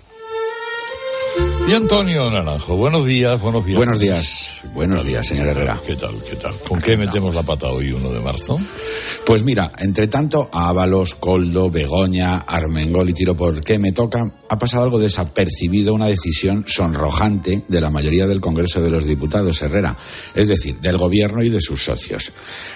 Y 1.68 1.74
Antonio 1.74 2.30
Naranjo, 2.30 2.76
buenos 2.76 3.06
días, 3.06 3.40
buenos 3.40 3.64
días. 3.64 3.76
Buenos 3.76 3.98
días, 3.98 4.50
buenos 4.74 5.06
días, 5.06 5.26
señor 5.26 5.48
Herrera. 5.48 5.80
¿Qué 5.86 5.96
tal, 5.96 6.22
qué 6.28 6.36
tal? 6.36 6.54
¿Con 6.68 6.80
qué 6.80 6.96
metemos 6.96 7.34
la 7.34 7.42
pata 7.42 7.68
hoy, 7.68 7.92
1 7.92 8.10
de 8.10 8.20
marzo? 8.20 8.60
Pues 9.24 9.42
mira, 9.44 9.72
entre 9.78 10.08
tanto, 10.08 10.50
Ábalos, 10.52 11.14
Coldo, 11.14 11.70
Begoña, 11.70 12.38
Armengol 12.38 13.08
y 13.10 13.12
Tiro 13.14 13.36
por 13.36 13.60
qué 13.60 13.78
me 13.78 13.92
toca, 13.92 14.30
ha 14.48 14.58
pasado 14.58 14.82
algo 14.82 14.98
desapercibido, 14.98 15.94
una 15.94 16.08
decisión 16.08 16.64
sonrojante 16.66 17.62
de 17.68 17.80
la 17.80 17.88
mayoría 17.88 18.26
del 18.26 18.40
Congreso 18.40 18.82
de 18.82 18.90
los 18.90 19.04
Diputados, 19.04 19.62
Herrera, 19.62 19.96
es 20.34 20.48
decir, 20.48 20.78
del 20.80 20.98
Gobierno 20.98 21.42
y 21.42 21.48
de 21.48 21.60
sus 21.60 21.84
socios. 21.84 22.32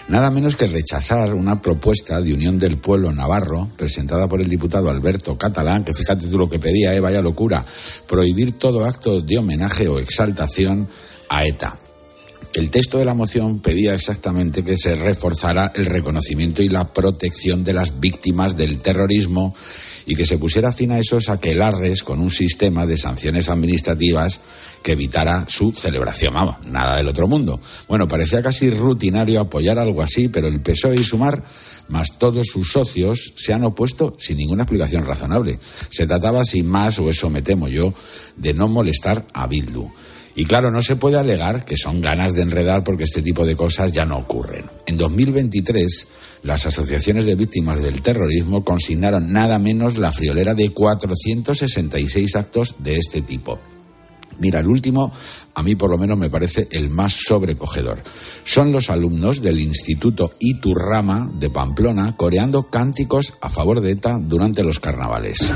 Nada 0.09 0.31
menos 0.31 0.57
que 0.57 0.69
rechazar 0.69 1.35
una 1.35 1.61
propuesta 1.61 2.21
de 2.21 2.33
Unión 2.33 2.59
del 2.59 2.79
Pueblo 2.79 3.13
Navarro, 3.13 3.69
presentada 3.77 4.29
por 4.29 4.41
el 4.41 4.49
diputado 4.49 4.89
Alberto 4.89 5.37
Catalán, 5.37 5.85
que 5.85 5.93
fíjate 5.93 6.29
tú 6.29 6.39
lo 6.39 6.49
que 6.49 6.59
pedía, 6.59 6.95
eh, 6.95 7.01
vaya 7.01 7.21
locura, 7.21 7.65
prohibir 8.07 8.53
todo 8.53 8.76
acto 8.85 9.21
de 9.21 9.39
homenaje 9.39 9.89
o 9.89 9.99
exaltación 9.99 10.89
a 11.29 11.45
ETA. 11.45 11.77
El 12.57 12.71
texto 12.71 12.97
de 12.97 13.05
la 13.05 13.13
moción 13.13 13.61
pedía 13.61 13.95
exactamente 13.95 14.65
que 14.65 14.79
se 14.79 14.95
reforzara 14.95 15.73
el 15.75 15.85
reconocimiento 15.85 16.63
y 16.63 16.71
la 16.71 16.91
protección 16.93 17.65
de 17.65 17.75
las 17.75 18.01
víctimas 18.01 18.57
del 18.57 18.79
terrorismo 18.81 19.55
y 20.07 20.15
que 20.15 20.25
se 20.25 20.39
pusiera 20.39 20.73
fin 20.73 20.93
a 20.93 20.99
esos 20.99 21.29
aquelarres 21.29 22.03
con 22.03 22.21
un 22.21 22.31
sistema 22.31 22.87
de 22.87 22.97
sanciones 22.97 23.51
administrativas 23.51 24.41
que 24.83 24.93
evitara 24.93 25.45
su 25.49 25.73
celebración. 25.73 26.33
Vamos, 26.33 26.65
nada 26.65 26.97
del 26.97 27.09
otro 27.09 27.27
mundo. 27.27 27.61
Bueno, 27.89 28.09
parecía 28.09 28.41
casi 28.41 28.71
rutinario 28.71 29.41
apoyar 29.41 29.79
algo 29.79 30.01
así, 30.01 30.29
pero 30.29 30.47
el 30.47 30.61
PSOE 30.61 30.97
y 30.97 31.05
Sumar 31.05 31.43
más 31.89 32.19
todos 32.19 32.47
sus 32.47 32.73
socios 32.73 33.33
se 33.37 33.53
han 33.53 33.65
opuesto 33.65 34.17
sin 34.19 34.39
ninguna 34.39 34.65
explicación 34.65 35.05
razonable. 35.05 35.59
Se 35.91 36.07
trataba, 36.07 36.45
sin 36.45 36.67
más, 36.67 36.99
o 36.99 37.11
eso 37.11 37.31
me 37.31 37.43
temo 37.43 37.69
yo, 37.69 37.95
de 38.37 38.55
no 38.55 38.69
molestar 38.69 39.27
a 39.33 39.47
Bildu. 39.47 39.91
Y 40.35 40.45
claro, 40.45 40.71
no 40.71 40.83
se 40.83 40.97
puede 40.97 41.17
alegar 41.19 41.65
que 41.65 41.79
son 41.79 42.03
ganas 42.03 42.35
de 42.35 42.43
enredar 42.43 42.85
porque 42.85 43.05
este 43.05 43.23
tipo 43.23 43.47
de 43.47 43.57
cosas 43.57 43.93
ya 43.93 44.05
no 44.05 44.19
ocurren. 44.19 44.67
En 44.85 44.99
2023, 44.99 46.09
las 46.43 46.67
asociaciones 46.67 47.25
de 47.25 47.37
víctimas 47.37 47.81
del 47.81 48.03
terrorismo 48.03 48.63
consignaron 48.63 49.33
nada 49.33 49.59
menos 49.59 49.97
la 49.97 50.13
friolera 50.13 50.55
de 50.55 50.71
466 50.71 52.37
actos 52.37 52.75
de 52.81 52.97
este 52.97 53.23
tipo. 53.23 53.59
Mira, 54.39 54.61
el 54.61 54.67
último 54.67 55.11
a 55.57 55.63
mí 55.63 55.75
por 55.75 55.91
lo 55.91 55.97
menos 55.97 56.19
me 56.19 56.29
parece 56.29 56.69
el 56.71 56.91
más 56.91 57.15
sobrecogedor. 57.27 58.03
Son 58.45 58.73
los 58.73 58.91
alumnos 58.91 59.41
del 59.41 59.59
Instituto 59.59 60.35
Iturrama 60.39 61.31
de 61.33 61.49
Pamplona 61.49 62.15
coreando 62.15 62.65
cánticos 62.65 63.33
a 63.41 63.49
favor 63.49 63.81
de 63.81 63.93
ETA 63.93 64.19
durante 64.21 64.63
los 64.63 64.81
carnavales. 64.81 65.51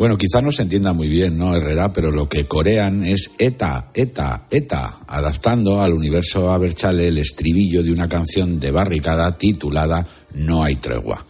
Bueno, 0.00 0.16
quizá 0.16 0.40
no 0.40 0.50
se 0.50 0.62
entienda 0.62 0.94
muy 0.94 1.08
bien, 1.08 1.36
¿no, 1.36 1.54
Herrera? 1.54 1.92
Pero 1.92 2.10
lo 2.10 2.26
que 2.26 2.46
corean 2.46 3.04
es 3.04 3.32
ETA, 3.36 3.90
ETA, 3.92 4.46
ETA, 4.50 4.96
adaptando 5.06 5.82
al 5.82 5.92
universo 5.92 6.50
Aberchale 6.50 7.08
el 7.08 7.18
estribillo 7.18 7.82
de 7.82 7.92
una 7.92 8.08
canción 8.08 8.58
de 8.58 8.70
barricada 8.70 9.36
titulada 9.36 10.06
No 10.32 10.64
hay 10.64 10.76
tregua. 10.76 11.22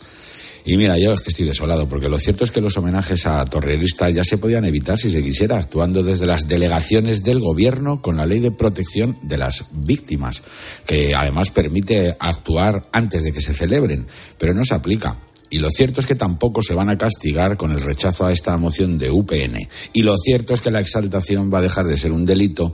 Y 0.64 0.76
mira, 0.76 0.96
yo 0.98 1.12
es 1.12 1.20
que 1.20 1.30
estoy 1.30 1.46
desolado, 1.46 1.88
porque 1.88 2.08
lo 2.08 2.16
cierto 2.16 2.44
es 2.44 2.52
que 2.52 2.60
los 2.60 2.76
homenajes 2.76 3.26
a 3.26 3.44
torreristas 3.44 4.14
ya 4.14 4.22
se 4.22 4.38
podían 4.38 4.64
evitar 4.64 5.00
si 5.00 5.10
se 5.10 5.24
quisiera, 5.24 5.58
actuando 5.58 6.04
desde 6.04 6.26
las 6.26 6.46
delegaciones 6.46 7.24
del 7.24 7.40
gobierno 7.40 8.00
con 8.00 8.18
la 8.18 8.26
ley 8.26 8.38
de 8.38 8.52
protección 8.52 9.18
de 9.22 9.36
las 9.36 9.64
víctimas, 9.72 10.44
que 10.86 11.12
además 11.16 11.50
permite 11.50 12.14
actuar 12.20 12.88
antes 12.92 13.24
de 13.24 13.32
que 13.32 13.40
se 13.40 13.52
celebren, 13.52 14.06
pero 14.38 14.54
no 14.54 14.64
se 14.64 14.74
aplica. 14.74 15.16
Y 15.50 15.58
lo 15.58 15.68
cierto 15.70 16.00
es 16.00 16.06
que 16.06 16.14
tampoco 16.14 16.62
se 16.62 16.74
van 16.74 16.88
a 16.88 16.96
castigar 16.96 17.56
con 17.56 17.72
el 17.72 17.80
rechazo 17.80 18.24
a 18.24 18.32
esta 18.32 18.56
moción 18.56 18.98
de 18.98 19.10
UPN. 19.10 19.68
Y 19.92 20.02
lo 20.02 20.16
cierto 20.16 20.54
es 20.54 20.60
que 20.60 20.70
la 20.70 20.80
exaltación 20.80 21.52
va 21.52 21.58
a 21.58 21.62
dejar 21.62 21.86
de 21.86 21.98
ser 21.98 22.12
un 22.12 22.24
delito 22.24 22.72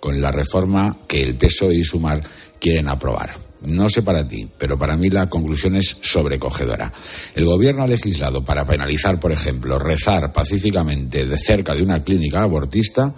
con 0.00 0.20
la 0.20 0.32
reforma 0.32 0.96
que 1.06 1.22
el 1.22 1.36
PSOE 1.36 1.76
y 1.76 1.84
Sumar 1.84 2.22
quieren 2.58 2.88
aprobar. 2.88 3.34
No 3.62 3.88
sé 3.88 4.02
para 4.02 4.26
ti, 4.26 4.48
pero 4.58 4.78
para 4.78 4.96
mí 4.96 5.08
la 5.08 5.30
conclusión 5.30 5.76
es 5.76 5.98
sobrecogedora. 6.02 6.92
El 7.34 7.46
gobierno 7.46 7.84
ha 7.84 7.88
legislado 7.88 8.44
para 8.44 8.66
penalizar, 8.66 9.18
por 9.18 9.32
ejemplo, 9.32 9.78
rezar 9.78 10.32
pacíficamente 10.32 11.26
de 11.26 11.38
cerca 11.38 11.74
de 11.74 11.82
una 11.82 12.02
clínica 12.02 12.42
abortista 12.42 13.14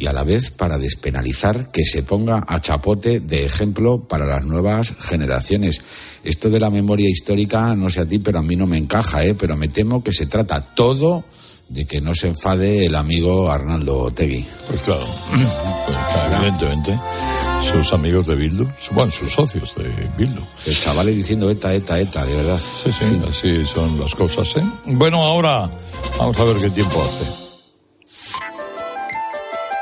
y 0.00 0.06
a 0.06 0.14
la 0.14 0.24
vez 0.24 0.50
para 0.50 0.78
despenalizar 0.78 1.70
que 1.70 1.84
se 1.84 2.02
ponga 2.02 2.42
a 2.48 2.60
chapote 2.62 3.20
de 3.20 3.44
ejemplo 3.44 4.00
para 4.00 4.24
las 4.24 4.44
nuevas 4.44 4.94
generaciones. 4.98 5.82
Esto 6.24 6.48
de 6.48 6.58
la 6.58 6.70
memoria 6.70 7.08
histórica, 7.08 7.76
no 7.76 7.90
sé 7.90 8.00
a 8.00 8.06
ti, 8.06 8.18
pero 8.18 8.38
a 8.38 8.42
mí 8.42 8.56
no 8.56 8.66
me 8.66 8.78
encaja, 8.78 9.22
¿eh? 9.24 9.34
pero 9.34 9.58
me 9.58 9.68
temo 9.68 10.02
que 10.02 10.12
se 10.12 10.24
trata 10.24 10.62
todo 10.62 11.24
de 11.68 11.84
que 11.84 12.00
no 12.00 12.14
se 12.14 12.28
enfade 12.28 12.86
el 12.86 12.94
amigo 12.94 13.50
Arnaldo 13.50 14.10
Tegui. 14.10 14.44
Pues 14.68 14.80
claro, 14.80 15.06
pues 15.86 15.98
evidentemente 16.34 16.98
sus 17.62 17.92
amigos 17.92 18.26
de 18.26 18.36
Bildu, 18.36 18.66
bueno, 18.92 19.12
sus 19.12 19.30
socios 19.30 19.74
de 19.76 19.84
Bildu. 20.16 20.40
El 20.64 20.78
chaval 20.78 21.08
diciendo 21.08 21.50
ETA, 21.50 21.74
ETA, 21.74 22.00
ETA, 22.00 22.24
de 22.24 22.36
verdad. 22.36 22.58
Sí, 22.58 22.90
sí, 22.90 23.20
así 23.30 23.66
son 23.66 24.00
las 24.00 24.14
cosas, 24.14 24.56
¿eh? 24.56 24.64
Bueno, 24.86 25.22
ahora 25.22 25.70
vamos 26.18 26.40
a 26.40 26.44
ver 26.44 26.56
qué 26.56 26.70
tiempo 26.70 27.02
hace. 27.02 27.49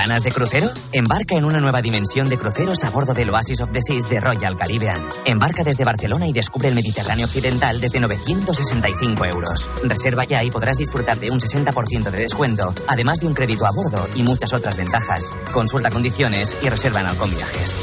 ¿Ganas 0.00 0.22
de 0.22 0.32
crucero? 0.32 0.70
Embarca 0.92 1.34
en 1.34 1.44
una 1.44 1.60
nueva 1.60 1.82
dimensión 1.82 2.30
de 2.30 2.38
cruceros 2.38 2.82
a 2.84 2.90
bordo 2.90 3.12
del 3.12 3.28
Oasis 3.28 3.60
of 3.60 3.70
the 3.70 3.82
Seas 3.82 4.08
de 4.08 4.18
Royal 4.18 4.56
Caribbean. 4.56 4.96
Embarca 5.26 5.62
desde 5.62 5.84
Barcelona 5.84 6.26
y 6.26 6.32
descubre 6.32 6.68
el 6.68 6.74
Mediterráneo 6.74 7.26
Occidental 7.26 7.78
desde 7.82 8.00
965 8.00 9.24
euros. 9.26 9.68
Reserva 9.84 10.24
ya 10.24 10.42
y 10.42 10.50
podrás 10.50 10.78
disfrutar 10.78 11.20
de 11.20 11.30
un 11.30 11.38
60% 11.38 12.10
de 12.10 12.18
descuento, 12.18 12.72
además 12.88 13.20
de 13.20 13.26
un 13.26 13.34
crédito 13.34 13.66
a 13.66 13.70
bordo 13.76 14.08
y 14.16 14.22
muchas 14.22 14.54
otras 14.54 14.78
ventajas. 14.78 15.34
Consulta 15.52 15.90
condiciones 15.90 16.56
y 16.62 16.70
reserva 16.70 17.02
en 17.02 17.06
Alcon 17.06 17.30
Viajes. 17.30 17.78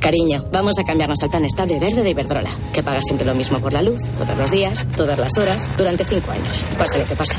Cariño, 0.00 0.46
vamos 0.50 0.76
a 0.80 0.82
cambiarnos 0.82 1.22
al 1.22 1.30
plan 1.30 1.44
estable 1.44 1.78
verde 1.78 2.02
de 2.02 2.10
Iberdrola, 2.10 2.50
que 2.72 2.82
paga 2.82 3.00
siempre 3.02 3.24
lo 3.24 3.36
mismo 3.36 3.60
por 3.60 3.72
la 3.72 3.82
luz, 3.82 4.00
todos 4.18 4.36
los 4.36 4.50
días, 4.50 4.88
todas 4.96 5.16
las 5.16 5.38
horas, 5.38 5.70
durante 5.78 6.04
cinco 6.04 6.32
años, 6.32 6.66
pase 6.76 6.98
lo 6.98 7.06
que 7.06 7.14
pase. 7.14 7.36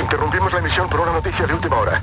Interrumpimos 0.00 0.50
la 0.50 0.60
emisión 0.60 0.88
por 0.88 1.00
una 1.00 1.12
noticia 1.12 1.46
de 1.46 1.52
última 1.52 1.76
hora. 1.80 2.02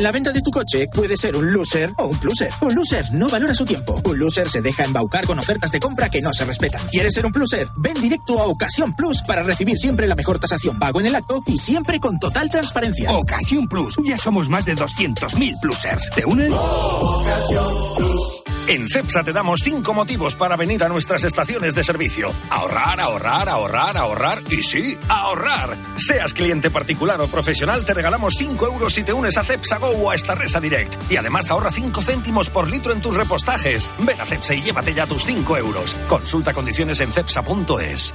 En 0.00 0.04
la 0.04 0.12
venta 0.12 0.32
de 0.32 0.40
tu 0.40 0.50
coche 0.50 0.88
puede 0.88 1.14
ser 1.14 1.36
un 1.36 1.52
loser 1.52 1.90
o 1.98 2.06
un 2.06 2.18
pluser. 2.18 2.50
Un 2.62 2.74
loser 2.74 3.04
no 3.12 3.28
valora 3.28 3.52
su 3.52 3.66
tiempo. 3.66 4.00
Un 4.02 4.18
loser 4.18 4.48
se 4.48 4.62
deja 4.62 4.82
embaucar 4.82 5.26
con 5.26 5.38
ofertas 5.38 5.70
de 5.72 5.78
compra 5.78 6.08
que 6.08 6.22
no 6.22 6.32
se 6.32 6.46
respetan. 6.46 6.80
¿Quieres 6.90 7.12
ser 7.12 7.26
un 7.26 7.32
pluser? 7.32 7.68
Ven 7.82 8.00
directo 8.00 8.40
a 8.40 8.46
Ocasión 8.46 8.94
Plus 8.94 9.20
para 9.26 9.42
recibir 9.42 9.76
siempre 9.76 10.06
la 10.06 10.14
mejor 10.14 10.38
tasación 10.38 10.78
pago 10.78 11.00
en 11.00 11.06
el 11.08 11.14
acto 11.14 11.42
y 11.44 11.58
siempre 11.58 12.00
con 12.00 12.18
total 12.18 12.48
transparencia. 12.48 13.12
Ocasión 13.12 13.68
Plus. 13.68 13.96
Ya 14.02 14.16
somos 14.16 14.48
más 14.48 14.64
de 14.64 14.74
200.000 14.74 15.60
plusers. 15.60 16.08
¿Te 16.16 16.24
unes? 16.24 16.48
Ocasión 16.50 17.94
Plus. 17.98 18.42
En 18.70 18.88
CEPSA 18.88 19.24
te 19.24 19.32
damos 19.32 19.60
cinco 19.64 19.94
motivos 19.94 20.36
para 20.36 20.56
venir 20.56 20.84
a 20.84 20.88
nuestras 20.88 21.24
estaciones 21.24 21.74
de 21.74 21.82
servicio. 21.82 22.32
Ahorrar, 22.50 23.00
ahorrar, 23.00 23.48
ahorrar, 23.48 23.96
ahorrar 23.96 24.42
y 24.48 24.62
sí, 24.62 24.96
ahorrar. 25.08 25.76
Seas 25.96 26.32
cliente 26.32 26.70
particular 26.70 27.20
o 27.20 27.26
profesional, 27.26 27.84
te 27.84 27.94
regalamos 27.94 28.34
5 28.38 28.66
euros 28.68 28.94
si 28.94 29.02
te 29.02 29.12
unes 29.12 29.36
a 29.38 29.42
CEPSA 29.42 29.78
Go 29.78 29.89
o 29.90 30.10
a 30.10 30.14
esta 30.14 30.34
Resa 30.34 30.60
Direct. 30.60 31.10
Y 31.10 31.16
además 31.16 31.50
ahorra 31.50 31.70
5 31.70 32.02
céntimos 32.02 32.50
por 32.50 32.70
litro 32.70 32.92
en 32.92 33.00
tus 33.00 33.16
repostajes. 33.16 33.90
Ven 33.98 34.20
a 34.20 34.26
CEPSA 34.26 34.54
y 34.54 34.62
llévate 34.62 34.94
ya 34.94 35.06
tus 35.06 35.24
5 35.24 35.56
euros. 35.56 35.96
Consulta 36.08 36.52
condiciones 36.52 37.00
en 37.00 37.12
cepsa.es. 37.12 38.14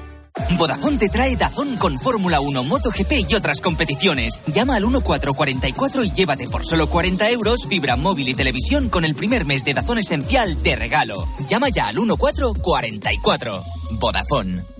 Vodafone 0.57 0.97
te 0.97 1.09
trae 1.09 1.35
Dazón 1.35 1.77
con 1.77 1.97
Fórmula 1.99 2.41
1, 2.41 2.63
MotoGP 2.63 3.29
y 3.29 3.35
otras 3.35 3.61
competiciones. 3.61 4.43
Llama 4.47 4.75
al 4.75 4.83
1444 4.83 6.03
y 6.03 6.11
llévate 6.11 6.47
por 6.47 6.65
solo 6.65 6.89
40 6.89 7.29
euros 7.29 7.67
fibra 7.67 7.95
móvil 7.95 8.29
y 8.29 8.33
televisión 8.33 8.89
con 8.89 9.05
el 9.05 9.15
primer 9.15 9.45
mes 9.45 9.63
de 9.63 9.73
Dazón 9.73 9.99
Esencial 9.99 10.61
de 10.61 10.75
regalo. 10.75 11.25
Llama 11.47 11.69
ya 11.69 11.88
al 11.88 11.95
1444. 11.95 13.63
Vodafone. 13.91 14.74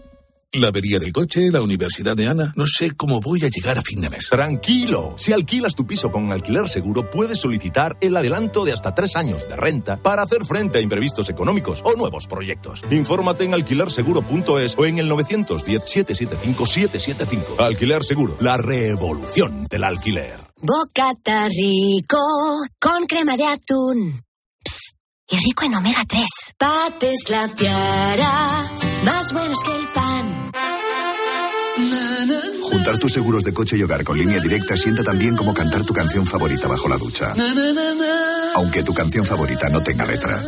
La 0.54 0.68
avería 0.70 1.00
del 1.00 1.12
coche, 1.12 1.52
la 1.52 1.62
universidad 1.62 2.16
de 2.16 2.28
Ana. 2.28 2.54
No 2.56 2.66
sé 2.66 2.92
cómo 2.92 3.20
voy 3.20 3.44
a 3.44 3.50
llegar 3.50 3.78
a 3.78 3.82
fin 3.82 4.00
de 4.00 4.10
mes. 4.10 4.30
Tranquilo. 4.30 5.14
Si 5.18 5.34
alquilas 5.34 5.76
tu 5.76 5.86
piso 5.86 6.10
con 6.12 6.32
alquiler 6.32 6.70
seguro, 6.70 7.10
puedes 7.10 7.40
solicitar 7.40 7.98
el 8.00 8.16
adelanto 8.16 8.64
de 8.64 8.72
hasta 8.72 8.96
tres 8.96 9.18
años 9.18 9.50
de 9.50 9.58
renta 9.58 9.98
para 9.98 10.22
hacer 10.22 10.46
frente 10.46 10.78
a 10.78 10.82
imprevistos 10.82 11.30
económicos 11.30 11.82
o 11.84 11.98
nuevos 11.98 12.28
proyectos. 12.28 12.84
Infórmate 12.90 13.44
en 13.44 13.54
alquilerseguro.es 13.54 14.78
o 14.78 14.86
en 14.86 15.00
el 15.00 15.12
910-775-775. 15.12 17.60
Alquiler 17.60 18.06
Seguro, 18.06 18.38
la 18.40 18.56
revolución 18.56 19.66
del 19.66 19.84
alquiler. 19.84 20.40
Bocata 20.62 21.50
rico 21.50 22.18
con 22.80 23.06
crema 23.08 23.36
de 23.36 23.46
atún. 23.46 24.22
Psst, 24.64 24.96
y 25.32 25.38
rico 25.38 25.66
en 25.66 25.76
omega 25.76 26.06
3. 26.08 26.26
Pates 26.58 27.30
la 27.30 27.50
piara, 27.50 28.72
más 29.04 29.34
buenos 29.34 29.62
que 29.64 29.76
el 29.76 29.86
pan. 29.90 30.05
Juntar 32.64 32.98
tus 33.00 33.12
seguros 33.12 33.44
de 33.44 33.54
coche 33.54 33.76
y 33.78 33.84
hogar 33.84 34.04
con 34.04 34.18
línea 34.18 34.40
directa 34.40 34.78
sienta 34.78 35.04
tan 35.04 35.20
bien 35.20 35.36
como 35.36 35.54
cantar 35.54 35.84
tu 35.84 35.94
canción 35.94 36.26
favorita 36.26 36.68
bajo 36.68 36.88
la 36.88 36.98
ducha. 36.98 37.34
Aunque 38.56 38.84
tu 38.84 38.94
canción 38.94 39.26
favorita 39.26 39.68
no 39.70 39.82
tenga 39.82 40.06
letra. 40.06 40.42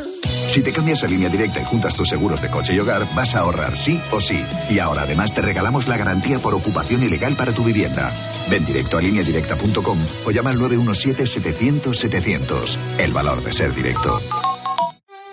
Si 0.49 0.61
te 0.61 0.71
cambias 0.71 1.03
a 1.03 1.07
línea 1.07 1.29
directa 1.29 1.59
y 1.59 1.65
juntas 1.65 1.95
tus 1.95 2.07
seguros 2.07 2.41
de 2.41 2.49
coche 2.49 2.73
y 2.73 2.79
hogar, 2.79 3.05
vas 3.13 3.35
a 3.35 3.39
ahorrar 3.39 3.77
sí 3.77 4.01
o 4.11 4.21
sí. 4.21 4.41
Y 4.69 4.79
ahora 4.79 5.01
además 5.01 5.33
te 5.33 5.41
regalamos 5.41 5.87
la 5.87 5.97
garantía 5.97 6.39
por 6.39 6.55
ocupación 6.55 7.03
ilegal 7.03 7.35
para 7.35 7.51
tu 7.51 7.63
vivienda. 7.63 8.09
Ven 8.49 8.63
directo 8.63 8.97
a 8.97 9.01
lineadirecta.com 9.01 9.97
o 10.25 10.31
llama 10.31 10.51
al 10.51 10.59
917-700-700. 10.59 12.77
El 12.99 13.11
valor 13.11 13.43
de 13.43 13.51
ser 13.53 13.75
directo. 13.75 14.21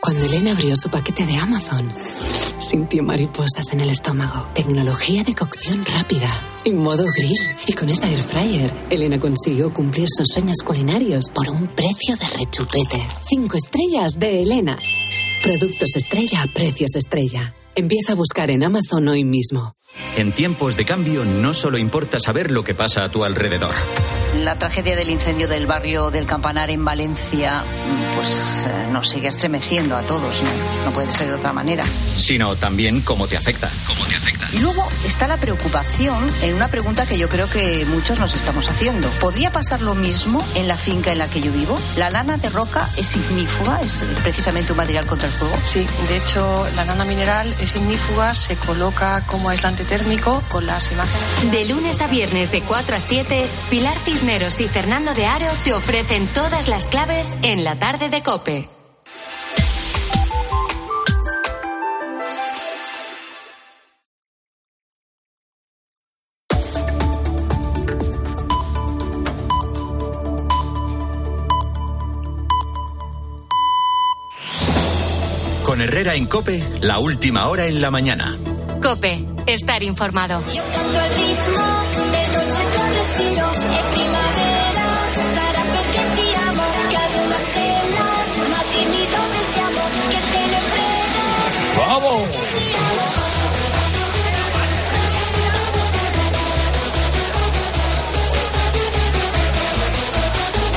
Cuando 0.00 0.24
Elena 0.26 0.50
abrió 0.52 0.76
su 0.76 0.90
paquete 0.90 1.24
de 1.24 1.36
Amazon, 1.36 1.90
sintió 2.64 3.02
mariposas 3.02 3.72
en 3.72 3.80
el 3.80 3.90
estómago. 3.90 4.48
Tecnología 4.54 5.22
de 5.22 5.34
cocción 5.34 5.84
rápida 5.84 6.28
y 6.64 6.72
modo 6.72 7.04
grill. 7.16 7.38
Y 7.66 7.72
con 7.72 7.88
esa 7.88 8.08
air 8.08 8.22
fryer, 8.22 8.72
Elena 8.90 9.20
consiguió 9.20 9.72
cumplir 9.72 10.08
sus 10.08 10.28
sueños 10.32 10.58
culinarios 10.64 11.26
por 11.32 11.48
un 11.48 11.66
precio 11.66 12.16
de 12.16 12.26
rechupete. 12.38 13.00
Cinco 13.28 13.56
estrellas 13.56 14.18
de 14.18 14.42
Elena. 14.42 14.78
Productos 15.42 15.96
estrella 15.96 16.42
a 16.42 16.46
precios 16.46 16.94
estrella. 16.96 17.54
Empieza 17.74 18.12
a 18.12 18.16
buscar 18.16 18.50
en 18.50 18.62
Amazon 18.62 19.08
hoy 19.08 19.24
mismo. 19.24 19.74
En 20.16 20.32
tiempos 20.32 20.76
de 20.76 20.84
cambio 20.84 21.24
no 21.24 21.54
solo 21.54 21.78
importa 21.78 22.20
saber 22.20 22.50
lo 22.50 22.64
que 22.64 22.74
pasa 22.74 23.04
a 23.04 23.08
tu 23.10 23.24
alrededor. 23.24 23.74
La 24.42 24.56
tragedia 24.58 24.96
del 24.96 25.10
incendio 25.10 25.46
del 25.46 25.66
barrio 25.66 26.10
del 26.10 26.26
Campanar 26.26 26.70
en 26.70 26.84
Valencia 26.84 27.62
pues 28.16 28.66
eh, 28.66 28.86
nos 28.90 29.08
sigue 29.08 29.28
estremeciendo 29.28 29.96
a 29.96 30.02
todos, 30.02 30.42
¿no? 30.42 30.50
No 30.84 30.92
puede 30.92 31.10
ser 31.12 31.28
de 31.28 31.34
otra 31.34 31.52
manera. 31.52 31.84
Sino 32.16 32.56
también 32.56 33.00
cómo 33.00 33.28
te 33.28 33.36
afecta. 33.36 33.70
Cómo 33.86 34.04
te 34.06 34.16
afecta. 34.16 34.48
Y 34.52 34.58
luego 34.58 34.86
está 35.04 35.28
la 35.28 35.36
preocupación 35.36 36.24
en 36.42 36.54
una 36.54 36.68
pregunta 36.68 37.06
que 37.06 37.18
yo 37.18 37.28
creo 37.28 37.48
que 37.48 37.84
muchos 37.86 38.18
nos 38.18 38.34
estamos 38.34 38.68
haciendo. 38.68 39.08
¿Podría 39.20 39.50
pasar 39.50 39.82
lo 39.82 39.94
mismo 39.94 40.44
en 40.54 40.68
la 40.68 40.76
finca 40.76 41.12
en 41.12 41.18
la 41.18 41.28
que 41.28 41.40
yo 41.40 41.52
vivo? 41.52 41.76
¿La 41.96 42.10
lana 42.10 42.36
de 42.36 42.48
roca 42.50 42.88
es 42.96 43.16
ignífuga? 43.16 43.80
¿Es 43.82 44.04
precisamente 44.22 44.72
un 44.72 44.78
material 44.78 45.06
contra 45.06 45.28
el 45.28 45.32
fuego? 45.32 45.56
Sí, 45.64 45.86
de 46.08 46.16
hecho 46.16 46.66
la 46.76 46.84
lana 46.84 47.04
mineral 47.04 47.52
es 47.60 47.74
ignífuga, 47.74 48.34
se 48.34 48.56
coloca 48.56 49.22
como 49.26 49.48
aislante 49.48 49.84
térmico 49.84 50.42
con 50.48 50.66
las 50.66 50.92
imágenes. 50.92 51.52
De 51.52 51.64
lunes 51.66 52.00
a 52.00 52.06
viernes 52.06 52.52
de 52.52 52.62
4 52.62 52.96
a 52.96 53.00
7, 53.00 53.46
Pilar 53.70 53.96
Cisneros 54.04 54.23
Cisneros 54.24 54.58
y 54.62 54.68
Fernando 54.68 55.12
de 55.12 55.26
Aro 55.26 55.44
te 55.64 55.74
ofrecen 55.74 56.26
todas 56.28 56.66
las 56.68 56.88
claves 56.88 57.36
en 57.42 57.62
la 57.62 57.76
tarde 57.76 58.08
de 58.08 58.22
Cope. 58.22 58.70
Con 75.64 75.82
Herrera 75.82 76.14
en 76.14 76.24
Cope, 76.24 76.64
la 76.80 76.98
última 76.98 77.48
hora 77.48 77.66
en 77.66 77.82
la 77.82 77.90
mañana. 77.90 78.38
Cope, 78.82 79.22
estar 79.46 79.82
informado. 79.82 80.42
Io 80.50 80.62
canto 80.72 80.98
al 80.98 81.10
ritmo 81.10 82.10
del 82.10 82.32
dolce 82.32 82.62
tuo 82.62 82.88
respiro 82.88 83.53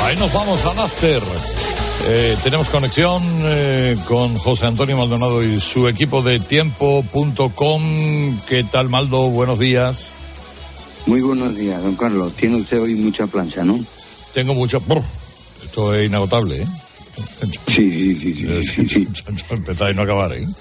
Ahí 0.07 0.15
nos 0.15 0.31
vamos 0.31 0.65
al 0.65 0.79
after. 0.79 1.21
Eh, 2.07 2.37
tenemos 2.41 2.69
conexión 2.69 3.21
eh, 3.41 3.97
con 4.07 4.37
José 4.37 4.65
Antonio 4.65 4.95
Maldonado 4.95 5.43
y 5.43 5.59
su 5.59 5.89
equipo 5.89 6.21
de 6.21 6.39
tiempo.com. 6.39 7.81
¿Qué 8.47 8.63
tal, 8.63 8.87
Maldo? 8.87 9.27
Buenos 9.27 9.59
días. 9.59 10.13
Muy 11.07 11.19
buenos 11.19 11.57
días, 11.57 11.83
don 11.83 11.97
Carlos. 11.97 12.31
Tiene 12.35 12.55
usted 12.55 12.81
hoy 12.81 12.95
mucha 12.95 13.27
plancha, 13.27 13.65
¿no? 13.65 13.77
Tengo 14.33 14.53
mucho. 14.53 14.79
Brr, 14.79 15.03
Esto 15.65 15.93
es 15.93 16.07
inagotable, 16.07 16.61
¿eh? 16.61 16.67
Sí, 17.17 18.15
sí, 18.15 18.33
sí. 18.33 18.63
sí, 18.63 18.89
sí. 18.89 19.07
Empezar 19.49 19.91
y 19.91 19.95
no 19.95 20.03
acabar, 20.03 20.33
¿eh? 20.33 20.45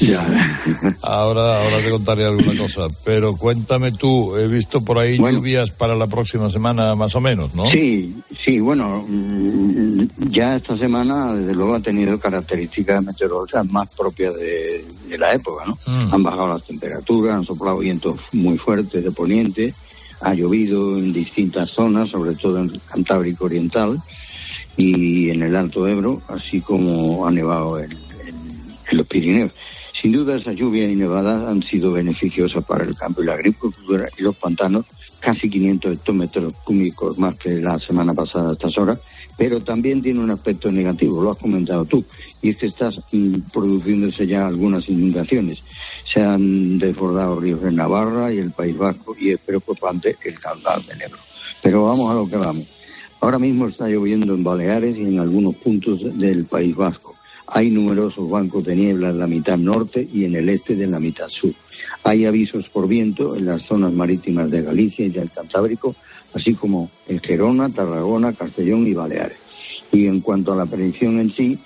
Ya. 0.00 0.96
Ahora, 1.02 1.62
ahora 1.62 1.82
te 1.82 1.90
contaré 1.90 2.24
alguna 2.24 2.56
cosa. 2.56 2.88
Pero 3.04 3.36
cuéntame 3.36 3.92
tú, 3.92 4.36
he 4.36 4.48
visto 4.48 4.80
por 4.82 4.98
ahí 4.98 5.16
lluvias 5.16 5.70
para 5.70 5.94
la 5.94 6.06
próxima 6.06 6.50
semana, 6.50 6.94
más 6.94 7.14
o 7.14 7.20
menos, 7.20 7.54
¿no? 7.54 7.70
Sí, 7.70 8.16
sí, 8.44 8.58
bueno, 8.58 9.04
mm, 9.08 10.28
ya 10.28 10.56
esta 10.56 10.76
semana, 10.76 11.32
desde 11.34 11.54
luego, 11.54 11.74
ha 11.74 11.80
tenido 11.80 12.18
características 12.18 13.04
meteorológicas 13.04 13.70
más 13.70 13.94
propias 13.94 14.34
de, 14.36 14.84
de 15.08 15.18
la 15.18 15.30
época, 15.30 15.64
¿no? 15.66 15.78
Mm. 15.86 16.14
Han 16.14 16.22
bajado 16.22 16.48
las 16.48 16.64
temperaturas, 16.64 17.36
han 17.36 17.44
soplado 17.44 17.78
vientos 17.78 18.18
muy 18.32 18.58
fuertes 18.58 19.04
de 19.04 19.10
poniente, 19.10 19.72
ha 20.20 20.34
llovido 20.34 20.98
en 20.98 21.12
distintas 21.12 21.70
zonas, 21.70 22.10
sobre 22.10 22.34
todo 22.34 22.58
en 22.58 22.70
el 22.70 22.80
Cantábrico 22.90 23.44
Oriental 23.44 24.00
y 24.80 25.28
en 25.30 25.42
el 25.42 25.54
Alto 25.56 25.86
Ebro, 25.86 26.22
así 26.28 26.60
como 26.62 27.26
ha 27.26 27.30
nevado 27.30 27.78
en, 27.78 27.90
los 28.92 29.06
Pirineos. 29.06 29.52
Sin 30.00 30.12
duda, 30.12 30.36
esas 30.36 30.56
lluvias 30.56 30.90
y 30.90 30.96
nevadas 30.96 31.46
han 31.46 31.62
sido 31.62 31.92
beneficiosas 31.92 32.64
para 32.64 32.84
el 32.84 32.96
campo 32.96 33.22
y 33.22 33.26
la 33.26 33.34
agricultura 33.34 34.08
y 34.16 34.22
los 34.22 34.34
pantanos, 34.36 34.86
casi 35.20 35.50
500 35.50 35.92
hectómetros 35.92 36.54
cúbicos 36.64 37.18
más 37.18 37.36
que 37.36 37.60
la 37.60 37.78
semana 37.78 38.14
pasada 38.14 38.50
a 38.50 38.52
estas 38.54 38.76
horas, 38.78 38.98
pero 39.36 39.60
también 39.60 40.02
tiene 40.02 40.20
un 40.20 40.30
aspecto 40.30 40.70
negativo, 40.70 41.22
lo 41.22 41.32
has 41.32 41.38
comentado 41.38 41.84
tú, 41.84 42.02
y 42.40 42.48
es 42.48 42.56
que 42.56 42.66
estás 42.66 42.98
mm, 43.12 43.34
produciéndose 43.52 44.26
ya 44.26 44.46
algunas 44.46 44.88
inundaciones. 44.88 45.62
Se 46.10 46.22
han 46.22 46.78
desbordado 46.78 47.38
ríos 47.38 47.62
de 47.62 47.70
Navarra 47.70 48.32
y 48.32 48.38
el 48.38 48.50
País 48.50 48.76
Vasco 48.76 49.14
y 49.16 49.32
es 49.32 49.40
preocupante 49.40 50.16
el 50.24 50.40
caudal 50.40 50.84
del 50.86 51.02
Ebro. 51.02 51.18
Pero 51.62 51.84
vamos 51.84 52.10
a 52.10 52.14
lo 52.14 52.28
que 52.28 52.36
vamos. 52.36 52.79
Ahora 53.20 53.38
mismo 53.38 53.68
está 53.68 53.86
lloviendo 53.86 54.34
en 54.34 54.42
Baleares 54.42 54.96
y 54.96 55.02
en 55.02 55.18
algunos 55.18 55.54
puntos 55.56 56.16
del 56.18 56.44
País 56.46 56.74
Vasco. 56.74 57.14
Hay 57.46 57.68
numerosos 57.68 58.30
bancos 58.30 58.64
de 58.64 58.76
niebla 58.76 59.10
en 59.10 59.18
la 59.18 59.26
mitad 59.26 59.58
norte 59.58 60.06
y 60.10 60.24
en 60.24 60.36
el 60.36 60.48
este 60.48 60.74
de 60.74 60.86
la 60.86 61.00
mitad 61.00 61.28
sur. 61.28 61.52
Hay 62.04 62.24
avisos 62.24 62.68
por 62.68 62.88
viento 62.88 63.36
en 63.36 63.46
las 63.46 63.62
zonas 63.62 63.92
marítimas 63.92 64.50
de 64.50 64.62
Galicia 64.62 65.04
y 65.04 65.10
del 65.10 65.30
Cantábrico, 65.30 65.94
así 66.34 66.54
como 66.54 66.88
en 67.08 67.18
Gerona, 67.18 67.68
Tarragona, 67.68 68.32
Castellón 68.32 68.86
y 68.86 68.94
Baleares. 68.94 69.38
Y 69.92 70.06
en 70.06 70.20
cuanto 70.20 70.52
a 70.52 70.56
la 70.56 70.66
predicción 70.66 71.18
en 71.18 71.30
sí, 71.30 71.58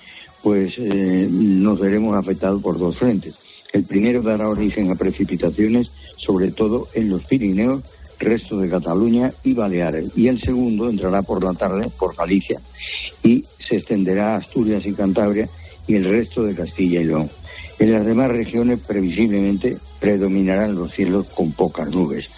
pues 0.43 0.77
eh, 0.77 1.27
nos 1.31 1.79
veremos 1.79 2.15
afectados 2.15 2.61
por 2.61 2.77
dos 2.77 2.97
frentes. 2.97 3.37
El 3.71 3.83
primero 3.83 4.21
dará 4.21 4.49
origen 4.49 4.91
a 4.91 4.95
precipitaciones, 4.95 5.89
sobre 6.17 6.51
todo 6.51 6.87
en 6.95 7.09
los 7.09 7.23
Pirineos, 7.23 7.83
resto 8.19 8.57
de 8.59 8.69
Cataluña 8.69 9.31
y 9.43 9.53
Baleares. 9.53 10.11
Y 10.15 10.27
el 10.27 10.39
segundo 10.39 10.89
entrará 10.89 11.21
por 11.21 11.43
la 11.43 11.53
tarde 11.53 11.89
por 11.97 12.15
Galicia 12.15 12.59
y 13.23 13.43
se 13.59 13.77
extenderá 13.77 14.33
a 14.33 14.37
Asturias 14.37 14.85
y 14.85 14.93
Cantabria 14.93 15.47
y 15.87 15.95
el 15.95 16.05
resto 16.05 16.43
de 16.43 16.55
Castilla 16.55 17.01
y 17.01 17.05
León. 17.05 17.29
En 17.79 17.91
las 17.91 18.05
demás 18.05 18.29
regiones 18.29 18.79
previsiblemente 18.79 19.77
predominarán 19.99 20.75
los 20.75 20.93
cielos 20.93 21.27
con 21.35 21.51
pocas 21.51 21.89
nubes. 21.89 22.29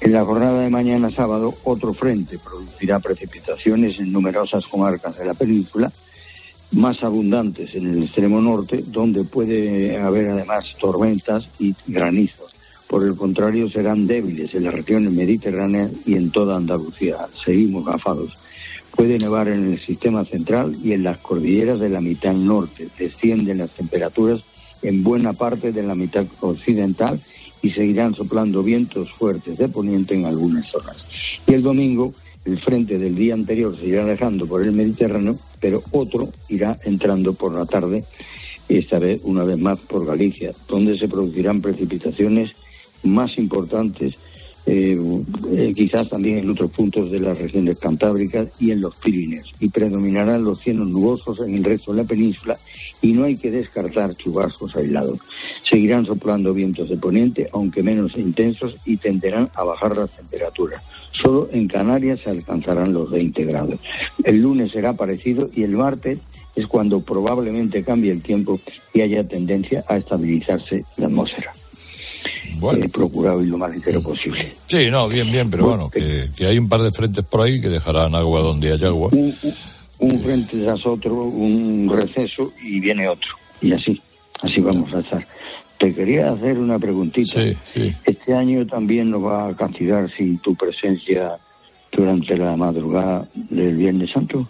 En 0.00 0.12
la 0.12 0.24
jornada 0.24 0.62
de 0.62 0.68
mañana 0.68 1.10
sábado, 1.10 1.54
otro 1.64 1.92
frente 1.92 2.38
producirá 2.38 3.00
precipitaciones 3.00 3.98
en 3.98 4.12
numerosas 4.12 4.66
comarcas 4.66 5.18
de 5.18 5.24
la 5.24 5.34
península, 5.34 5.90
más 6.72 7.02
abundantes 7.02 7.74
en 7.74 7.88
el 7.88 8.02
extremo 8.02 8.40
norte, 8.40 8.84
donde 8.86 9.24
puede 9.24 9.96
haber 9.96 10.30
además 10.30 10.74
tormentas 10.78 11.50
y 11.58 11.74
granizos. 11.86 12.57
Por 12.88 13.04
el 13.04 13.14
contrario, 13.14 13.68
serán 13.68 14.06
débiles 14.06 14.54
en 14.54 14.64
las 14.64 14.74
regiones 14.74 15.12
mediterráneas 15.12 15.92
y 16.06 16.14
en 16.14 16.30
toda 16.30 16.56
Andalucía. 16.56 17.16
Seguimos 17.44 17.84
gafados. 17.84 18.38
Puede 18.96 19.18
nevar 19.18 19.48
en 19.48 19.72
el 19.72 19.80
sistema 19.80 20.24
central 20.24 20.74
y 20.82 20.92
en 20.92 21.04
las 21.04 21.18
cordilleras 21.18 21.78
de 21.80 21.90
la 21.90 22.00
mitad 22.00 22.32
norte. 22.32 22.88
Descienden 22.98 23.58
las 23.58 23.70
temperaturas 23.72 24.42
en 24.82 25.04
buena 25.04 25.34
parte 25.34 25.70
de 25.70 25.82
la 25.82 25.94
mitad 25.94 26.24
occidental 26.40 27.20
y 27.60 27.70
seguirán 27.70 28.14
soplando 28.14 28.62
vientos 28.62 29.12
fuertes 29.12 29.58
de 29.58 29.68
poniente 29.68 30.14
en 30.14 30.24
algunas 30.24 30.66
zonas. 30.66 31.08
Y 31.46 31.52
el 31.52 31.62
domingo, 31.62 32.12
el 32.44 32.58
frente 32.58 32.98
del 32.98 33.14
día 33.14 33.34
anterior 33.34 33.76
se 33.76 33.86
irá 33.86 34.02
alejando 34.02 34.46
por 34.46 34.62
el 34.62 34.72
Mediterráneo, 34.72 35.36
pero 35.60 35.82
otro 35.90 36.28
irá 36.48 36.78
entrando 36.84 37.34
por 37.34 37.54
la 37.54 37.66
tarde, 37.66 38.02
esta 38.68 38.98
vez 38.98 39.20
una 39.24 39.44
vez 39.44 39.58
más 39.58 39.80
por 39.80 40.06
Galicia, 40.06 40.52
donde 40.68 40.96
se 40.96 41.08
producirán 41.08 41.60
precipitaciones 41.60 42.52
más 43.02 43.38
importantes, 43.38 44.18
eh, 44.66 44.98
eh, 45.52 45.72
quizás 45.74 46.10
también 46.10 46.38
en 46.38 46.50
otros 46.50 46.70
puntos 46.70 47.10
de 47.10 47.20
las 47.20 47.38
regiones 47.38 47.78
cantábricas 47.78 48.48
y 48.60 48.70
en 48.70 48.82
los 48.82 48.98
Pirineos. 48.98 49.54
Y 49.60 49.70
predominarán 49.70 50.44
los 50.44 50.60
cielos 50.60 50.88
nubosos 50.90 51.40
en 51.40 51.54
el 51.54 51.64
resto 51.64 51.92
de 51.92 52.02
la 52.02 52.08
península 52.08 52.56
y 53.00 53.12
no 53.12 53.24
hay 53.24 53.36
que 53.36 53.50
descartar 53.50 54.14
chubascos 54.14 54.76
aislados. 54.76 55.20
Seguirán 55.62 56.04
soplando 56.04 56.52
vientos 56.52 56.88
de 56.90 56.96
poniente, 56.96 57.48
aunque 57.52 57.82
menos 57.82 58.16
intensos, 58.16 58.78
y 58.84 58.96
tenderán 58.98 59.48
a 59.54 59.64
bajar 59.64 59.96
las 59.96 60.10
temperaturas. 60.10 60.82
Solo 61.12 61.48
en 61.50 61.66
Canarias 61.66 62.20
se 62.22 62.30
alcanzarán 62.30 62.92
los 62.92 63.10
20 63.10 63.44
grados. 63.44 63.78
El 64.22 64.42
lunes 64.42 64.72
será 64.72 64.92
parecido 64.92 65.48
y 65.54 65.62
el 65.62 65.70
martes 65.70 66.20
es 66.54 66.66
cuando 66.66 67.00
probablemente 67.00 67.82
cambie 67.82 68.12
el 68.12 68.20
tiempo 68.20 68.60
y 68.92 69.00
haya 69.00 69.26
tendencia 69.26 69.84
a 69.88 69.96
estabilizarse 69.96 70.84
la 70.96 71.06
atmósfera. 71.06 71.52
He 72.84 72.88
procurado 72.88 73.42
ir 73.42 73.48
lo 73.50 73.58
más 73.58 73.70
ligero 73.74 74.02
posible. 74.02 74.52
Sí, 74.66 74.90
no, 74.90 75.08
bien, 75.08 75.30
bien, 75.30 75.50
pero 75.50 75.66
bueno, 75.66 75.90
que, 75.90 76.28
que 76.36 76.46
hay 76.46 76.58
un 76.58 76.68
par 76.68 76.82
de 76.82 76.92
frentes 76.92 77.24
por 77.24 77.42
ahí 77.42 77.60
que 77.60 77.68
dejarán 77.68 78.14
agua 78.14 78.40
donde 78.40 78.72
hay 78.72 78.84
agua. 78.84 79.08
Un, 79.12 79.34
un- 79.42 79.54
un 80.00 80.20
frente 80.20 80.56
tras 80.62 80.86
otro, 80.86 81.12
un 81.24 81.90
receso 81.92 82.52
y 82.62 82.78
viene 82.78 83.08
otro. 83.08 83.30
Y 83.60 83.72
así, 83.72 84.00
así 84.40 84.60
vamos 84.60 84.94
a 84.94 85.00
estar. 85.00 85.26
Te 85.78 85.92
quería 85.94 86.30
hacer 86.32 86.56
una 86.58 86.78
preguntita. 86.78 87.40
Este 88.04 88.32
año 88.34 88.64
también 88.66 89.10
nos 89.10 89.24
va 89.24 89.48
a 89.48 89.56
castigar 89.56 90.08
sin 90.16 90.38
tu 90.38 90.54
presencia 90.54 91.32
durante 91.90 92.36
la 92.36 92.56
madrugada 92.56 93.26
del 93.34 93.76
Viernes 93.76 94.10
Santo. 94.12 94.48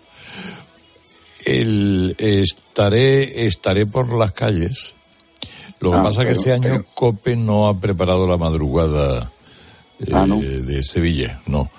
El, 1.47 2.15
estaré, 2.19 3.47
estaré 3.47 3.87
por 3.87 4.13
las 4.19 4.33
calles. 4.33 4.97
Lo 5.81 5.93
que 5.93 5.97
Ah, 5.99 6.03
pasa 6.03 6.23
es 6.23 6.29
que 6.29 6.33
este 6.35 6.53
año 6.53 6.63
pero- 6.71 6.85
COPE 6.95 7.37
no 7.37 7.69
ha 7.69 7.79
preparado 7.79 8.27
la 8.27 8.37
madrugada 8.37 9.31
eh, 10.01 10.11
Ah, 10.13 10.27
¿no? 10.27 10.41
de 10.41 10.83
Sevilla, 10.85 11.41
no. 11.47 11.71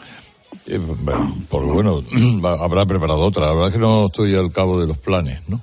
Eh, 0.68 0.78
bueno, 0.78 1.36
porque 1.50 1.70
bueno, 1.72 2.02
va- 2.44 2.64
habrá 2.64 2.86
preparado 2.86 3.20
otra. 3.22 3.48
La 3.48 3.54
verdad 3.54 3.68
es 3.70 3.74
que 3.74 3.80
no 3.80 4.06
estoy 4.06 4.36
al 4.36 4.52
cabo 4.52 4.80
de 4.80 4.88
los 4.88 4.98
planes, 4.98 5.42
¿no? 5.50 5.60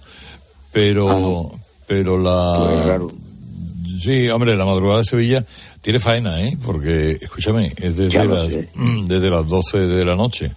Pero, 0.73 1.51
pero 1.87 2.19
la... 2.19 3.01
Sí, 4.01 4.29
hombre, 4.29 4.57
la 4.57 4.67
madrugada 4.67 4.99
de 5.01 5.05
Sevilla 5.07 5.45
tiene 5.81 5.99
faena, 6.01 6.43
¿eh? 6.45 6.57
Porque, 6.65 7.19
escúchame, 7.21 7.73
es 7.77 7.97
desde 7.97 8.25
las, 8.27 8.49
desde 9.09 9.31
las 9.31 9.47
12 9.49 9.79
de 9.79 10.05
la 10.05 10.15
noche. 10.17 10.53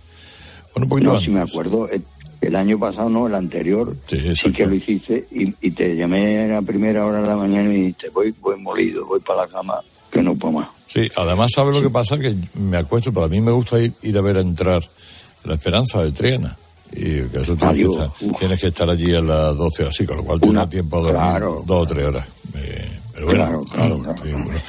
Bueno, 0.74 0.86
un 0.86 0.90
poquito 0.90 1.12
No, 1.12 1.18
antes. 1.18 1.32
si 1.32 1.36
me 1.38 1.42
acuerdo, 1.44 1.88
el, 1.90 2.04
el 2.42 2.56
año 2.56 2.78
pasado, 2.80 3.10
no, 3.10 3.28
el 3.28 3.36
anterior, 3.36 3.96
sí, 4.08 4.52
que 4.52 4.66
lo 4.66 4.76
hiciste 4.76 5.26
y, 5.32 5.54
y 5.62 5.72
te 5.72 5.96
llamé 5.96 6.44
a 6.46 6.48
la 6.48 6.62
primera 6.62 7.06
hora 7.06 7.22
de 7.22 7.28
la 7.28 7.36
mañana 7.36 7.70
y 7.74 7.78
dijiste, 7.78 8.10
voy, 8.10 8.34
voy 8.42 8.60
molido, 8.60 9.06
voy 9.06 9.20
para 9.20 9.42
la 9.42 9.48
cama, 9.48 9.76
que 10.12 10.22
no 10.22 10.34
puedo 10.36 10.54
más. 10.60 10.70
Sí, 10.88 11.08
además, 11.16 11.52
¿sabe 11.54 11.72
lo 11.74 11.82
que 11.82 11.90
pasa? 11.90 12.18
Que 12.18 12.36
me 12.56 12.78
acuesto, 12.78 13.12
para 13.14 13.28
mí 13.28 13.42
me 13.42 13.52
gusta 13.52 13.80
ir, 13.80 13.92
ir 14.02 14.18
a 14.18 14.22
ver 14.22 14.38
a 14.38 14.42
entrar 14.42 14.82
la 15.44 15.54
esperanza 15.56 16.02
de 16.04 16.12
Triana. 16.12 16.56
Y 16.92 17.22
que 17.22 17.42
eso 17.42 17.56
tienes, 17.56 17.76
que 17.76 17.84
estar, 17.84 18.10
tienes 18.40 18.60
que 18.62 18.68
estar 18.68 18.90
allí 18.90 19.14
a 19.14 19.22
las 19.22 19.56
12 19.56 19.84
o 19.84 19.90
así, 19.90 20.06
con 20.08 20.18
lo 20.18 20.24
cual 20.24 20.42
tienes 20.42 20.70
tiempo 20.70 20.98
a 20.98 21.02
dormir 21.02 21.22
claro. 21.22 21.64
dos 21.68 21.84
o 21.84 21.86
tres 21.94 22.06
horas. 22.08 22.28
Eh, 22.56 23.00
pero 23.14 23.26
bueno, 23.28 23.44
Claro, 23.46 23.64
claro, 23.66 24.00
claro. 24.00 24.24
sí, 24.24 24.32
bueno, 24.32 24.60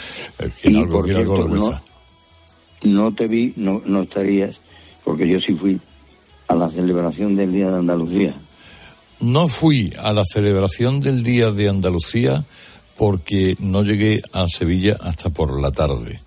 eh, 0.40 0.50
quien 0.60 0.76
algo, 0.76 1.02
quien 1.02 1.16
cierto, 1.16 1.48
no-. 1.48 1.80
No 2.82 3.12
te 3.14 3.26
vi, 3.26 3.52
no, 3.56 3.80
no 3.86 4.02
estarías, 4.02 4.56
porque 5.04 5.26
yo 5.28 5.38
sí 5.40 5.54
fui 5.54 5.80
a 6.50 6.54
la 6.56 6.68
celebración 6.68 7.36
del 7.36 7.52
Día 7.52 7.70
de 7.70 7.78
Andalucía. 7.78 8.34
No 9.20 9.46
fui 9.46 9.94
a 9.96 10.12
la 10.12 10.24
celebración 10.24 11.00
del 11.00 11.22
Día 11.22 11.52
de 11.52 11.68
Andalucía 11.68 12.44
porque 12.96 13.54
no 13.60 13.84
llegué 13.84 14.20
a 14.32 14.48
Sevilla 14.48 14.96
hasta 15.00 15.30
por 15.30 15.60
la 15.60 15.70
tarde. 15.70 16.20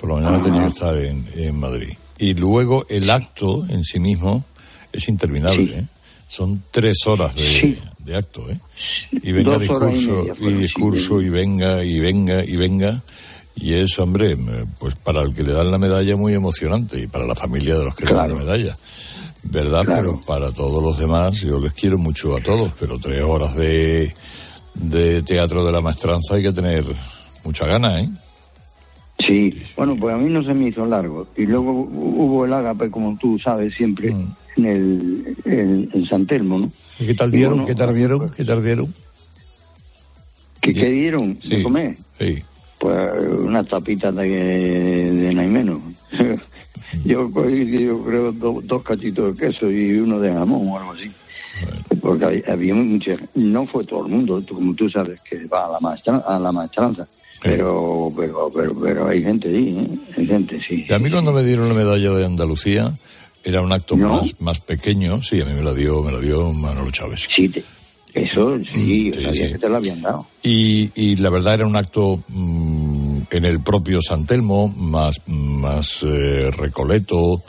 Por 0.00 0.10
la 0.10 0.16
mañana 0.16 0.42
tenía 0.42 0.62
que 0.62 0.68
estar 0.68 0.96
en, 0.96 1.24
en 1.34 1.58
Madrid. 1.58 1.94
Y 2.18 2.34
luego 2.34 2.86
el 2.88 3.08
acto 3.10 3.66
en 3.68 3.84
sí 3.84 4.00
mismo 4.00 4.44
es 4.92 5.08
interminable. 5.08 5.78
¿eh? 5.78 5.84
Son 6.26 6.62
tres 6.72 7.06
horas 7.06 7.36
de, 7.36 7.78
de 7.98 8.16
acto. 8.16 8.50
¿eh? 8.50 8.58
Y 9.12 9.30
venga 9.30 9.56
y 9.56 9.60
discurso, 9.60 10.24
media 10.24 10.34
y, 10.40 10.52
sí, 10.52 10.54
discurso, 10.54 11.22
y 11.22 11.28
venga, 11.28 11.84
y 11.84 12.00
venga, 12.00 12.44
y 12.44 12.56
venga. 12.56 13.00
Y 13.54 13.74
es, 13.74 13.98
hombre, 13.98 14.36
pues 14.78 14.96
para 14.96 15.22
el 15.22 15.34
que 15.34 15.42
le 15.42 15.52
dan 15.52 15.70
la 15.70 15.78
medalla 15.78 16.16
muy 16.16 16.34
emocionante 16.34 17.00
y 17.00 17.06
para 17.06 17.26
la 17.26 17.34
familia 17.34 17.76
de 17.78 17.84
los 17.84 17.94
que 17.94 18.06
le 18.06 18.14
dan 18.14 18.30
la 18.30 18.36
medalla. 18.36 18.76
¿Verdad? 19.44 19.82
Pero 19.86 20.20
para 20.26 20.50
todos 20.52 20.82
los 20.82 20.98
demás, 20.98 21.34
yo 21.40 21.58
les 21.60 21.72
quiero 21.72 21.96
mucho 21.96 22.36
a 22.36 22.40
todos, 22.40 22.72
pero 22.78 22.98
tres 22.98 23.22
horas 23.22 23.54
de, 23.56 24.12
de 24.74 25.22
teatro 25.22 25.64
de 25.64 25.72
la 25.72 25.80
maestranza 25.80 26.34
hay 26.34 26.42
que 26.42 26.52
tener 26.52 26.84
mucha 27.44 27.64
gana, 27.66 28.00
¿eh? 28.02 28.08
Sí, 29.28 29.52
bueno, 29.76 29.96
pues 29.98 30.14
a 30.14 30.18
mí 30.18 30.30
no 30.30 30.42
se 30.44 30.54
me 30.54 30.68
hizo 30.68 30.84
largo. 30.86 31.26
Y 31.36 31.42
luego 31.46 31.72
hu- 31.72 31.88
hubo 31.92 32.44
el 32.44 32.52
ágape, 32.52 32.90
como 32.90 33.16
tú 33.18 33.38
sabes, 33.38 33.74
siempre 33.74 34.12
Mm. 34.12 34.34
en 34.56 34.64
el 34.66 35.36
en, 35.44 35.90
en 35.92 36.06
San 36.06 36.26
Telmo, 36.26 36.58
¿no? 36.58 36.72
¿Y 37.00 37.06
¿Qué 37.06 37.14
tal 37.14 37.28
Y 37.34 37.38
dieron? 37.38 37.54
bueno, 37.58 37.66
¿Qué 37.66 37.74
tal 37.74 37.94
dieron? 37.94 38.28
¿Qué 38.30 38.44
tal 38.44 38.62
dieron? 38.64 38.94
¿Qué, 40.60 40.72
qué 40.74 40.88
dieron 40.90 41.34
de 41.34 41.40
Sí. 41.56 41.62
comer? 41.62 41.96
Sí. 42.18 42.42
Pues 42.78 42.96
unas 43.38 43.66
tapitas 43.66 44.14
de, 44.14 44.28
de 44.28 45.34
naimeno. 45.34 45.80
yo, 47.04 47.28
yo 47.30 48.02
creo 48.04 48.32
do- 48.32 48.60
dos 48.64 48.82
cachitos 48.82 49.36
de 49.36 49.46
queso 49.46 49.70
y 49.70 49.92
uno 49.98 50.18
de 50.20 50.32
jamón 50.32 50.68
o 50.68 50.78
algo 50.78 50.92
así. 50.92 51.10
Porque 52.00 52.24
había, 52.24 52.42
había 52.52 52.74
mucha, 52.74 53.16
no 53.34 53.66
fue 53.66 53.84
todo 53.84 54.06
el 54.06 54.12
mundo, 54.12 54.40
tú- 54.42 54.54
como 54.54 54.74
tú 54.74 54.88
sabes, 54.88 55.18
que 55.20 55.46
va 55.46 55.66
a 55.66 55.72
la 55.72 55.80
maestra, 55.80 56.18
a 56.18 56.38
la 56.38 56.52
maestranza. 56.52 57.06
Pero, 57.42 58.12
pero, 58.16 58.50
pero, 58.54 58.74
pero 58.80 59.08
hay 59.08 59.22
gente 59.22 59.48
sí, 59.50 59.76
¿eh? 59.78 59.88
hay 60.16 60.26
gente 60.26 60.60
sí. 60.66 60.86
Y 60.88 60.92
a 60.92 60.98
mí 60.98 61.10
cuando 61.10 61.32
me 61.32 61.42
dieron 61.44 61.68
la 61.68 61.74
medalla 61.74 62.10
de 62.10 62.24
Andalucía 62.26 62.92
era 63.44 63.60
un 63.62 63.72
acto 63.72 63.96
¿No? 63.96 64.16
más, 64.16 64.34
más 64.40 64.60
pequeño, 64.60 65.22
sí, 65.22 65.40
a 65.40 65.44
mí 65.44 65.52
me 65.52 65.62
la 65.62 65.72
dio, 65.72 66.02
me 66.02 66.10
la 66.12 66.18
dio 66.20 66.52
Manolo 66.52 66.90
Chávez. 66.90 67.26
Sí, 67.34 67.48
te- 67.48 67.62
eso 68.14 68.58
sí, 68.58 69.12
Sí, 69.12 69.22
sabía 69.22 69.46
sí. 69.46 69.52
que 69.52 69.58
te 69.58 69.68
lo 69.68 69.76
habían 69.76 70.00
dado. 70.02 70.26
Y, 70.42 70.90
y 70.96 71.16
la 71.16 71.30
verdad 71.30 71.54
era 71.54 71.66
un 71.66 71.76
acto 71.76 72.20
mm, 72.28 72.87
en 73.30 73.44
el 73.44 73.60
propio 73.60 74.00
San 74.02 74.24
Telmo, 74.26 74.68
más, 74.68 75.16
más 75.26 76.02
eh, 76.02 76.50
recoleto, 76.56 77.42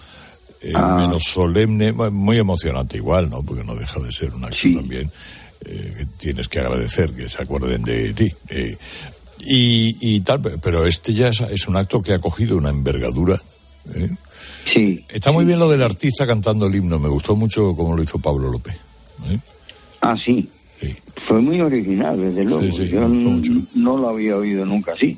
eh, 0.62 0.74
Ah. 0.76 0.98
menos 0.98 1.24
solemne, 1.24 1.92
muy 1.94 2.38
emocionante 2.38 2.98
igual, 2.98 3.30
¿no? 3.30 3.44
Porque 3.44 3.64
no 3.64 3.76
deja 3.76 4.00
de 4.00 4.12
ser 4.12 4.34
un 4.34 4.44
acto 4.44 4.58
también 4.76 5.10
eh, 5.66 5.94
que 5.98 6.06
tienes 6.18 6.48
que 6.48 6.60
agradecer 6.60 7.12
que 7.14 7.30
se 7.30 7.42
acuerden 7.42 7.84
de 7.84 8.14
ti. 8.14 8.32
eh, 8.50 8.78
y, 9.42 10.16
y 10.16 10.20
tal, 10.20 10.42
pe- 10.42 10.58
pero 10.58 10.86
este 10.86 11.14
ya 11.14 11.30
es, 11.30 11.40
es 11.40 11.68
un 11.68 11.78
acto 11.78 12.02
que 12.02 12.14
ha 12.14 12.20
cogido 12.20 12.58
una 12.58 12.70
envergadura. 12.70 13.42
Sí. 14.74 15.04
Está 15.10 15.32
muy 15.32 15.46
bien 15.46 15.60
lo 15.60 15.70
del 15.70 15.82
artista 15.82 16.28
cantando 16.28 16.68
el 16.68 16.76
himno, 16.76 17.00
me 17.00 17.08
gustó 17.10 17.36
mucho 17.38 17.74
como 17.76 17.96
lo 17.96 18.04
hizo 18.04 18.20
Pablo 18.20 18.52
López. 18.52 18.76
Ah, 20.02 20.16
sí. 20.24 20.48
Fue 21.28 21.42
muy 21.42 21.60
original, 21.62 22.20
desde 22.20 22.44
luego. 22.46 22.62
Sí, 22.62 22.72
sí, 22.76 22.90
Yo 22.90 23.08
mucho. 23.08 23.52
no 23.76 23.98
lo 23.98 24.10
había 24.10 24.36
oído 24.38 24.66
nunca 24.66 24.94
así. 24.94 25.18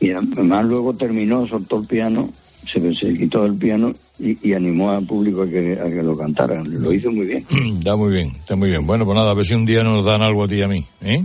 Y 0.00 0.10
además 0.12 0.66
luego 0.66 0.94
terminó, 0.94 1.46
soltó 1.46 1.80
el 1.80 1.86
piano, 1.86 2.30
se, 2.66 2.94
se 2.94 3.12
quitó 3.12 3.44
el 3.44 3.54
piano 3.56 3.92
y, 4.18 4.48
y 4.48 4.52
animó 4.54 4.90
al 4.90 5.04
público 5.04 5.42
a 5.42 5.48
que, 5.48 5.78
a 5.80 5.84
que 5.86 6.02
lo 6.02 6.16
cantaran. 6.16 6.80
Lo 6.80 6.92
hizo 6.92 7.10
muy 7.10 7.26
bien. 7.26 7.44
Está 7.78 7.96
muy 7.96 8.12
bien, 8.12 8.28
está 8.28 8.56
muy 8.56 8.70
bien. 8.70 8.86
Bueno, 8.86 9.04
pues 9.04 9.16
nada, 9.16 9.30
a 9.30 9.34
ver 9.34 9.44
si 9.46 9.54
un 9.54 9.66
día 9.66 9.82
nos 9.82 10.04
dan 10.04 10.22
algo 10.22 10.44
a 10.44 10.48
ti 10.48 10.56
y 10.56 10.62
a 10.62 10.68
mí. 10.68 10.84
¿eh? 11.02 11.24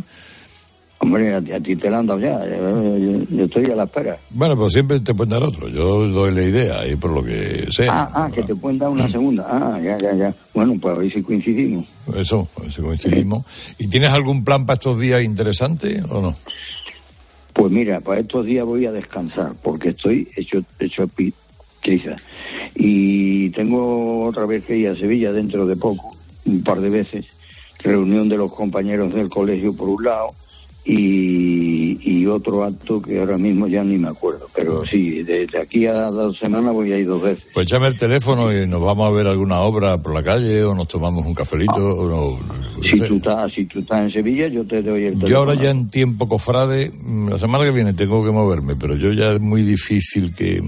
Hombre, 1.06 1.36
a, 1.36 1.40
ti- 1.42 1.52
a 1.52 1.60
ti 1.60 1.76
te 1.76 1.88
lo 1.90 1.98
han 1.98 2.08
dado 2.08 2.20
ya. 2.20 2.40
Yo, 2.50 2.98
yo- 2.98 3.24
yo 3.30 3.46
estoy 3.46 3.66
a 3.70 3.76
la 3.76 3.84
espera. 3.84 4.18
Bueno, 4.32 4.56
pues 4.58 4.74
siempre 4.74 5.00
te 5.00 5.14
pueden 5.14 5.30
dar 5.30 5.44
otro. 5.44 5.70
Yo 5.70 6.08
doy 6.08 6.34
la 6.34 6.42
idea 6.42 6.88
y 6.88 6.96
por 6.96 7.12
lo 7.12 7.24
que 7.24 7.68
sea. 7.70 7.90
Ah, 7.92 8.12
ah, 8.14 8.30
que 8.34 8.42
te 8.42 8.56
pueden 8.56 8.80
dar 8.80 8.90
una 8.90 9.08
segunda. 9.08 9.46
Ah, 9.52 9.80
ya, 9.82 9.98
ya, 9.98 10.14
ya. 10.16 10.34
Bueno, 10.54 10.74
pues 10.82 10.96
a 10.96 10.98
ver 11.00 11.12
si 11.14 11.22
coincidimos. 11.22 11.86
Eso, 12.16 12.48
a 12.58 12.62
ver 12.64 12.74
si 12.74 12.82
coincidimos. 12.82 13.46
¿Y 13.78 13.88
tienes 13.88 14.12
algún 14.12 14.44
plan 14.44 14.66
para 14.66 14.76
estos 14.76 15.00
días 15.00 15.22
interesante 15.24 16.02
o 16.10 16.22
no? 16.22 16.36
Pues 17.54 17.72
mira, 17.72 18.00
para 18.02 18.20
estos 18.22 18.46
días 18.46 18.66
voy 18.66 18.86
a 18.88 18.92
descansar 18.92 19.52
porque 19.64 19.90
estoy 19.90 20.28
hecho 20.36 20.60
hecho 20.80 21.08
pi- 21.08 21.34
triza. 21.82 22.16
Y 22.76 23.50
tengo 23.52 24.26
otra 24.26 24.46
vez 24.46 24.66
que 24.66 24.76
ir 24.78 24.90
a 24.90 24.96
Sevilla 24.96 25.32
dentro 25.32 25.66
de 25.68 25.76
poco, 25.76 26.12
un 26.46 26.64
par 26.64 26.82
de 26.82 26.90
veces. 26.90 27.28
Reunión 27.84 28.28
de 28.28 28.38
los 28.38 28.52
compañeros 28.52 29.14
del 29.14 29.30
colegio 29.30 29.76
por 29.76 29.88
un 29.90 30.04
lado 30.04 30.30
y, 30.88 31.98
y 32.02 32.28
otro 32.28 32.64
acto 32.64 33.02
que 33.02 33.20
ahora 33.20 33.38
mismo 33.38 33.68
ya 33.68 33.84
ni 33.84 33.98
me 33.98 34.08
acuerdo. 34.08 34.48
Pero 34.56 34.86
sí, 34.86 35.24
desde 35.24 35.60
aquí 35.60 35.88
a 35.88 36.06
dos 36.06 36.38
semanas 36.38 36.74
voy 36.74 36.94
a 36.94 36.98
ir 37.00 37.08
dos 37.08 37.22
veces. 37.24 37.48
Pues 37.54 37.68
llame 37.68 37.88
el 37.88 37.98
teléfono 37.98 38.54
y 38.54 38.68
nos 38.68 38.82
vamos 38.82 39.08
a 39.10 39.12
ver 39.12 39.26
alguna 39.26 39.62
obra 39.62 39.98
por 40.02 40.14
la 40.14 40.22
calle 40.22 40.64
o 40.64 40.76
nos 40.76 40.88
tomamos 40.88 41.26
un 41.26 41.34
cafelito. 41.34 41.74
o 41.74 42.08
no, 42.08 42.40
Si 42.84 43.00
tú, 43.00 43.16
estás, 43.16 43.52
si 43.52 43.66
tú 43.66 43.80
estás 43.80 44.02
en 44.02 44.12
Sevilla, 44.12 44.48
yo 44.48 44.64
te 44.64 44.84
doy 44.84 45.06
el 45.06 45.14
teléfono. 45.14 45.28
Yo 45.28 45.38
ahora 45.40 45.56
ya 45.56 45.72
en 45.72 45.90
tiempo 45.90 46.28
cofrade, 46.28 46.92
mm, 46.92 47.30
la 47.30 47.38
semana 47.40 47.66
que 47.66 47.72
viene 47.72 47.94
tengo 47.94 48.24
que 48.24 48.32
moverme, 48.32 48.76
pero 48.76 48.96
yo 48.96 49.12
ya 49.12 49.34
es 49.34 49.42
muy 49.42 49.64
difícil 49.64 50.36
que, 50.36 50.64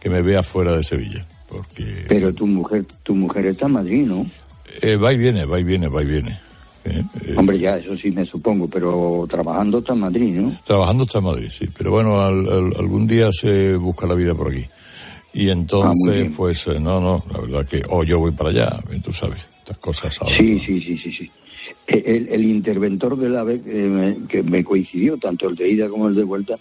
que 0.00 0.10
me 0.10 0.22
vea 0.22 0.42
fuera 0.42 0.76
de 0.76 0.82
Sevilla. 0.82 1.24
Porque 1.48 1.86
Pero 2.08 2.34
tu 2.34 2.46
mujer, 2.48 2.84
tu 3.04 3.14
mujer 3.14 3.46
está 3.46 3.66
en 3.66 3.72
Madrid, 3.72 4.06
¿no? 4.06 4.26
eh, 4.82 4.96
va 4.96 5.12
y 5.12 5.18
viene, 5.18 5.44
va 5.44 5.60
y 5.60 5.64
viene, 5.64 5.86
va 5.88 6.02
y 6.02 6.06
viene. 6.06 6.36
Eh, 6.88 7.02
eh, 7.26 7.34
Hombre, 7.36 7.58
ya, 7.58 7.76
eso 7.78 7.96
sí 7.96 8.10
me 8.12 8.24
supongo, 8.24 8.68
pero 8.68 9.26
trabajando 9.28 9.78
está 9.78 9.92
en 9.94 10.00
Madrid, 10.00 10.34
¿no? 10.34 10.56
Trabajando 10.64 11.02
está 11.04 11.18
en 11.18 11.24
Madrid, 11.24 11.48
sí, 11.50 11.66
pero 11.76 11.90
bueno, 11.90 12.20
al- 12.20 12.48
al- 12.48 12.72
algún 12.78 13.06
día 13.06 13.30
se 13.32 13.74
busca 13.76 14.06
la 14.06 14.14
vida 14.14 14.34
por 14.34 14.52
aquí. 14.52 14.64
Y 15.34 15.50
entonces, 15.50 16.14
bien. 16.14 16.32
pues 16.32 16.66
eh, 16.68 16.78
no, 16.80 17.00
no, 17.00 17.24
la 17.32 17.40
verdad 17.40 17.66
que, 17.66 17.82
o 17.90 18.04
yo 18.04 18.18
voy 18.18 18.32
para 18.32 18.50
allá, 18.50 18.80
eh, 18.90 19.00
tú 19.04 19.12
sabes, 19.12 19.40
estas 19.58 19.76
cosas 19.78 20.16
ahora. 20.22 20.36
Sí, 20.36 20.60
sí, 20.64 20.80
sí, 20.80 20.96
sí, 20.98 21.12
sí. 21.12 21.30
Eh, 21.88 22.02
El, 22.06 22.28
el 22.32 22.46
interventor 22.46 23.18
del 23.18 23.36
AVE 23.36 23.60
que 23.60 23.72
me, 23.74 24.16
que 24.28 24.42
me 24.42 24.62
coincidió, 24.64 25.16
tanto 25.18 25.48
el 25.48 25.56
de 25.56 25.68
ida 25.68 25.88
como 25.88 26.08
el 26.08 26.14
de 26.14 26.22
vuelta, 26.24 26.54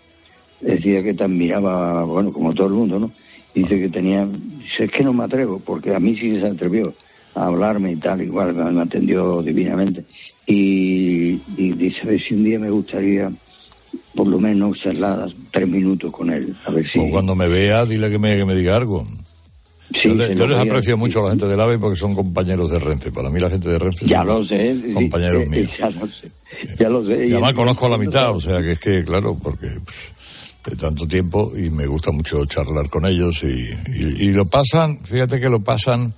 decía 0.60 1.04
que 1.04 1.14
te 1.14 1.24
admiraba, 1.24 2.04
bueno, 2.04 2.34
como 2.34 2.54
todo 2.54 2.68
el 2.68 2.74
mundo, 2.74 3.00
¿no? 3.00 3.12
Dice 3.54 3.80
que 3.80 3.88
tenía, 3.90 4.26
dice, 4.26 4.86
es 4.86 4.92
que 4.92 5.04
no 5.04 5.14
me 5.14 5.24
atrevo, 5.24 5.62
porque 5.64 5.94
a 5.96 6.00
mí 6.00 6.16
sí 6.18 6.38
se 6.40 6.48
atrevió 6.48 6.92
a 7.36 7.46
hablarme 7.48 7.92
y 7.92 7.96
tal, 7.98 8.22
igual 8.22 8.54
me 8.54 8.82
atendió 8.82 9.42
divinamente. 9.42 10.04
Y, 10.48 11.42
y 11.58 11.72
dice, 11.74 12.02
a 12.04 12.06
ver 12.08 12.22
si 12.22 12.34
un 12.34 12.44
día 12.44 12.60
me 12.60 12.70
gustaría, 12.70 13.32
por 14.16 14.28
lo 14.28 14.40
menos, 14.40 14.80
charlar 14.80 15.28
tres 15.52 15.68
minutos 15.68 16.12
con 16.12 16.30
él, 16.32 16.56
a 16.66 16.72
ver 16.72 16.88
si... 16.90 17.00
O 17.00 17.10
cuando 17.10 17.36
me 17.36 17.48
vea, 17.48 17.86
dile 17.86 18.10
que 18.10 18.18
me, 18.20 18.38
que 18.38 18.46
me 18.46 18.56
diga 18.56 18.76
algo. 18.76 19.06
Sí, 19.92 20.00
yo 20.08 20.16
le- 20.16 20.34
les 20.34 20.58
aprecio 20.58 20.98
mucho 20.98 21.20
a 21.20 21.24
la 21.26 21.30
gente 21.32 21.46
del 21.48 21.60
AVE 21.62 21.78
porque 21.78 21.96
son 21.98 22.16
compañeros 22.16 22.72
de 22.72 22.80
Renfe. 22.80 23.12
Para 23.12 23.30
mí 23.30 23.40
la 23.40 23.50
gente 23.52 23.70
de 23.70 23.78
Renfe 23.78 24.06
Ya 24.08 24.18
son 24.20 24.28
lo 24.28 24.46
sé, 24.46 24.82
sí, 24.82 24.94
compañeros 24.94 25.44
eh, 25.44 25.50
míos. 25.50 25.70
Ya 25.80 25.90
lo 25.90 26.08
sé, 26.08 26.32
ya 26.80 26.90
lo 26.90 27.06
sé. 27.06 27.28
Y 27.28 27.32
además 27.34 27.54
conozco 27.54 27.86
a 27.86 27.90
la 27.90 27.98
mitad, 27.98 28.32
o 28.36 28.42
sea 28.42 28.62
que 28.62 28.72
es 28.74 28.80
que, 28.80 29.04
claro, 29.04 29.38
porque 29.42 29.68
de 29.68 30.76
tanto 30.76 31.08
tiempo 31.08 31.52
y 31.56 31.70
me 31.70 31.86
gusta 31.86 32.12
mucho 32.12 32.44
charlar 32.46 32.90
con 32.90 33.06
ellos 33.06 33.44
y, 33.44 33.48
y- 33.48 34.26
y 34.26 34.32
lo 34.32 34.46
pasan, 34.46 35.00
fíjate 35.04 35.40
que 35.40 35.50
lo 35.50 35.60
pasan 35.64 36.14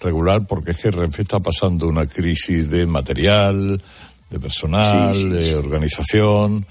regular 0.00 0.46
porque 0.46 0.72
es 0.72 0.78
que 0.78 0.90
Renfe 0.90 1.22
está 1.22 1.40
pasando 1.40 1.88
una 1.88 2.06
crisis 2.06 2.70
de 2.70 2.86
material, 2.86 3.80
de 4.30 4.40
personal, 4.40 5.30
de 5.30 5.54
organización 5.54 6.66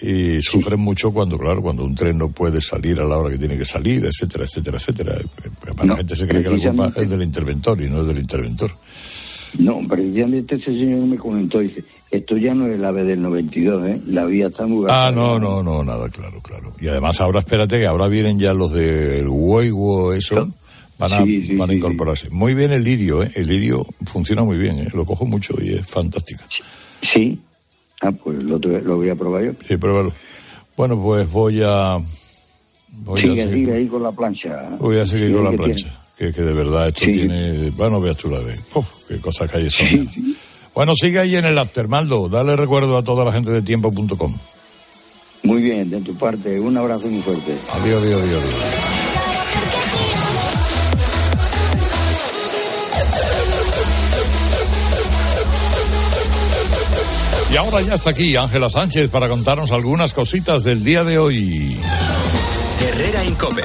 y 0.00 0.40
sufren 0.42 0.80
mucho 0.80 1.12
cuando, 1.12 1.38
claro, 1.38 1.60
cuando 1.60 1.84
un 1.84 1.94
tren 1.94 2.16
no 2.16 2.30
puede 2.30 2.60
salir 2.60 3.00
a 3.00 3.04
la 3.04 3.18
hora 3.18 3.30
que 3.30 3.38
tiene 3.38 3.58
que 3.58 3.64
salir, 3.64 4.04
etcétera, 4.04 4.44
etcétera, 4.44 4.78
etcétera. 4.78 5.18
La 5.84 5.96
gente 5.96 6.16
se 6.16 6.26
cree 6.26 6.42
que 6.42 6.50
la 6.50 6.72
culpa 6.72 6.92
es 7.00 7.10
del 7.10 7.22
interventor 7.22 7.80
y 7.80 7.90
no 7.90 8.00
es 8.00 8.06
del 8.06 8.18
interventor. 8.18 8.70
No, 9.58 9.80
precisamente 9.86 10.54
ese 10.54 10.72
señor 10.72 11.00
me 11.00 11.18
comentó, 11.18 11.58
dice, 11.58 11.84
esto 12.10 12.38
ya 12.38 12.54
no 12.54 12.68
es 12.68 12.76
el 12.76 12.84
ave 12.84 13.04
del 13.04 13.20
92, 13.20 13.88
¿eh? 13.88 14.00
La 14.06 14.24
vía 14.24 14.46
está 14.46 14.66
muy 14.66 14.86
Ah, 14.88 15.10
no, 15.14 15.38
no, 15.38 15.62
no, 15.62 15.84
nada, 15.84 16.08
claro, 16.08 16.40
claro. 16.40 16.70
Y 16.80 16.88
además 16.88 17.20
ahora 17.20 17.40
espérate 17.40 17.78
que 17.78 17.86
ahora 17.86 18.08
vienen 18.08 18.38
ya 18.38 18.54
los 18.54 18.72
del 18.72 19.28
Huevo, 19.28 20.14
eso, 20.14 20.48
van 21.02 21.12
a, 21.12 21.24
Sí, 21.24 21.46
sí, 21.48 21.56
van 21.56 21.70
a 21.70 21.72
sí, 21.72 21.78
incorporarse. 21.78 22.30
Muy 22.30 22.54
bien 22.54 22.72
el 22.72 22.84
lirio, 22.84 23.22
¿eh? 23.22 23.30
El 23.34 23.46
lirio 23.48 23.86
funciona 24.06 24.42
muy 24.42 24.56
bien, 24.58 24.78
¿eh? 24.78 24.88
Lo 24.94 25.04
cojo 25.04 25.24
mucho 25.26 25.54
y 25.60 25.74
es 25.74 25.86
fantástica. 25.86 26.46
Sí. 27.12 27.38
Ah, 28.00 28.12
pues 28.12 28.42
lo, 28.42 28.58
tuve- 28.58 28.82
lo 28.82 28.96
voy 28.96 29.10
a 29.10 29.14
probar 29.14 29.44
yo. 29.44 29.52
Sí, 29.66 29.76
pruébalo. 29.76 30.12
Bueno, 30.76 31.00
pues 31.00 31.30
voy 31.30 31.60
a, 31.64 31.98
Voy 33.04 33.20
a 33.20 33.24
seguir. 33.24 33.52
sigue 33.52 33.74
ahí 33.74 33.86
con 33.86 34.02
la 34.02 34.12
plancha. 34.12 34.70
Voy 34.78 34.98
a 34.98 35.06
seguir 35.06 35.32
con 35.32 35.44
la 35.44 35.50
que 35.50 35.56
plancha. 35.56 35.98
Que, 36.18 36.32
que 36.32 36.42
de 36.42 36.52
verdad 36.52 36.88
esto 36.88 37.04
tiene. 37.04 37.70
Bueno, 37.70 38.00
veas 38.00 38.16
tú 38.16 38.28
la 38.30 38.40
de. 38.40 38.54
Uf, 38.74 38.86
qué 39.08 39.18
cosas 39.18 39.50
que 39.50 39.56
hay 39.58 39.70
son. 39.70 40.10
Bueno, 40.74 40.94
sigue 40.94 41.18
ahí 41.18 41.36
en 41.36 41.44
el 41.44 41.58
after, 41.58 41.88
Maldo. 41.88 42.28
Dale 42.28 42.54
recuerdo 42.56 42.96
a 42.96 43.02
toda 43.02 43.24
la 43.24 43.32
gente 43.32 43.50
de 43.50 43.62
tiempo.com. 43.62 44.34
Muy 45.44 45.60
bien, 45.62 45.90
de 45.90 46.00
tu 46.00 46.14
parte, 46.16 46.60
un 46.60 46.76
abrazo 46.76 47.08
muy 47.08 47.20
fuerte. 47.22 47.52
Adiós, 47.72 48.02
adiós, 48.04 48.20
adiós. 48.22 48.42
adiós. 48.44 49.01
Y 57.52 57.56
ahora 57.58 57.82
ya 57.82 57.94
está 57.94 58.10
aquí 58.10 58.34
Ángela 58.34 58.70
Sánchez 58.70 59.10
para 59.10 59.28
contarnos 59.28 59.72
algunas 59.72 60.14
cositas 60.14 60.64
del 60.64 60.82
día 60.82 61.04
de 61.04 61.18
hoy. 61.18 61.76
Herrera. 62.88 63.22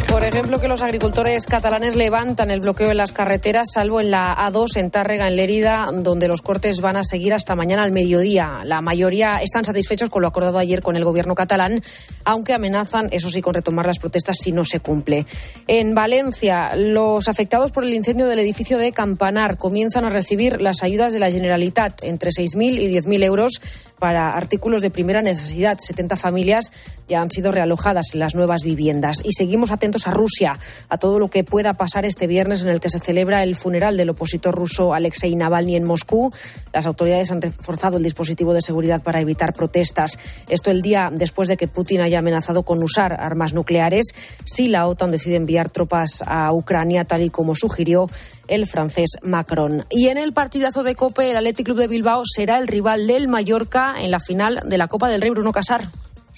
Por 0.10 0.24
ejemplo, 0.24 0.60
que 0.60 0.68
los 0.68 0.82
agricultores 0.82 1.46
catalanes 1.46 1.96
levantan 1.96 2.50
el 2.52 2.60
bloqueo 2.62 2.90
en 2.92 2.98
las 2.98 3.12
carreteras, 3.12 3.68
salvo 3.74 4.02
en 4.02 4.12
la 4.12 4.36
A2 4.36 4.78
en 4.78 4.90
Tárrega, 4.90 5.28
en 5.28 5.36
Lérida, 5.36 5.86
donde 5.94 6.28
los 6.28 6.42
cortes 6.42 6.82
van 6.82 6.96
a 6.98 7.04
seguir 7.04 7.34
hasta 7.34 7.56
mañana 7.56 7.84
al 7.84 7.92
mediodía. 7.92 8.60
La 8.64 8.82
mayoría 8.82 9.42
están 9.42 9.66
satisfechos 9.66 10.10
con 10.10 10.22
lo 10.22 10.28
acordado 10.28 10.58
ayer 10.58 10.82
con 10.82 10.96
el 10.96 11.04
gobierno 11.04 11.36
catalán, 11.36 11.84
aunque 12.26 12.54
amenazan, 12.54 13.10
eso 13.12 13.30
sí, 13.30 13.42
con 13.42 13.54
retomar 13.54 13.86
las 13.86 14.00
protestas 14.00 14.38
si 14.42 14.52
no 14.52 14.66
se 14.66 14.80
cumple. 14.80 15.26
En 15.68 15.94
Valencia, 15.94 16.76
los 16.76 17.28
afectados 17.28 17.72
por 17.72 17.84
el 17.84 17.94
incendio 17.94 18.28
del 18.28 18.40
edificio 18.40 18.78
de 18.78 18.92
Campanar 18.92 19.58
comienzan 19.58 20.06
a 20.06 20.10
recibir 20.10 20.62
las 20.62 20.82
ayudas 20.82 21.14
de 21.14 21.20
la 21.20 21.32
Generalitat, 21.32 22.04
entre 22.04 22.32
6.000 22.32 22.80
y 22.82 22.94
10.000 22.94 23.24
euros 23.24 23.62
para 24.00 24.30
artículos 24.32 24.82
de 24.82 24.90
primera 24.90 25.22
necesidad. 25.22 25.78
70 25.80 26.16
familias 26.16 26.72
ya 27.08 27.22
han 27.22 27.32
sido 27.32 27.52
realojadas 27.52 28.14
en 28.14 28.20
las 28.20 28.36
nuevas 28.36 28.64
viviendas. 28.64 29.22
Y 29.24 29.34
seguimos 29.34 29.72
atentos 29.72 30.08
a 30.08 30.12
Rusia, 30.12 30.60
a 30.90 30.98
todo 30.98 31.20
lo 31.20 31.30
que 31.30 31.44
pueda 31.44 31.74
pasar 31.74 32.06
este 32.06 32.28
viernes 32.28 32.64
en 32.64 32.70
el 32.70 32.80
que 32.80 32.90
se 32.90 33.00
celebra 33.00 33.44
el 33.44 33.56
funeral 33.56 33.98
del 33.98 34.10
opositor 34.10 34.56
ruso 34.56 34.94
Alexei 34.94 35.36
Navalny 35.36 35.76
en 35.76 35.86
Moscú. 35.86 36.32
Las 36.74 36.86
autoridades 36.86 37.32
han 37.32 37.42
reforzado 37.42 37.98
el 37.98 38.04
dispositivo 38.04 38.54
de 38.54 38.62
seguridad 38.62 39.02
para 39.02 39.22
evitar 39.22 39.54
protestas. 39.54 40.18
Esto 40.50 40.72
el 40.72 40.82
día 40.82 41.10
después 41.12 41.48
de 41.48 41.58
que 41.58 41.68
Putin 41.68 42.02
haya 42.02 42.20
amenazado 42.20 42.64
con 42.64 42.84
usar 42.84 43.14
armas 43.20 43.54
nucleares 43.54 44.08
si 44.44 44.68
la 44.68 44.88
OTAN 44.88 45.12
decide 45.12 45.36
enviar 45.36 45.70
tropas 45.70 46.24
a 46.26 46.52
Ucrania, 46.54 47.06
tal 47.06 47.22
y 47.22 47.30
como 47.30 47.56
sugirió 47.56 48.10
el 48.48 48.68
francés 48.68 49.18
Macron. 49.22 49.86
Y 49.90 50.08
en 50.08 50.18
el 50.18 50.34
partidazo 50.34 50.84
de 50.84 50.96
Cope, 50.96 51.32
el 51.32 51.38
Athletic 51.38 51.66
Club 51.66 51.78
de 51.78 51.88
Bilbao 51.88 52.24
será 52.26 52.58
el 52.58 52.68
rival 52.68 53.08
del 53.08 53.28
Mallorca 53.28 53.96
en 54.00 54.12
la 54.12 54.20
final 54.20 54.62
de 54.66 54.78
la 54.78 54.88
Copa 54.88 55.10
del 55.10 55.22
Rey 55.22 55.30
Bruno 55.30 55.52
Casar. 55.52 55.88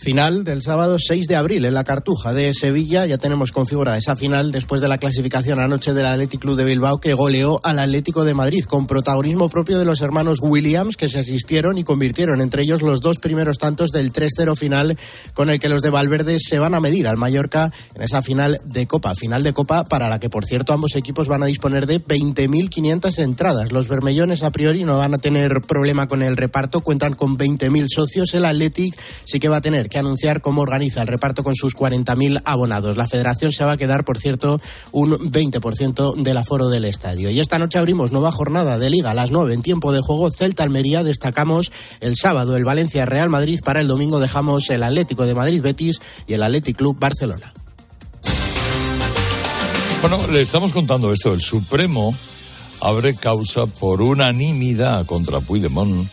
Final 0.01 0.45
del 0.45 0.63
sábado 0.63 0.95
6 0.97 1.27
de 1.27 1.35
abril 1.35 1.65
en 1.65 1.73
la 1.73 1.83
Cartuja 1.83 2.31
de 2.31 2.53
Sevilla. 2.53 3.05
Ya 3.05 3.17
tenemos 3.17 3.51
configurada 3.51 3.97
esa 3.97 4.15
final 4.15 4.53
después 4.53 4.79
de 4.79 4.87
la 4.87 4.97
clasificación 4.97 5.59
anoche 5.59 5.93
del 5.93 6.05
Athletic 6.05 6.39
Club 6.39 6.55
de 6.55 6.63
Bilbao 6.63 7.01
que 7.01 7.13
goleó 7.13 7.59
al 7.65 7.79
Atlético 7.79 8.23
de 8.23 8.33
Madrid 8.33 8.63
con 8.63 8.87
protagonismo 8.87 9.49
propio 9.49 9.77
de 9.77 9.83
los 9.83 9.99
hermanos 9.99 10.37
Williams 10.41 10.95
que 10.95 11.09
se 11.09 11.19
asistieron 11.19 11.77
y 11.77 11.83
convirtieron 11.83 12.39
entre 12.39 12.61
ellos 12.61 12.81
los 12.81 13.01
dos 13.01 13.19
primeros 13.19 13.57
tantos 13.57 13.91
del 13.91 14.13
3-0 14.13 14.55
final 14.55 14.97
con 15.33 15.49
el 15.49 15.59
que 15.59 15.67
los 15.67 15.81
de 15.81 15.89
Valverde 15.89 16.37
se 16.39 16.59
van 16.59 16.75
a 16.75 16.79
medir 16.79 17.05
al 17.05 17.17
Mallorca 17.17 17.73
en 17.93 18.01
esa 18.01 18.21
final 18.21 18.61
de 18.63 18.87
Copa. 18.87 19.15
Final 19.15 19.43
de 19.43 19.51
Copa 19.51 19.83
para 19.83 20.07
la 20.07 20.17
que 20.17 20.29
por 20.29 20.45
cierto 20.45 20.71
ambos 20.71 20.95
equipos 20.95 21.27
van 21.27 21.43
a 21.43 21.47
disponer 21.47 21.87
de 21.87 22.01
20.500 22.01 23.19
entradas. 23.19 23.73
Los 23.73 23.89
bermellones 23.89 24.43
a 24.43 24.51
priori 24.51 24.85
no 24.85 24.97
van 24.97 25.13
a 25.13 25.17
tener 25.17 25.59
problema 25.59 26.07
con 26.07 26.21
el 26.21 26.37
reparto, 26.37 26.79
cuentan 26.79 27.15
con 27.15 27.37
20.000 27.37 27.87
socios. 27.93 28.33
El 28.33 28.45
Athletic 28.45 28.97
sí 29.25 29.41
que 29.41 29.49
va 29.49 29.57
a 29.57 29.61
tener 29.61 29.88
que 29.89 29.99
anunciar 29.99 30.41
cómo 30.41 30.61
organiza 30.61 31.01
el 31.01 31.07
reparto 31.07 31.43
con 31.43 31.55
sus 31.55 31.75
40.000 31.75 32.41
abonados. 32.45 32.97
La 32.97 33.07
federación 33.07 33.51
se 33.51 33.65
va 33.65 33.73
a 33.73 33.77
quedar, 33.77 34.05
por 34.05 34.17
cierto, 34.17 34.61
un 34.91 35.11
20% 35.11 36.15
del 36.15 36.37
aforo 36.37 36.69
del 36.69 36.85
estadio. 36.85 37.29
Y 37.29 37.39
esta 37.39 37.59
noche 37.59 37.79
abrimos 37.79 38.11
nueva 38.11 38.31
jornada 38.31 38.79
de 38.79 38.89
Liga 38.89 39.11
a 39.11 39.13
las 39.13 39.31
9 39.31 39.53
en 39.53 39.61
tiempo 39.61 39.91
de 39.91 40.01
juego 40.01 40.31
Celta 40.31 40.63
Almería. 40.63 41.03
Destacamos 41.03 41.71
el 41.99 42.15
sábado 42.15 42.55
el 42.55 42.63
Valencia 42.63 43.05
Real 43.05 43.29
Madrid. 43.29 43.59
Para 43.63 43.81
el 43.81 43.87
domingo 43.87 44.19
dejamos 44.19 44.69
el 44.69 44.83
Atlético 44.83 45.25
de 45.25 45.35
Madrid 45.35 45.61
Betis 45.61 45.99
y 46.27 46.33
el 46.33 46.43
Athletic 46.43 46.77
Club 46.77 46.97
Barcelona. 46.99 47.53
Bueno, 50.01 50.19
le 50.31 50.41
estamos 50.41 50.71
contando 50.71 51.11
esto. 51.11 51.33
El 51.33 51.41
Supremo 51.41 52.15
abre 52.81 53.15
causa 53.15 53.65
por 53.65 54.01
unanimidad 54.01 55.05
contra 55.05 55.41
Puigdemont 55.41 56.07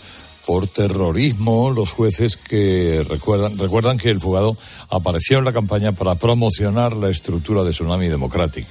por 0.46 0.68
terrorismo. 0.68 1.70
Los 1.70 1.90
jueces 1.90 2.36
que 2.36 3.04
recuerdan, 3.08 3.58
recuerdan 3.58 3.98
que 3.98 4.10
el 4.10 4.20
fugado 4.20 4.56
apareció 4.88 5.38
en 5.38 5.44
la 5.44 5.52
campaña 5.52 5.92
para 5.92 6.14
promocionar 6.14 6.96
la 6.96 7.10
estructura 7.10 7.64
de 7.64 7.72
Tsunami 7.72 8.08
Democratic. 8.08 8.66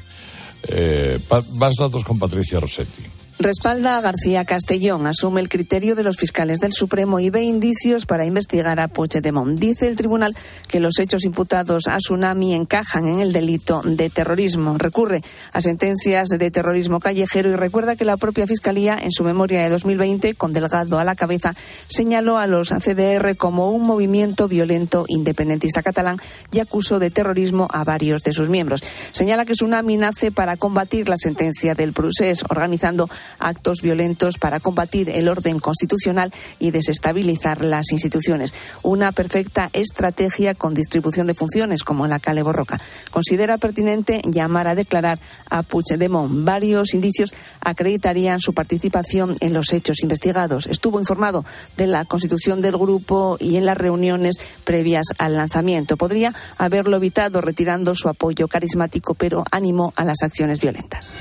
Eh, 0.70 1.20
más 1.54 1.76
datos 1.76 2.04
con 2.04 2.18
Patricia 2.18 2.60
Rossetti. 2.60 3.04
Respalda 3.38 3.98
a 3.98 4.02
García 4.02 4.46
Castellón, 4.46 5.08
asume 5.08 5.42
el 5.42 5.50
criterio 5.50 5.94
de 5.96 6.04
los 6.04 6.16
fiscales 6.16 6.62
del 6.62 6.72
Supremo 6.72 7.20
y 7.20 7.30
ve 7.30 7.44
indicios 7.44 8.06
para 8.06 8.24
investigar 8.24 8.80
a 8.80 8.88
Puigdemont. 8.88 9.60
Dice 9.60 9.90
el 9.90 9.98
tribunal 9.98 10.34
que 10.70 10.80
los 10.80 11.00
hechos 11.00 11.26
imputados 11.26 11.88
a 11.88 11.98
Tsunami 11.98 12.56
encajan 12.56 13.10
en 13.10 13.20
el 13.20 13.34
delito 13.34 13.82
de 13.84 14.10
terrorismo. 14.10 14.78
Recurre 14.78 15.22
a 15.52 15.60
sentencias 15.60 16.30
de 16.30 16.50
terrorismo 16.50 17.02
callejero 17.02 17.50
y 17.50 17.56
recuerda 17.56 17.98
que 17.98 18.06
la 18.06 18.16
propia 18.16 18.48
Fiscalía, 18.48 18.98
en 19.02 19.12
su 19.12 19.26
memoria 19.26 19.64
de 19.64 19.70
2020, 19.70 20.36
con 20.36 20.54
Delgado 20.54 20.98
a 20.98 21.04
la 21.04 21.16
cabeza, 21.16 21.54
señaló 21.90 22.38
a 22.38 22.48
los 22.48 22.70
CDR 22.70 23.36
como 23.36 23.70
un 23.70 23.82
movimiento 23.82 24.48
violento 24.48 25.04
independentista 25.10 25.84
catalán 25.84 26.22
y 26.54 26.60
acusó 26.60 27.00
de 27.00 27.12
terrorismo 27.12 27.68
a 27.70 27.84
varios 27.84 28.24
de 28.24 28.32
sus 28.32 28.48
miembros. 28.48 28.82
Señala 29.12 29.44
que 29.44 29.54
Tsunami 29.54 29.98
nace 29.98 30.32
para 30.32 30.56
combatir 30.56 31.10
la 31.10 31.18
sentencia 31.18 31.76
del 31.76 31.92
procés, 31.92 32.46
organizando 32.50 33.10
actos 33.40 33.82
violentos 33.82 34.38
para 34.38 34.60
combatir 34.60 35.10
el 35.10 35.28
orden 35.28 35.60
constitucional 35.60 36.34
y 36.60 36.72
desestabilizar 36.72 37.64
las 37.64 37.92
instituciones. 37.92 38.54
Una 38.82 39.12
perfecta 39.12 39.70
estrategia 39.74 40.56
con 40.56 40.74
distribución 40.74 41.28
de 41.28 41.34
funciones, 41.34 41.84
como 41.84 42.06
en 42.06 42.12
la 42.12 42.20
Cale 42.20 42.44
Borroca. 42.44 42.80
Considera 43.12 43.58
pertinente 43.58 44.22
llamar 44.26 44.68
a 44.68 44.76
declarar 44.76 45.20
a 45.50 45.64
Puigdemont. 45.64 46.46
Varios 46.46 46.94
indicios 46.94 47.34
acreditarían 47.62 48.40
su 48.40 48.54
participación 48.54 49.36
en 49.40 49.54
los 49.54 49.74
hechos 49.74 50.02
investigados. 50.04 50.68
Estuvo 50.68 51.00
informado 51.00 51.46
de 51.78 51.88
la 51.88 52.06
constitución 52.06 52.62
del 52.62 52.78
grupo 52.78 53.38
y 53.40 53.58
en 53.58 53.66
las 53.66 53.78
reuniones 53.78 54.36
previas 54.64 55.08
al 55.18 55.36
lanzamiento. 55.36 55.98
Podría 55.98 56.34
haberlo 56.58 56.98
evitado 56.98 57.42
retirando 57.42 57.96
su 57.96 58.10
apoyo 58.10 58.48
carismático, 58.48 59.14
pero 59.14 59.44
animó 59.52 59.94
a 59.96 60.06
las 60.06 60.24
acciones 60.24 60.60
violentas. 60.60 61.14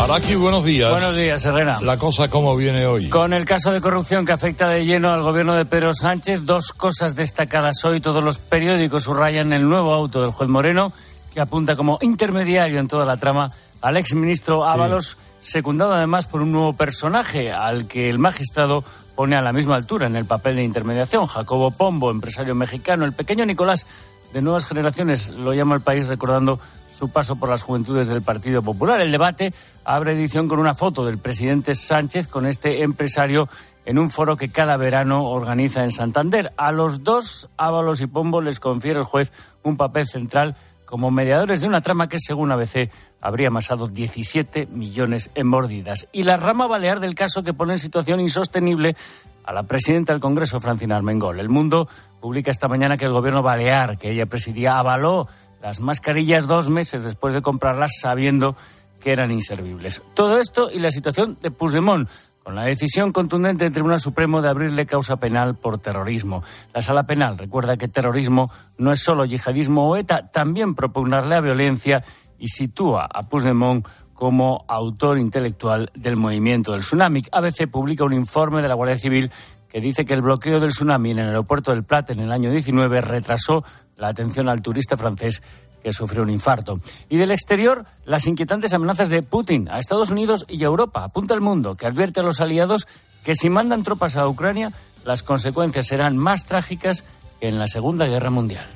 Araki, 0.00 0.34
buenos 0.34 0.64
días. 0.64 0.90
Buenos 0.90 1.14
días, 1.14 1.44
Herrera. 1.44 1.78
La 1.82 1.98
cosa 1.98 2.28
cómo 2.28 2.56
viene 2.56 2.86
hoy. 2.86 3.10
Con 3.10 3.34
el 3.34 3.44
caso 3.44 3.70
de 3.70 3.82
corrupción 3.82 4.24
que 4.24 4.32
afecta 4.32 4.66
de 4.66 4.86
lleno 4.86 5.10
al 5.10 5.22
gobierno 5.22 5.54
de 5.54 5.66
Pedro 5.66 5.92
Sánchez, 5.92 6.46
dos 6.46 6.72
cosas 6.72 7.14
destacadas 7.14 7.84
hoy. 7.84 8.00
Todos 8.00 8.24
los 8.24 8.38
periódicos 8.38 9.02
subrayan 9.02 9.52
el 9.52 9.68
nuevo 9.68 9.92
auto 9.92 10.22
del 10.22 10.30
juez 10.30 10.48
Moreno, 10.48 10.94
que 11.34 11.40
apunta 11.40 11.76
como 11.76 11.98
intermediario 12.00 12.80
en 12.80 12.88
toda 12.88 13.04
la 13.04 13.18
trama 13.18 13.52
al 13.82 13.98
exministro 13.98 14.64
Ábalos, 14.66 15.18
secundado 15.42 15.92
además 15.92 16.26
por 16.26 16.40
un 16.40 16.52
nuevo 16.52 16.72
personaje 16.72 17.52
al 17.52 17.86
que 17.86 18.08
el 18.08 18.18
magistrado 18.18 18.82
pone 19.14 19.36
a 19.36 19.42
la 19.42 19.52
misma 19.52 19.76
altura 19.76 20.06
en 20.06 20.16
el 20.16 20.24
papel 20.24 20.56
de 20.56 20.64
intermediación. 20.64 21.26
Jacobo 21.26 21.72
Pombo, 21.72 22.10
empresario 22.10 22.54
mexicano. 22.54 23.04
El 23.04 23.12
pequeño 23.12 23.44
Nicolás, 23.44 23.84
de 24.32 24.40
nuevas 24.40 24.64
generaciones, 24.64 25.28
lo 25.28 25.52
llama 25.52 25.74
el 25.74 25.82
país 25.82 26.08
recordando 26.08 26.58
su 27.00 27.10
paso 27.10 27.36
por 27.36 27.48
las 27.48 27.62
juventudes 27.62 28.08
del 28.08 28.20
Partido 28.20 28.60
Popular. 28.60 29.00
El 29.00 29.10
debate 29.10 29.54
abre 29.86 30.12
edición 30.12 30.48
con 30.48 30.58
una 30.58 30.74
foto 30.74 31.06
del 31.06 31.16
presidente 31.16 31.74
Sánchez 31.74 32.28
con 32.28 32.44
este 32.44 32.82
empresario 32.82 33.48
en 33.86 33.98
un 33.98 34.10
foro 34.10 34.36
que 34.36 34.50
cada 34.50 34.76
verano 34.76 35.24
organiza 35.24 35.82
en 35.82 35.92
Santander. 35.92 36.52
A 36.58 36.72
los 36.72 37.02
dos, 37.02 37.48
Ábalos 37.56 38.02
y 38.02 38.06
Pombo, 38.06 38.42
les 38.42 38.60
confiere 38.60 38.98
el 38.98 39.06
juez 39.06 39.32
un 39.62 39.78
papel 39.78 40.06
central 40.06 40.56
como 40.84 41.10
mediadores 41.10 41.62
de 41.62 41.68
una 41.68 41.80
trama 41.80 42.06
que, 42.06 42.18
según 42.18 42.52
ABC, 42.52 42.90
habría 43.22 43.48
amasado 43.48 43.88
17 43.88 44.66
millones 44.66 45.30
en 45.34 45.46
mordidas. 45.46 46.06
Y 46.12 46.24
la 46.24 46.36
rama 46.36 46.66
balear 46.66 47.00
del 47.00 47.14
caso 47.14 47.42
que 47.42 47.54
pone 47.54 47.72
en 47.72 47.78
situación 47.78 48.20
insostenible 48.20 48.94
a 49.42 49.54
la 49.54 49.62
presidenta 49.62 50.12
del 50.12 50.20
Congreso, 50.20 50.60
Francina 50.60 50.96
Armengol. 50.96 51.40
El 51.40 51.48
Mundo 51.48 51.88
publica 52.20 52.50
esta 52.50 52.68
mañana 52.68 52.98
que 52.98 53.06
el 53.06 53.12
gobierno 53.12 53.42
balear, 53.42 53.96
que 53.96 54.10
ella 54.10 54.26
presidía, 54.26 54.78
avaló 54.78 55.28
las 55.62 55.80
mascarillas 55.80 56.46
dos 56.46 56.70
meses 56.70 57.02
después 57.02 57.34
de 57.34 57.42
comprarlas 57.42 57.92
sabiendo 58.00 58.56
que 59.00 59.12
eran 59.12 59.30
inservibles. 59.30 60.02
Todo 60.14 60.38
esto 60.38 60.70
y 60.70 60.78
la 60.78 60.90
situación 60.90 61.38
de 61.40 61.50
Puigdemont, 61.50 62.08
con 62.42 62.54
la 62.54 62.64
decisión 62.64 63.12
contundente 63.12 63.64
del 63.64 63.72
Tribunal 63.72 64.00
Supremo 64.00 64.40
de 64.40 64.48
abrirle 64.48 64.86
causa 64.86 65.16
penal 65.16 65.56
por 65.56 65.78
terrorismo. 65.78 66.42
La 66.72 66.82
Sala 66.82 67.04
Penal 67.04 67.38
recuerda 67.38 67.76
que 67.76 67.88
terrorismo 67.88 68.50
no 68.78 68.92
es 68.92 69.00
solo 69.00 69.24
yihadismo 69.24 69.88
o 69.88 69.96
ETA, 69.96 70.30
también 70.30 70.74
propugnar 70.74 71.26
la 71.26 71.40
violencia 71.40 72.02
y 72.38 72.48
sitúa 72.48 73.06
a 73.12 73.22
Puigdemont 73.24 73.86
como 74.14 74.64
autor 74.68 75.18
intelectual 75.18 75.90
del 75.94 76.16
movimiento 76.16 76.72
del 76.72 76.80
tsunami. 76.80 77.22
ABC 77.32 77.70
publica 77.70 78.04
un 78.04 78.12
informe 78.12 78.62
de 78.62 78.68
la 78.68 78.74
Guardia 78.74 78.98
Civil 78.98 79.30
que 79.70 79.80
dice 79.80 80.04
que 80.04 80.14
el 80.14 80.22
bloqueo 80.22 80.60
del 80.60 80.70
tsunami 80.70 81.12
en 81.12 81.20
el 81.20 81.28
aeropuerto 81.28 81.70
del 81.70 81.84
Prat 81.84 82.10
en 82.10 82.20
el 82.20 82.32
año 82.32 82.50
19 82.50 83.00
retrasó 83.00 83.64
la 83.96 84.08
atención 84.08 84.48
al 84.48 84.62
turista 84.62 84.96
francés 84.96 85.42
que 85.82 85.92
sufrió 85.92 86.22
un 86.22 86.30
infarto. 86.30 86.80
Y 87.08 87.16
del 87.16 87.30
exterior, 87.30 87.86
las 88.04 88.26
inquietantes 88.26 88.74
amenazas 88.74 89.08
de 89.08 89.22
Putin 89.22 89.68
a 89.70 89.78
Estados 89.78 90.10
Unidos 90.10 90.44
y 90.48 90.62
a 90.62 90.66
Europa. 90.66 91.04
Apunta 91.04 91.34
el 91.34 91.40
mundo, 91.40 91.76
que 91.76 91.86
advierte 91.86 92.20
a 92.20 92.22
los 92.22 92.40
aliados 92.40 92.86
que 93.24 93.34
si 93.34 93.48
mandan 93.48 93.82
tropas 93.82 94.16
a 94.16 94.28
Ucrania, 94.28 94.72
las 95.04 95.22
consecuencias 95.22 95.86
serán 95.86 96.16
más 96.16 96.44
trágicas 96.44 97.02
que 97.02 97.20
en 97.40 97.58
la 97.58 97.68
Segunda 97.68 98.06
Guerra 98.06 98.30
Mundial. 98.30 98.66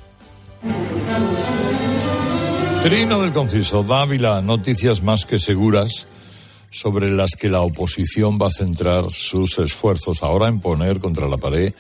Trino 2.83 3.23
del 3.23 3.33
Conciso, 3.33 3.83
Dávila, 3.83 4.43
noticias 4.43 5.03
más 5.03 5.25
que 5.25 5.39
seguras 5.39 6.07
sobre 6.75 7.09
las 7.13 7.37
que 7.37 7.49
la 7.49 7.61
oposición 7.61 8.37
va 8.41 8.49
a 8.49 8.51
centrar 8.51 9.13
sus 9.13 9.59
esfuerzos 9.59 10.25
ahora 10.25 10.49
en 10.49 10.59
poner 10.59 10.99
contra 10.99 11.29
la 11.29 11.37
pared 11.37 11.73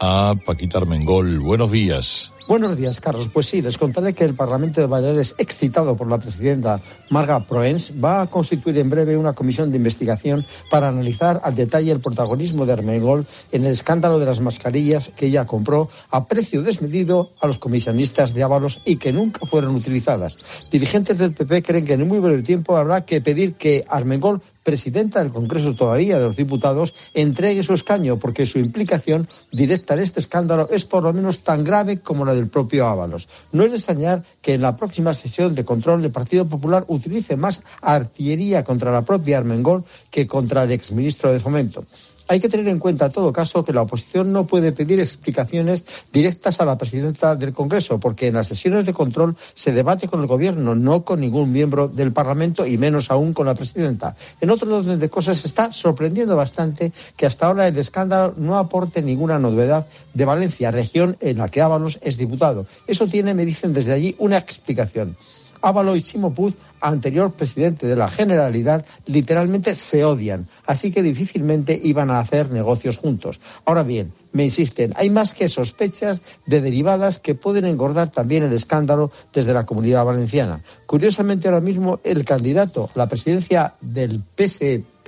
a 0.00 0.34
Paquita 0.44 0.76
Armengol. 0.76 1.38
Buenos 1.38 1.72
días. 1.72 2.30
Buenos 2.48 2.78
días, 2.78 2.98
Carlos. 3.02 3.28
Pues 3.30 3.44
sí, 3.44 3.60
les 3.60 3.76
contaré 3.76 4.14
que 4.14 4.24
el 4.24 4.32
Parlamento 4.32 4.80
de 4.80 4.86
Baleares, 4.86 5.34
excitado 5.36 5.98
por 5.98 6.08
la 6.08 6.16
presidenta 6.16 6.80
Marga 7.10 7.40
Proens, 7.40 7.92
va 8.02 8.22
a 8.22 8.26
constituir 8.26 8.78
en 8.78 8.88
breve 8.88 9.18
una 9.18 9.34
comisión 9.34 9.70
de 9.70 9.76
investigación 9.76 10.46
para 10.70 10.88
analizar 10.88 11.42
al 11.44 11.54
detalle 11.54 11.92
el 11.92 12.00
protagonismo 12.00 12.64
de 12.64 12.72
Armengol 12.72 13.26
en 13.52 13.66
el 13.66 13.72
escándalo 13.72 14.18
de 14.18 14.24
las 14.24 14.40
mascarillas 14.40 15.10
que 15.14 15.26
ella 15.26 15.44
compró 15.44 15.90
a 16.10 16.24
precio 16.24 16.62
desmedido 16.62 17.28
a 17.42 17.48
los 17.48 17.58
comisionistas 17.58 18.32
de 18.32 18.42
Ábalos 18.42 18.80
y 18.86 18.96
que 18.96 19.12
nunca 19.12 19.44
fueron 19.44 19.74
utilizadas. 19.74 20.38
Dirigentes 20.72 21.18
del 21.18 21.32
PP 21.32 21.62
creen 21.62 21.84
que 21.84 21.92
en 21.92 22.08
muy 22.08 22.18
breve 22.18 22.42
tiempo 22.42 22.78
habrá 22.78 23.04
que 23.04 23.20
pedir 23.20 23.56
que 23.56 23.84
Armengol 23.90 24.40
presidenta 24.68 25.22
del 25.22 25.32
Congreso 25.32 25.74
todavía 25.74 26.18
de 26.18 26.26
los 26.26 26.36
Diputados, 26.36 26.92
entregue 27.14 27.62
su 27.62 27.72
escaño, 27.72 28.18
porque 28.18 28.44
su 28.44 28.58
implicación 28.58 29.26
directa 29.50 29.94
en 29.94 30.00
este 30.00 30.20
escándalo 30.20 30.68
es 30.70 30.84
por 30.84 31.04
lo 31.04 31.14
menos 31.14 31.40
tan 31.40 31.64
grave 31.64 32.00
como 32.00 32.26
la 32.26 32.34
del 32.34 32.48
propio 32.48 32.86
Ábalos. 32.86 33.30
No 33.50 33.64
es 33.64 33.70
de 33.70 33.78
extrañar 33.78 34.22
que 34.42 34.52
en 34.52 34.60
la 34.60 34.76
próxima 34.76 35.14
sesión 35.14 35.54
de 35.54 35.64
control 35.64 36.04
el 36.04 36.10
Partido 36.10 36.46
Popular 36.46 36.84
utilice 36.88 37.34
más 37.38 37.62
artillería 37.80 38.62
contra 38.62 38.92
la 38.92 39.06
propia 39.06 39.38
Armengol 39.38 39.84
que 40.10 40.26
contra 40.26 40.64
el 40.64 40.72
exministro 40.72 41.32
de 41.32 41.40
Fomento. 41.40 41.82
Hay 42.28 42.40
que 42.40 42.48
tener 42.48 42.68
en 42.68 42.78
cuenta, 42.78 43.06
en 43.06 43.12
todo 43.12 43.32
caso, 43.32 43.64
que 43.64 43.72
la 43.72 43.82
oposición 43.82 44.32
no 44.32 44.46
puede 44.46 44.72
pedir 44.72 45.00
explicaciones 45.00 45.82
directas 46.12 46.60
a 46.60 46.66
la 46.66 46.76
presidenta 46.76 47.34
del 47.36 47.54
Congreso, 47.54 47.98
porque 47.98 48.26
en 48.26 48.34
las 48.34 48.48
sesiones 48.48 48.84
de 48.84 48.92
control 48.92 49.34
se 49.54 49.72
debate 49.72 50.08
con 50.08 50.20
el 50.20 50.26
Gobierno, 50.26 50.74
no 50.74 51.04
con 51.04 51.20
ningún 51.20 51.52
miembro 51.52 51.88
del 51.88 52.12
Parlamento 52.12 52.66
y 52.66 52.76
menos 52.76 53.10
aún 53.10 53.32
con 53.32 53.46
la 53.46 53.54
presidenta. 53.54 54.14
En 54.42 54.50
otro 54.50 54.76
orden 54.76 54.98
de 54.98 55.08
cosas, 55.08 55.44
está 55.44 55.72
sorprendiendo 55.72 56.36
bastante 56.36 56.92
que 57.16 57.24
hasta 57.24 57.46
ahora 57.46 57.66
el 57.66 57.76
escándalo 57.78 58.34
no 58.36 58.58
aporte 58.58 59.00
ninguna 59.00 59.38
novedad 59.38 59.86
de 60.12 60.24
Valencia, 60.24 60.70
región 60.70 61.16
en 61.20 61.38
la 61.38 61.48
que 61.48 61.62
Ábalos 61.62 61.98
es 62.02 62.18
diputado. 62.18 62.66
Eso 62.86 63.06
tiene, 63.06 63.32
me 63.32 63.46
dicen 63.46 63.72
desde 63.72 63.92
allí, 63.92 64.14
una 64.18 64.36
explicación. 64.36 65.16
Ávalo 65.62 65.96
y 65.96 66.00
Simo 66.00 66.32
Puig, 66.34 66.54
anterior 66.80 67.32
presidente 67.32 67.86
de 67.86 67.96
la 67.96 68.08
Generalidad, 68.08 68.84
literalmente 69.06 69.74
se 69.74 70.04
odian, 70.04 70.46
así 70.66 70.92
que 70.92 71.02
difícilmente 71.02 71.78
iban 71.82 72.10
a 72.10 72.20
hacer 72.20 72.50
negocios 72.50 72.98
juntos. 72.98 73.40
Ahora 73.64 73.82
bien, 73.82 74.12
me 74.32 74.44
insisten, 74.44 74.92
hay 74.96 75.10
más 75.10 75.34
que 75.34 75.48
sospechas 75.48 76.22
de 76.46 76.60
derivadas 76.60 77.18
que 77.18 77.34
pueden 77.34 77.64
engordar 77.64 78.10
también 78.10 78.42
el 78.42 78.52
escándalo 78.52 79.10
desde 79.32 79.54
la 79.54 79.66
comunidad 79.66 80.04
valenciana. 80.04 80.60
Curiosamente, 80.86 81.48
ahora 81.48 81.60
mismo 81.60 82.00
el 82.04 82.24
candidato 82.24 82.90
a 82.94 82.98
la 82.98 83.08
presidencia 83.08 83.74
del 83.80 84.22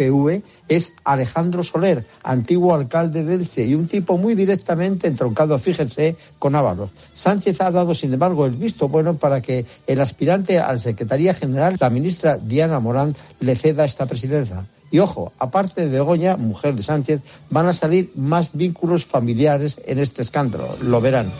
PSPV 0.00 0.42
es 0.68 0.94
Alejandro 1.04 1.62
Soler, 1.62 2.04
antiguo 2.22 2.74
alcalde 2.74 3.24
de 3.24 3.34
Elche 3.34 3.66
y 3.66 3.74
un 3.74 3.88
tipo 3.88 4.16
muy 4.16 4.34
directamente 4.34 5.08
entroncado, 5.08 5.58
fíjense, 5.58 6.16
con 6.38 6.54
Ábalos. 6.54 6.90
Sánchez 7.12 7.60
ha 7.60 7.70
dado, 7.70 7.94
sin 7.94 8.12
embargo, 8.12 8.46
el 8.46 8.52
visto 8.52 8.88
bueno 8.88 9.14
para 9.14 9.40
que 9.40 9.66
el 9.86 10.00
aspirante 10.00 10.58
a 10.58 10.76
Secretaría 10.78 11.34
General, 11.34 11.76
la 11.78 11.90
ministra 11.90 12.36
Diana 12.36 12.80
Morán, 12.80 13.14
le 13.40 13.56
ceda 13.56 13.84
esta 13.84 14.06
presidencia. 14.06 14.64
Y 14.92 14.98
ojo, 14.98 15.32
aparte 15.38 15.82
de 15.82 15.88
Begoña, 15.88 16.36
mujer 16.36 16.74
de 16.74 16.82
Sánchez, 16.82 17.20
van 17.48 17.68
a 17.68 17.72
salir 17.72 18.10
más 18.16 18.56
vínculos 18.56 19.04
familiares 19.04 19.80
en 19.86 19.98
este 19.98 20.22
escándalo. 20.22 20.76
Lo 20.82 21.00
verán. 21.00 21.30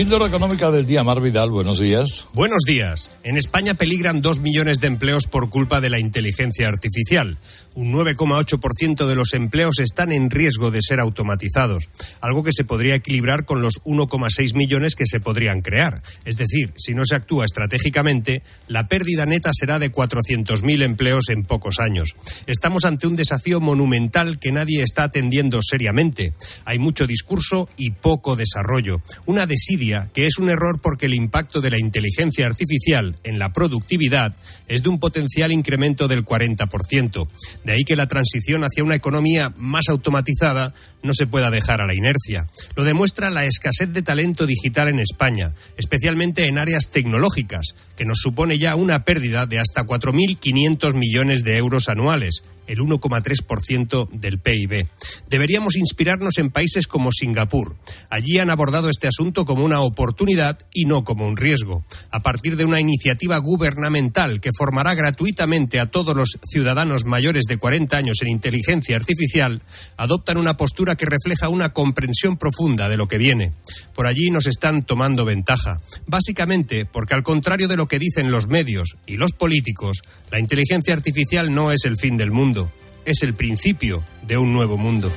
Píldora 0.00 0.28
económica 0.28 0.70
del 0.70 0.86
día, 0.86 1.04
Mar 1.04 1.20
Vidal, 1.20 1.50
buenos 1.50 1.78
días. 1.78 2.26
Buenos 2.32 2.62
días. 2.66 3.10
En 3.22 3.36
España 3.36 3.74
peligran 3.74 4.22
dos 4.22 4.40
millones 4.40 4.80
de 4.80 4.86
empleos 4.86 5.26
por 5.26 5.50
culpa 5.50 5.82
de 5.82 5.90
la 5.90 5.98
inteligencia 5.98 6.68
artificial. 6.68 7.36
Un 7.74 7.92
9,8% 7.92 9.06
de 9.06 9.14
los 9.14 9.34
empleos 9.34 9.78
están 9.78 10.10
en 10.10 10.30
riesgo 10.30 10.70
de 10.70 10.80
ser 10.80 11.00
automatizados, 11.00 11.90
algo 12.22 12.42
que 12.42 12.52
se 12.52 12.64
podría 12.64 12.94
equilibrar 12.94 13.44
con 13.44 13.60
los 13.60 13.74
1,6 13.84 14.54
millones 14.54 14.96
que 14.96 15.04
se 15.04 15.20
podrían 15.20 15.60
crear. 15.60 16.02
Es 16.24 16.36
decir, 16.36 16.72
si 16.78 16.94
no 16.94 17.04
se 17.04 17.16
actúa 17.16 17.44
estratégicamente, 17.44 18.42
la 18.68 18.88
pérdida 18.88 19.26
neta 19.26 19.50
será 19.52 19.78
de 19.78 19.92
400.000 19.92 20.82
empleos 20.82 21.28
en 21.28 21.42
pocos 21.42 21.78
años. 21.78 22.16
Estamos 22.46 22.86
ante 22.86 23.06
un 23.06 23.16
desafío 23.16 23.60
monumental 23.60 24.38
que 24.38 24.50
nadie 24.50 24.82
está 24.82 25.02
atendiendo 25.02 25.60
seriamente. 25.62 26.32
Hay 26.64 26.78
mucho 26.78 27.06
discurso 27.06 27.68
y 27.76 27.90
poco 27.90 28.34
desarrollo. 28.34 29.02
Una 29.26 29.44
desidia 29.44 29.89
que 30.12 30.26
es 30.26 30.38
un 30.38 30.50
error 30.50 30.80
porque 30.80 31.06
el 31.06 31.14
impacto 31.14 31.60
de 31.60 31.70
la 31.70 31.78
inteligencia 31.78 32.46
artificial 32.46 33.16
en 33.24 33.38
la 33.38 33.52
productividad 33.52 34.34
es 34.68 34.82
de 34.82 34.88
un 34.88 35.00
potencial 35.00 35.52
incremento 35.52 36.06
del 36.08 36.24
40%. 36.24 37.28
De 37.64 37.72
ahí 37.72 37.84
que 37.84 37.96
la 37.96 38.08
transición 38.08 38.64
hacia 38.64 38.84
una 38.84 38.94
economía 38.94 39.52
más 39.56 39.88
automatizada 39.88 40.74
no 41.02 41.12
se 41.14 41.26
pueda 41.26 41.50
dejar 41.50 41.80
a 41.80 41.86
la 41.86 41.94
inercia. 41.94 42.46
Lo 42.76 42.84
demuestra 42.84 43.30
la 43.30 43.46
escasez 43.46 43.92
de 43.92 44.02
talento 44.02 44.46
digital 44.46 44.88
en 44.88 45.00
España, 45.00 45.54
especialmente 45.76 46.46
en 46.46 46.58
áreas 46.58 46.90
tecnológicas, 46.90 47.74
que 47.96 48.04
nos 48.04 48.18
supone 48.18 48.58
ya 48.58 48.76
una 48.76 49.04
pérdida 49.04 49.46
de 49.46 49.58
hasta 49.58 49.84
4.500 49.84 50.94
millones 50.94 51.42
de 51.44 51.56
euros 51.56 51.88
anuales 51.88 52.42
el 52.70 52.78
1,3% 52.78 54.08
del 54.10 54.38
PIB. 54.38 54.86
Deberíamos 55.28 55.76
inspirarnos 55.76 56.38
en 56.38 56.50
países 56.50 56.86
como 56.86 57.10
Singapur. 57.10 57.76
Allí 58.10 58.38
han 58.38 58.50
abordado 58.50 58.88
este 58.88 59.08
asunto 59.08 59.44
como 59.44 59.64
una 59.64 59.69
oportunidad 59.78 60.58
y 60.74 60.86
no 60.86 61.04
como 61.04 61.28
un 61.28 61.36
riesgo, 61.36 61.84
a 62.10 62.20
partir 62.20 62.56
de 62.56 62.64
una 62.64 62.80
iniciativa 62.80 63.38
gubernamental 63.38 64.40
que 64.40 64.50
formará 64.58 64.94
gratuitamente 64.94 65.78
a 65.78 65.86
todos 65.86 66.16
los 66.16 66.40
ciudadanos 66.42 67.04
mayores 67.04 67.44
de 67.44 67.58
40 67.58 67.96
años 67.96 68.22
en 68.22 68.28
inteligencia 68.30 68.96
artificial, 68.96 69.62
adoptan 69.96 70.38
una 70.38 70.56
postura 70.56 70.96
que 70.96 71.06
refleja 71.06 71.48
una 71.48 71.72
comprensión 71.72 72.36
profunda 72.36 72.88
de 72.88 72.96
lo 72.96 73.06
que 73.06 73.18
viene. 73.18 73.52
Por 73.94 74.06
allí 74.06 74.30
nos 74.30 74.48
están 74.48 74.82
tomando 74.82 75.24
ventaja, 75.24 75.80
básicamente 76.08 76.86
porque 76.86 77.14
al 77.14 77.22
contrario 77.22 77.68
de 77.68 77.76
lo 77.76 77.86
que 77.86 78.00
dicen 78.00 78.32
los 78.32 78.48
medios 78.48 78.96
y 79.06 79.18
los 79.18 79.30
políticos, 79.30 80.02
la 80.32 80.40
inteligencia 80.40 80.94
artificial 80.94 81.54
no 81.54 81.70
es 81.70 81.84
el 81.84 81.96
fin 81.96 82.16
del 82.16 82.32
mundo 82.32 82.72
es 83.04 83.22
el 83.22 83.34
principio 83.34 84.04
de 84.26 84.38
un 84.38 84.52
nuevo 84.52 84.76
mundo. 84.76 85.10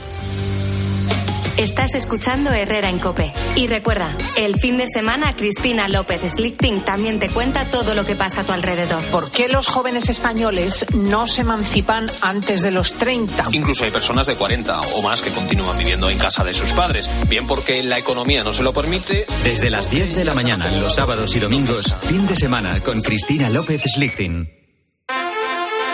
Estás 1.58 1.94
escuchando 1.94 2.52
Herrera 2.52 2.90
en 2.90 2.98
Cope. 2.98 3.32
Y 3.56 3.68
recuerda, 3.68 4.10
el 4.38 4.56
fin 4.56 4.78
de 4.78 4.88
semana 4.88 5.36
Cristina 5.36 5.88
López 5.88 6.22
Slichting 6.34 6.82
también 6.82 7.20
te 7.20 7.30
cuenta 7.30 7.66
todo 7.66 7.94
lo 7.94 8.06
que 8.06 8.16
pasa 8.16 8.42
a 8.42 8.44
tu 8.44 8.54
alrededor. 8.54 9.04
¿Por 9.06 9.30
qué 9.30 9.48
los 9.48 9.68
jóvenes 9.68 10.10
españoles 10.10 10.86
no 10.96 11.28
se 11.28 11.42
emancipan 11.42 12.10
antes 12.22 12.64
de 12.64 12.72
los 12.72 12.94
30? 12.94 13.46
Incluso 13.52 13.84
hay 13.84 13.92
personas 13.92 14.26
de 14.26 14.36
40 14.36 14.80
o 14.80 15.02
más 15.04 15.22
que 15.22 15.30
continúan 15.30 15.78
viviendo 15.78 16.10
en 16.10 16.18
casa 16.18 16.44
de 16.44 16.56
sus 16.56 16.72
padres, 16.72 17.08
bien 17.30 17.46
porque 17.46 17.84
la 17.84 18.00
economía 18.00 18.44
no 18.44 18.52
se 18.52 18.64
lo 18.64 18.74
permite. 18.74 19.28
Desde 19.44 19.70
las 19.70 19.92
10 19.92 20.16
de 20.16 20.26
la 20.26 20.34
mañana, 20.34 20.70
los 20.82 20.96
sábados 20.96 21.36
y 21.36 21.40
domingos, 21.40 21.96
fin 22.02 22.26
de 22.26 22.36
semana 22.36 22.80
con 22.80 23.00
Cristina 23.02 23.50
López 23.50 23.84
Slichting. 23.94 24.63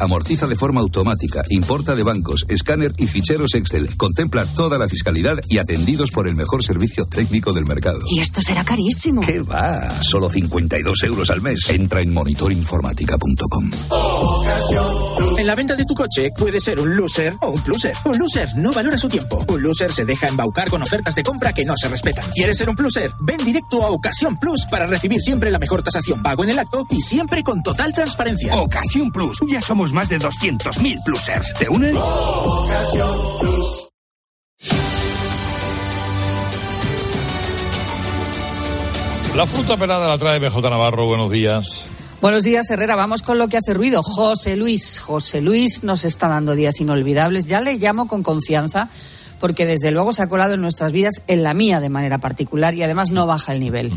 amortiza 0.00 0.46
de 0.46 0.56
forma 0.56 0.80
automática, 0.80 1.42
importa 1.50 1.94
de 1.94 2.02
bancos, 2.02 2.44
escáner 2.48 2.92
y 2.98 3.06
ficheros 3.06 3.54
Excel. 3.54 3.96
Contempla 3.96 4.44
toda 4.46 4.78
la 4.78 4.88
fiscalidad 4.88 5.40
y 5.48 5.58
atendidos 5.58 6.10
por 6.10 6.28
el 6.28 6.34
mejor 6.34 6.64
servicio 6.64 7.06
técnico 7.06 7.52
del 7.52 7.66
mercado. 7.66 8.00
Y 8.08 8.20
esto 8.20 8.40
será 8.40 8.64
carísimo. 8.64 9.20
¿Qué 9.20 9.40
va? 9.40 9.90
Solo 10.02 10.30
52 10.30 11.02
euros 11.04 11.30
al 11.30 11.42
mes. 11.42 11.68
Entra 11.68 12.00
en 12.00 12.12
monitorinformática.com. 12.12 13.70
En 15.38 15.46
la 15.46 15.54
venta 15.54 15.74
de 15.74 15.84
tu 15.84 15.94
coche 15.94 16.30
puede 16.36 16.60
ser 16.60 16.80
un 16.80 16.94
loser 16.96 17.34
o 17.42 17.50
un 17.50 17.62
pluser. 17.62 17.94
Un 18.04 18.18
loser 18.18 18.48
no 18.56 18.72
valora 18.72 18.96
su 18.96 19.08
tiempo. 19.08 19.44
Un 19.48 19.62
loser 19.62 19.92
se 19.92 20.04
deja 20.04 20.28
embaucar 20.28 20.70
con 20.70 20.82
ofertas 20.82 21.14
de 21.14 21.22
compra 21.22 21.52
que 21.52 21.64
no 21.64 21.74
se 21.76 21.88
respetan. 21.88 22.24
¿Quieres 22.34 22.56
ser 22.56 22.68
un 22.68 22.76
pluser? 22.76 23.12
Ven 23.24 23.44
directo 23.44 23.84
a 23.84 23.90
Ocasión 23.90 24.36
Plus 24.36 24.64
para 24.70 24.86
recibir 24.86 25.20
siempre 25.20 25.50
la 25.50 25.58
mejor 25.58 25.82
tasación 25.82 26.22
pago 26.22 26.44
en 26.44 26.50
el 26.50 26.58
acto 26.58 26.86
y 26.90 27.00
siempre 27.00 27.42
con 27.42 27.62
total 27.62 27.92
transparencia. 27.92 28.56
Ocasión 28.56 29.10
Plus. 29.10 29.38
Ya 29.48 29.60
somos 29.74 29.92
más 29.92 30.08
de 30.08 30.20
200.000 30.20 31.04
plusers. 31.04 31.52
¿Te 31.58 31.68
unes? 31.68 31.92
La 39.34 39.46
fruta 39.48 39.76
pelada 39.76 40.06
la 40.06 40.16
trae 40.16 40.38
BJ 40.38 40.70
Navarro. 40.70 41.06
Buenos 41.06 41.28
días. 41.32 41.86
Buenos 42.20 42.44
días, 42.44 42.70
Herrera. 42.70 42.94
Vamos 42.94 43.22
con 43.22 43.36
lo 43.36 43.48
que 43.48 43.56
hace 43.56 43.74
ruido. 43.74 44.04
José 44.04 44.54
Luis. 44.54 45.00
José 45.00 45.40
Luis 45.40 45.82
nos 45.82 46.04
está 46.04 46.28
dando 46.28 46.54
días 46.54 46.80
inolvidables. 46.80 47.46
Ya 47.46 47.60
le 47.60 47.76
llamo 47.76 48.06
con 48.06 48.22
confianza 48.22 48.88
porque 49.40 49.66
desde 49.66 49.90
luego 49.90 50.12
se 50.12 50.22
ha 50.22 50.28
colado 50.28 50.54
en 50.54 50.60
nuestras 50.60 50.92
vidas, 50.92 51.22
en 51.26 51.42
la 51.42 51.54
mía 51.54 51.80
de 51.80 51.88
manera 51.88 52.18
particular, 52.18 52.74
y 52.74 52.82
además 52.82 53.10
no 53.10 53.26
baja 53.26 53.52
el 53.52 53.60
nivel. 53.60 53.92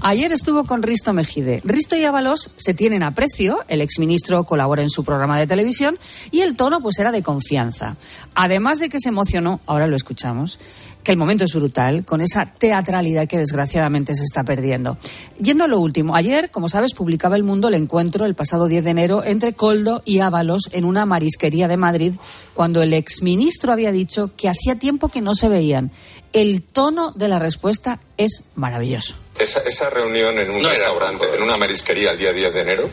Ayer 0.00 0.32
estuvo 0.32 0.64
con 0.64 0.82
Risto 0.82 1.12
Mejide. 1.12 1.60
Risto 1.64 1.96
y 1.96 2.04
Ábalos 2.04 2.50
se 2.56 2.74
tienen 2.74 3.02
aprecio, 3.02 3.64
el 3.68 3.80
exministro 3.80 4.44
colabora 4.44 4.82
en 4.82 4.90
su 4.90 5.04
programa 5.04 5.38
de 5.38 5.46
televisión, 5.46 5.98
y 6.30 6.40
el 6.40 6.56
tono 6.56 6.80
pues 6.80 6.98
era 6.98 7.12
de 7.12 7.22
confianza. 7.22 7.96
Además 8.34 8.78
de 8.78 8.88
que 8.88 9.00
se 9.00 9.08
emocionó, 9.08 9.60
ahora 9.66 9.86
lo 9.86 9.96
escuchamos, 9.96 10.58
que 11.02 11.12
el 11.12 11.18
momento 11.18 11.44
es 11.44 11.52
brutal, 11.52 12.04
con 12.04 12.20
esa 12.20 12.46
teatralidad 12.46 13.26
que 13.26 13.38
desgraciadamente 13.38 14.14
se 14.14 14.24
está 14.24 14.44
perdiendo. 14.44 14.96
Yendo 15.38 15.64
a 15.64 15.68
lo 15.68 15.80
último, 15.80 16.14
ayer, 16.14 16.50
como 16.50 16.68
sabes, 16.68 16.94
publicaba 16.94 17.36
El 17.36 17.42
Mundo 17.42 17.68
el 17.68 17.74
encuentro 17.74 18.24
el 18.24 18.34
pasado 18.34 18.66
10 18.66 18.84
de 18.84 18.90
enero 18.90 19.24
entre 19.24 19.54
Coldo 19.54 20.02
y 20.04 20.20
Ábalos 20.20 20.70
en 20.72 20.84
una 20.84 21.06
marisquería 21.06 21.68
de 21.68 21.76
Madrid, 21.76 22.14
cuando 22.54 22.82
el 22.82 22.92
exministro 22.92 23.72
había 23.72 23.90
dicho 23.90 24.30
que 24.36 24.48
hacía 24.48 24.76
tiempo 24.76 25.08
que 25.08 25.20
no 25.20 25.34
se 25.34 25.48
veían. 25.48 25.90
El 26.32 26.62
tono 26.62 27.12
de 27.12 27.28
la 27.28 27.38
respuesta 27.38 28.00
es 28.16 28.44
maravilloso. 28.54 29.16
Esa, 29.38 29.60
esa 29.60 29.90
reunión 29.90 30.38
en 30.38 30.50
un 30.50 30.62
restaurante, 30.62 31.26
en 31.34 31.42
una 31.42 31.56
marisquería 31.56 32.12
el 32.12 32.18
día 32.18 32.32
10 32.32 32.54
de 32.54 32.60
enero, 32.60 32.90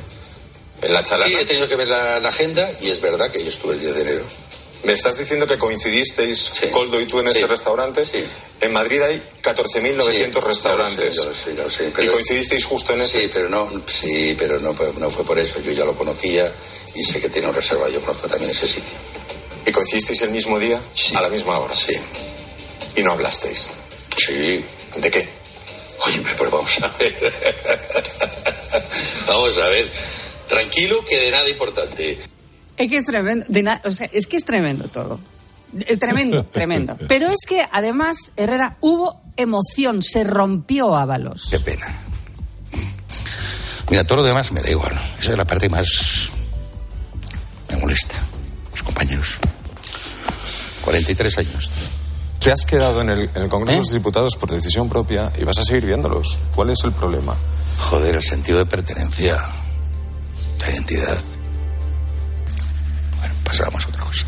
en 0.82 0.94
la 0.94 1.04
chalana. 1.04 1.30
Sí, 1.30 1.36
he 1.40 1.46
tenido 1.46 1.68
que 1.68 1.76
ver 1.76 1.88
la, 1.88 2.20
la 2.20 2.30
agenda 2.30 2.68
y 2.82 2.90
es 2.90 3.02
verdad 3.02 3.30
que 3.32 3.44
yo 3.44 3.50
estuve 3.50 3.76
el 3.76 3.82
10 3.82 3.96
de 3.96 4.02
enero. 4.02 4.24
¿Me 4.84 4.94
estás 4.94 5.18
diciendo 5.18 5.46
que 5.46 5.58
coincidisteis, 5.58 6.52
Coldo 6.72 7.00
y 7.02 7.06
tú, 7.06 7.20
en 7.20 7.28
ese 7.28 7.46
restaurante? 7.48 8.04
En 8.62 8.72
Madrid 8.74 9.02
hay 9.02 9.22
14.900 9.44 10.42
restaurantes. 10.42 11.16
Ya 11.18 11.24
lo 11.26 11.34
sé, 11.34 11.56
ya 11.56 11.64
lo 11.64 11.70
sé, 11.70 11.88
¿Y 11.88 11.92
pero- 11.92 12.14
coincidisteis 12.14 12.66
justo 12.66 12.94
en 12.94 13.02
ese? 13.02 13.22
Sí, 13.24 13.30
pero 13.32 13.50
no, 13.50 13.70
sí, 13.88 14.36
pero 14.38 14.60
no, 14.60 14.74
fue- 14.74 14.94
no 14.98 15.10
fue 15.10 15.26
por 15.26 15.38
eso. 15.38 15.60
Yo 15.62 15.74
ya 15.74 15.84
lo 15.86 15.96
conocía 15.96 16.52
y 16.96 17.04
sé 17.04 17.20
que 17.20 17.30
tiene 17.30 17.48
un 17.50 17.54
reserva. 17.54 17.90
Yo 17.90 18.00
conozco 18.02 18.28
también 18.28 18.52
ese 18.52 18.68
sitio. 18.68 18.94
¿Y 19.66 19.72
coincidisteis 19.72 20.22
el 20.22 20.30
mismo 20.32 20.58
día? 20.58 20.80
A 21.16 21.22
la 21.22 21.30
misma 21.30 21.60
hora. 21.60 21.74
Sí. 21.76 21.94
¿Y 22.96 23.04
no 23.04 23.12
hablasteis? 23.12 23.68
Sí. 24.18 24.64
¿De 24.96 25.12
qué? 25.12 25.28
Oye, 26.06 26.22
pues 26.38 26.50
vamos 26.52 26.80
a 26.82 26.88
ver. 26.98 27.34
vamos 29.28 29.58
a 29.58 29.68
ver. 29.68 29.92
Tranquilo, 30.48 31.04
que 31.06 31.18
de 31.20 31.32
nada 31.32 31.50
importante. 31.50 32.18
Es 32.80 32.90
que 32.90 32.98
es 32.98 33.04
tremendo, 33.06 33.46
de 33.48 33.62
na- 33.64 33.82
o 33.86 33.92
sea, 33.92 34.10
es 34.12 34.26
que 34.26 34.38
es 34.38 34.46
tremendo 34.46 34.88
todo. 34.88 35.20
Es 35.86 36.00
tremendo, 36.00 36.44
tremendo. 36.52 36.98
Pero 37.08 37.28
es 37.28 37.46
que 37.48 37.64
además, 37.72 38.32
Herrera, 38.36 38.78
hubo 38.82 39.22
emoción, 39.38 40.02
se 40.02 40.24
rompió 40.24 40.96
Ábalos. 40.96 41.48
Qué 41.52 41.60
pena. 41.60 41.86
Mira, 43.92 44.04
todo 44.06 44.18
lo 44.18 44.24
demás 44.24 44.52
me 44.52 44.62
da 44.62 44.70
igual. 44.70 44.94
Esa 45.20 45.32
es 45.32 45.38
la 45.38 45.46
parte 45.46 45.68
más. 45.70 46.32
me 47.70 47.78
molesta. 47.78 48.16
Los 48.72 48.84
compañeros. 48.84 49.40
43 50.86 51.38
años. 51.40 51.70
Te 52.40 52.52
has 52.52 52.66
quedado 52.66 53.02
en 53.02 53.10
el, 53.10 53.30
en 53.36 53.42
el 53.44 53.50
Congreso 53.50 53.80
de 53.80 53.84
los 53.84 53.94
Diputados 53.94 54.36
por 54.38 54.50
decisión 54.50 54.88
propia 54.88 55.32
y 55.38 55.44
vas 55.44 55.58
a 55.58 55.64
seguir 55.64 55.86
viéndolos. 55.86 56.40
¿Cuál 56.56 56.70
es 56.70 56.80
el 56.84 56.94
problema? 56.94 57.36
Joder, 57.78 58.16
el 58.16 58.22
sentido 58.24 58.60
de 58.60 58.66
pertenencia. 58.66 59.38
La 60.62 60.70
identidad. 60.72 61.20
A 63.50 63.68
otra 63.68 64.04
cosa. 64.04 64.28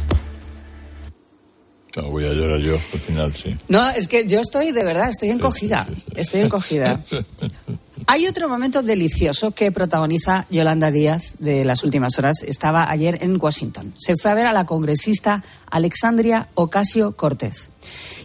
No, 1.96 2.10
voy 2.10 2.26
a 2.26 2.32
llorar 2.32 2.60
yo 2.60 2.74
al 2.74 3.00
final, 3.00 3.36
sí. 3.36 3.56
No, 3.68 3.88
es 3.90 4.08
que 4.08 4.28
yo 4.28 4.40
estoy, 4.40 4.72
de 4.72 4.84
verdad, 4.84 5.10
estoy 5.10 5.30
encogida. 5.30 5.88
Estoy 6.16 6.42
encogida. 6.42 7.00
Hay 8.08 8.26
otro 8.26 8.50
momento 8.50 8.82
delicioso 8.82 9.52
que 9.52 9.72
protagoniza 9.72 10.48
Yolanda 10.50 10.90
Díaz 10.90 11.36
de 11.38 11.64
las 11.66 11.84
últimas 11.84 12.18
horas. 12.18 12.42
Estaba 12.42 12.90
ayer 12.90 13.20
en 13.22 13.38
Washington. 13.40 13.94
Se 13.98 14.16
fue 14.16 14.32
a 14.32 14.34
ver 14.34 14.48
a 14.48 14.54
la 14.54 14.66
congresista 14.66 15.44
Alexandria 15.70 16.48
Ocasio 16.56 17.16
Cortez. 17.16 17.70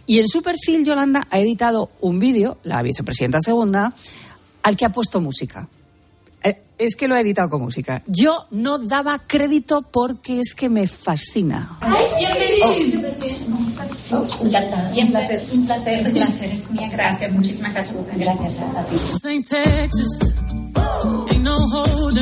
Y 0.07 0.17
en 0.17 0.27
su 0.27 0.41
perfil, 0.41 0.83
Yolanda 0.83 1.27
ha 1.29 1.39
editado 1.39 1.91
un 2.01 2.19
vídeo, 2.19 2.57
la 2.63 2.81
vicepresidenta 2.81 3.39
segunda, 3.39 3.93
al 4.63 4.75
que 4.75 4.85
ha 4.85 4.89
puesto 4.89 5.21
música. 5.21 5.67
Eh, 6.49 6.63
Es 6.77 6.95
que 6.95 7.07
lo 7.07 7.15
ha 7.15 7.21
editado 7.21 7.49
con 7.49 7.61
música. 7.61 8.01
Yo 8.05 8.45
no 8.51 8.77
daba 8.77 9.19
crédito 9.27 9.81
porque 9.81 10.39
es 10.39 10.53
que 10.55 10.69
me 10.69 10.85
fascina. 10.87 11.79
Encantada. 14.43 14.91
Un 15.01 15.11
placer, 15.11 15.41
un 15.53 15.65
placer, 15.65 16.07
un 16.07 16.13
placer. 16.13 16.51
Es 16.51 16.71
mía, 16.71 16.89
gracias. 16.91 17.31
Muchísimas 17.31 17.73
gracias. 17.73 17.97
Gracias 18.15 18.61
a, 18.61 18.83
ti. 18.85 18.95
St. 18.95 19.43
Texas, 19.49 20.35
ain't 21.31 21.43
no 21.43 21.57
hold. 21.57 22.17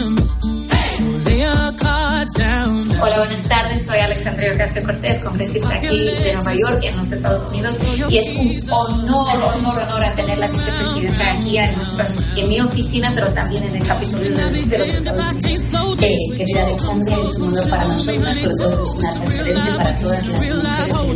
So 0.95 1.03
lay 1.25 1.39
your 1.41 1.73
cards 1.77 2.33
down. 2.35 2.94
Buenas 3.25 3.47
tardes. 3.49 3.85
Soy 3.87 3.97
Alexandria 3.97 4.53
Ocasio 4.53 4.83
Cortés, 4.83 5.19
congresista 5.23 5.73
aquí 5.75 5.87
de 6.23 6.33
Nueva 6.35 6.53
York, 6.53 6.83
en 6.83 6.95
los 6.97 7.11
Estados 7.11 7.47
Unidos. 7.49 7.77
Y 8.11 8.17
es 8.19 8.35
un 8.35 8.71
honor, 8.71 9.35
honor, 9.55 9.79
honor 9.81 10.03
a 10.03 10.13
tener 10.13 10.37
la 10.37 10.47
vicepresidenta 10.47 11.31
aquí 11.31 11.57
en, 11.57 11.75
nuestra- 11.75 12.07
en 12.37 12.49
mi 12.49 12.61
oficina, 12.61 13.11
pero 13.15 13.27
también 13.29 13.63
en 13.63 13.75
el 13.77 13.87
Capitolio 13.87 14.29
de, 14.51 14.63
de 14.63 14.77
los 14.77 14.89
Estados 14.93 15.25
Unidos. 15.31 15.61
Eh, 16.03 16.37
querida 16.37 16.65
Alexandria, 16.67 17.17
es 17.23 17.35
un 17.39 17.47
honor 17.57 17.69
para 17.69 17.85
nosotras, 17.85 18.37
sobre 18.37 18.55
todo 18.57 18.83
es 18.83 18.95
una 18.95 19.13
referente 19.13 19.71
para 19.77 19.95
todas 19.99 20.27
las 20.27 20.27
mujeres 20.27 20.63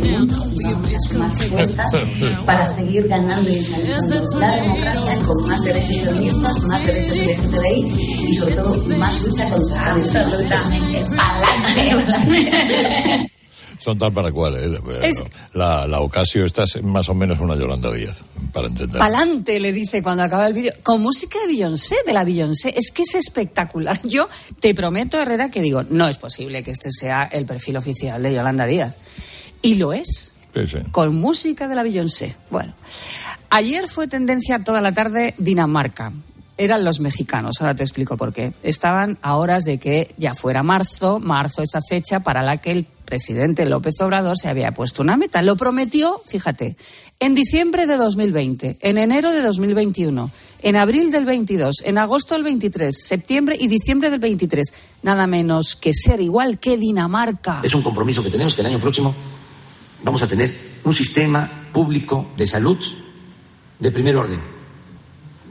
del 0.02 0.18
mundo. 0.18 0.49
Y 0.60 0.64
vamos 0.72 0.94
a 0.94 1.00
sumar 1.08 1.34
fuerzas 1.34 1.92
para 2.46 2.68
seguir 2.68 3.08
ganando 3.08 3.50
y 3.50 3.56
ensalzando 3.56 4.38
la 4.38 4.56
democracia 4.56 5.18
con 5.26 5.48
más 5.48 5.62
derechos 5.64 6.04
feministas, 6.04 6.62
más 6.64 6.86
derechos 6.86 7.16
LGTBI 7.16 8.28
y 8.28 8.32
sobre 8.34 8.54
todo 8.56 8.76
más 8.98 9.20
lucha 9.22 9.48
contra 9.48 9.74
la 9.76 9.90
Absolutamente. 9.92 11.04
Adelante. 11.18 13.32
Son 13.78 13.96
tal 13.96 14.12
para 14.12 14.30
cual, 14.30 14.56
¿eh? 14.56 14.78
Es- 15.08 15.22
La, 15.54 15.86
la 15.86 16.00
Ocasio 16.00 16.44
esta 16.44 16.64
es 16.64 16.82
más 16.82 17.08
o 17.08 17.14
menos 17.14 17.40
una 17.40 17.56
Yolanda 17.56 17.90
Díaz, 17.90 18.20
para 18.52 18.68
entender. 18.68 18.98
Palante, 18.98 19.58
le 19.58 19.72
dice 19.72 20.02
cuando 20.02 20.22
acaba 20.22 20.46
el 20.46 20.52
vídeo, 20.52 20.72
con 20.82 21.00
música 21.00 21.38
de 21.40 21.46
Beyoncé, 21.46 21.96
de 22.06 22.12
la 22.12 22.22
Beyoncé. 22.24 22.74
Es 22.76 22.90
que 22.90 23.02
es 23.02 23.14
espectacular. 23.14 23.98
Yo 24.04 24.28
te 24.60 24.74
prometo, 24.74 25.18
Herrera, 25.18 25.50
que 25.50 25.62
digo, 25.62 25.82
no 25.88 26.08
es 26.08 26.18
posible 26.18 26.62
que 26.62 26.72
este 26.72 26.90
sea 26.92 27.22
el 27.24 27.46
perfil 27.46 27.78
oficial 27.78 28.22
de 28.22 28.34
Yolanda 28.34 28.66
Díaz. 28.66 28.96
Y 29.62 29.76
lo 29.76 29.94
es, 29.94 30.34
Sí, 30.54 30.66
sí. 30.66 30.78
con 30.90 31.14
música 31.14 31.68
de 31.68 31.74
la 31.74 31.82
Beyoncé. 31.82 32.36
Bueno, 32.50 32.74
ayer 33.50 33.88
fue 33.88 34.08
tendencia 34.08 34.62
toda 34.62 34.80
la 34.80 34.92
tarde 34.92 35.34
Dinamarca. 35.38 36.12
Eran 36.56 36.84
los 36.84 37.00
mexicanos, 37.00 37.56
ahora 37.60 37.74
te 37.74 37.82
explico 37.82 38.18
por 38.18 38.34
qué. 38.34 38.52
Estaban 38.62 39.16
a 39.22 39.36
horas 39.36 39.64
de 39.64 39.78
que 39.78 40.14
ya 40.18 40.34
fuera 40.34 40.62
marzo, 40.62 41.18
marzo 41.18 41.62
esa 41.62 41.80
fecha 41.80 42.20
para 42.20 42.42
la 42.42 42.58
que 42.58 42.72
el 42.72 42.86
presidente 43.10 43.66
López 43.66 44.00
Obrador 44.00 44.38
se 44.38 44.48
había 44.48 44.72
puesto 44.72 45.02
una 45.02 45.16
meta. 45.16 45.42
Lo 45.42 45.56
prometió, 45.56 46.22
fíjate, 46.26 46.76
en 47.18 47.34
diciembre 47.34 47.86
de 47.86 47.96
2020, 47.96 48.78
en 48.80 48.98
enero 48.98 49.32
de 49.32 49.42
2021, 49.42 50.30
en 50.62 50.76
abril 50.76 51.10
del 51.10 51.24
22, 51.24 51.82
en 51.84 51.98
agosto 51.98 52.34
del 52.34 52.44
23, 52.44 52.94
septiembre 52.94 53.56
y 53.58 53.68
diciembre 53.68 54.10
del 54.10 54.20
23. 54.20 54.72
Nada 55.02 55.26
menos 55.26 55.76
que 55.76 55.92
ser 55.92 56.20
igual 56.20 56.58
que 56.58 56.76
Dinamarca. 56.76 57.60
Es 57.62 57.74
un 57.74 57.82
compromiso 57.82 58.22
que 58.22 58.30
tenemos 58.30 58.54
que 58.54 58.60
el 58.60 58.68
año 58.68 58.80
próximo 58.80 59.14
vamos 60.02 60.22
a 60.22 60.26
tener 60.26 60.80
un 60.84 60.92
sistema 60.92 61.48
público 61.72 62.30
de 62.36 62.46
salud 62.46 62.78
de 63.78 63.90
primer 63.90 64.16
orden, 64.16 64.40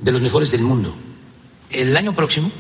de 0.02 0.12
los 0.12 0.22
mejores 0.22 0.52
del 0.52 0.62
mundo. 0.62 0.96
El 1.70 1.96
año 1.96 2.14
próximo, 2.14 2.52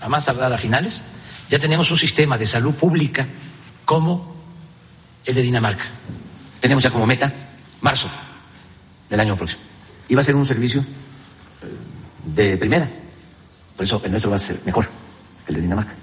a 0.00 0.08
más 0.08 0.24
tardar 0.24 0.52
a 0.52 0.58
finales, 0.58 1.02
ya 1.48 1.58
tenemos 1.58 1.90
un 1.90 1.96
sistema 1.96 2.38
de 2.38 2.46
salud 2.46 2.74
pública 2.74 3.26
como 3.84 4.34
el 5.24 5.34
de 5.34 5.42
Dinamarca. 5.42 5.84
Tenemos 6.60 6.82
ya 6.82 6.90
como 6.90 7.06
meta 7.06 7.32
marzo 7.80 8.08
del 9.08 9.20
año 9.20 9.36
próximo. 9.36 9.62
Y 10.08 10.14
va 10.14 10.20
a 10.20 10.24
ser 10.24 10.36
un 10.36 10.46
servicio 10.46 10.80
eh, 10.80 12.34
de 12.34 12.56
primera. 12.56 12.88
Por 13.76 13.84
eso 13.84 14.00
el 14.04 14.10
nuestro 14.10 14.30
va 14.30 14.36
a 14.36 14.40
ser 14.40 14.60
mejor 14.64 14.88
el 15.46 15.54
de 15.54 15.60
Dinamarca. 15.60 15.94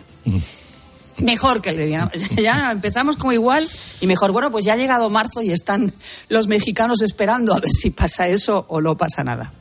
Mejor 1.20 1.62
que 1.62 1.70
el 1.70 1.78
Dinamarca. 1.78 2.18
Ya 2.42 2.72
empezamos 2.72 3.18
como 3.18 3.34
igual 3.34 3.68
y 4.02 4.08
mejor. 4.08 4.32
Bueno, 4.32 4.52
pues 4.52 4.66
ya 4.66 4.74
ha 4.74 4.78
llegado 4.78 5.10
marzo 5.10 5.42
y 5.42 5.52
están 5.52 5.92
los 6.30 6.48
mexicanos 6.48 7.02
esperando 7.02 7.54
a 7.54 7.60
ver 7.60 7.72
si 7.72 7.92
pasa 7.92 8.28
eso 8.28 8.66
o 8.70 8.82
no 8.82 8.96
pasa 8.96 9.24
nada. 9.24 9.52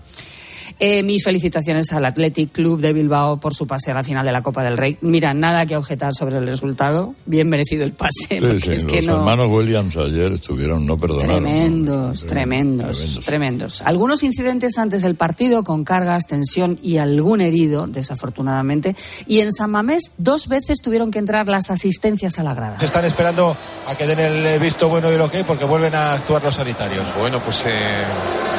Eh, 0.78 1.02
mis 1.02 1.24
felicitaciones 1.24 1.90
al 1.94 2.04
Athletic 2.04 2.52
Club 2.52 2.80
de 2.80 2.92
Bilbao 2.92 3.38
por 3.38 3.54
su 3.54 3.66
pase 3.66 3.92
a 3.92 3.94
la 3.94 4.02
final 4.02 4.26
de 4.26 4.32
la 4.32 4.42
Copa 4.42 4.62
del 4.62 4.76
Rey. 4.76 4.98
Mira, 5.00 5.32
nada 5.32 5.64
que 5.64 5.74
objetar 5.74 6.12
sobre 6.12 6.36
el 6.36 6.46
resultado. 6.46 7.14
Bien 7.24 7.48
merecido 7.48 7.84
el 7.84 7.92
pase. 7.92 8.26
Sí, 8.28 8.36
porque 8.40 8.60
sí, 8.60 8.72
es 8.72 8.82
los 8.84 8.92
que 8.92 9.02
no... 9.02 9.14
hermanos 9.14 9.50
Williams 9.50 9.96
ayer 9.96 10.32
estuvieron, 10.32 10.84
no 10.84 10.98
perdonaron. 10.98 11.44
Tremendos, 11.44 12.26
tremendos, 12.26 13.20
tremendos. 13.24 13.82
Algunos 13.82 14.22
incidentes 14.22 14.76
antes 14.76 15.02
del 15.02 15.14
partido 15.14 15.64
con 15.64 15.82
cargas, 15.82 16.24
tensión 16.26 16.78
y 16.82 16.98
algún 16.98 17.40
herido, 17.40 17.86
desafortunadamente. 17.86 18.94
Y 19.26 19.40
en 19.40 19.54
San 19.54 19.70
Mamés 19.70 20.12
dos 20.18 20.48
veces 20.48 20.82
tuvieron 20.82 21.10
que 21.10 21.18
entrar 21.18 21.48
las 21.48 21.70
asistencias 21.70 22.38
a 22.38 22.42
la 22.42 22.54
grada. 22.54 22.78
Se 22.78 22.86
están 22.86 23.06
esperando 23.06 23.56
a 23.86 23.94
que 23.96 24.06
den 24.06 24.18
el 24.18 24.60
visto 24.60 24.90
bueno 24.90 25.10
y 25.10 25.14
el 25.14 25.20
ok 25.22 25.36
porque 25.46 25.64
vuelven 25.64 25.94
a 25.94 26.12
actuar 26.12 26.42
los 26.44 26.54
sanitarios. 26.54 27.06
Bueno, 27.18 27.42
pues 27.42 27.64
eh, 27.66 28.04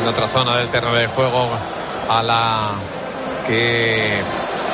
en 0.02 0.08
otra 0.08 0.28
zona 0.28 0.58
del 0.58 0.72
terreno 0.72 0.96
de 0.96 1.08
juego 1.08 1.50
a 2.10 2.24
la 2.24 2.74
que 3.48 4.22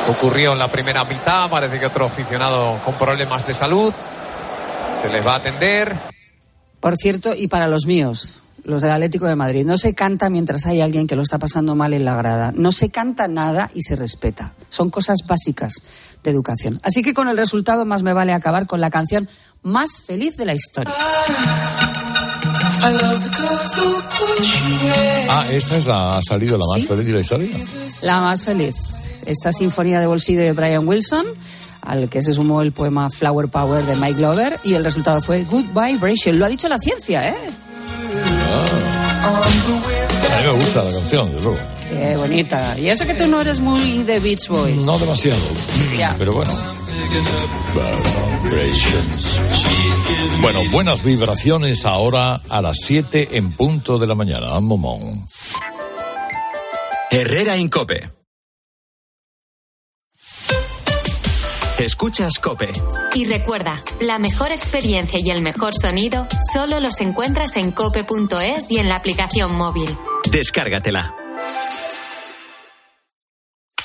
ocurrió 0.10 0.54
en 0.54 0.60
la 0.60 0.68
primera 0.68 1.04
mitad, 1.06 1.50
parece 1.50 1.80
que 1.80 1.86
otro 1.86 2.06
aficionado 2.06 2.80
con 2.84 2.96
problemas 2.96 3.46
de 3.48 3.54
salud 3.54 3.94
se 5.02 5.10
les 5.10 5.26
va 5.26 5.34
a 5.34 5.38
atender. 5.38 5.96
Por 6.80 6.98
cierto, 6.98 7.34
y 7.36 7.48
para 7.48 7.68
los 7.68 7.86
míos, 7.86 8.42
los 8.64 8.82
del 8.82 8.92
Atlético 8.92 9.26
de 9.26 9.36
Madrid, 9.36 9.66
no 9.66 9.78
se 9.78 9.94
canta 9.94 10.30
mientras 10.30 10.66
hay 10.66 10.82
alguien 10.82 11.08
que 11.08 11.16
lo 11.16 11.22
está 11.22 11.38
pasando 11.38 11.76
mal 11.76 11.94
en 11.94 12.06
la 12.06 12.16
grada. 12.16 12.54
No 12.56 12.72
se 12.72 12.90
canta 12.90 13.28
nada 13.28 13.70
y 13.74 13.84
se 13.84 13.96
respeta. 13.96 14.54
Son 14.70 14.90
cosas 14.90 15.20
básicas 15.28 15.84
de 16.24 16.32
educación. 16.32 16.80
Así 16.84 17.02
que 17.04 17.14
con 17.14 17.28
el 17.28 17.38
resultado 17.38 17.86
más 17.86 18.04
me 18.04 18.14
vale 18.14 18.34
acabar 18.34 18.68
con 18.68 18.82
la 18.82 18.90
canción 18.90 19.30
más 19.62 20.02
feliz 20.02 20.36
de 20.38 20.46
la 20.46 20.54
historia. 20.54 20.94
Ah, 25.30 25.46
esta 25.52 25.78
es 25.78 25.86
la, 25.86 26.18
ha 26.18 26.22
salido 26.22 26.58
la 26.58 26.66
más 26.66 26.82
Sí. 26.82 26.88
feliz 26.88 27.06
de 27.06 27.14
la 27.14 27.20
historia. 27.22 27.50
La 28.04 28.22
más 28.22 28.44
feliz. 28.44 28.76
Esta 29.26 29.52
sinfonía 29.52 30.00
de 30.00 30.08
bolsillo 30.08 30.42
de 30.42 30.52
Brian 30.52 30.88
Wilson, 30.88 31.26
al 31.82 32.10
que 32.10 32.22
se 32.22 32.34
sumó 32.34 32.62
el 32.62 32.72
poema 32.74 33.10
Flower 33.10 33.48
Power 33.48 33.86
de 33.86 33.96
Mike 33.96 34.16
Glover, 34.20 34.58
y 34.66 34.74
el 34.74 34.84
resultado 34.84 35.22
fue 35.22 35.44
Good 35.44 35.68
Vibration. 35.74 36.38
Lo 36.40 36.46
ha 36.46 36.50
dicho 36.50 36.68
la 36.68 36.78
ciencia, 36.78 37.30
¿eh? 37.30 37.36
A 40.36 40.42
mí 40.42 40.48
me 40.48 40.52
gusta 40.60 40.84
la 40.84 40.92
canción, 40.92 41.34
de 41.34 41.40
luego. 41.42 41.58
Sí, 41.86 41.96
bonita. 42.18 42.78
Y 42.78 42.90
eso 42.90 43.06
que 43.06 43.14
tú 43.14 43.28
no 43.28 43.40
eres 43.42 43.60
muy 43.62 44.04
de 44.04 44.20
Beach 44.20 44.48
Boys. 44.50 44.84
No 44.86 44.98
demasiado. 45.00 45.40
Ya. 45.98 46.14
Pero 46.18 46.34
bueno. 46.34 46.52
Vibrations. 48.44 49.40
Bueno, 50.42 50.60
buenas 50.72 51.04
vibraciones 51.04 51.86
ahora 51.86 52.42
a 52.50 52.62
las 52.62 52.78
7 52.82 53.38
en 53.38 53.52
punto 53.54 54.00
de 54.00 54.08
la 54.08 54.16
mañana. 54.16 54.60
Momón. 54.60 55.26
Herrera 57.12 57.56
Incope. 57.58 58.10
Escuchas 61.78 62.40
Cope. 62.40 62.72
Y 63.14 63.26
recuerda, 63.26 63.84
la 64.00 64.18
mejor 64.18 64.52
experiencia 64.52 65.20
y 65.20 65.30
el 65.30 65.42
mejor 65.42 65.74
sonido 65.76 66.26
solo 66.54 66.80
los 66.80 67.02
encuentras 67.02 67.58
en 67.58 67.72
cope.es 67.72 68.72
y 68.72 68.80
en 68.80 68.90
la 68.90 68.96
aplicación 68.96 69.56
móvil. 69.56 69.90
Descárgatela. 70.32 71.23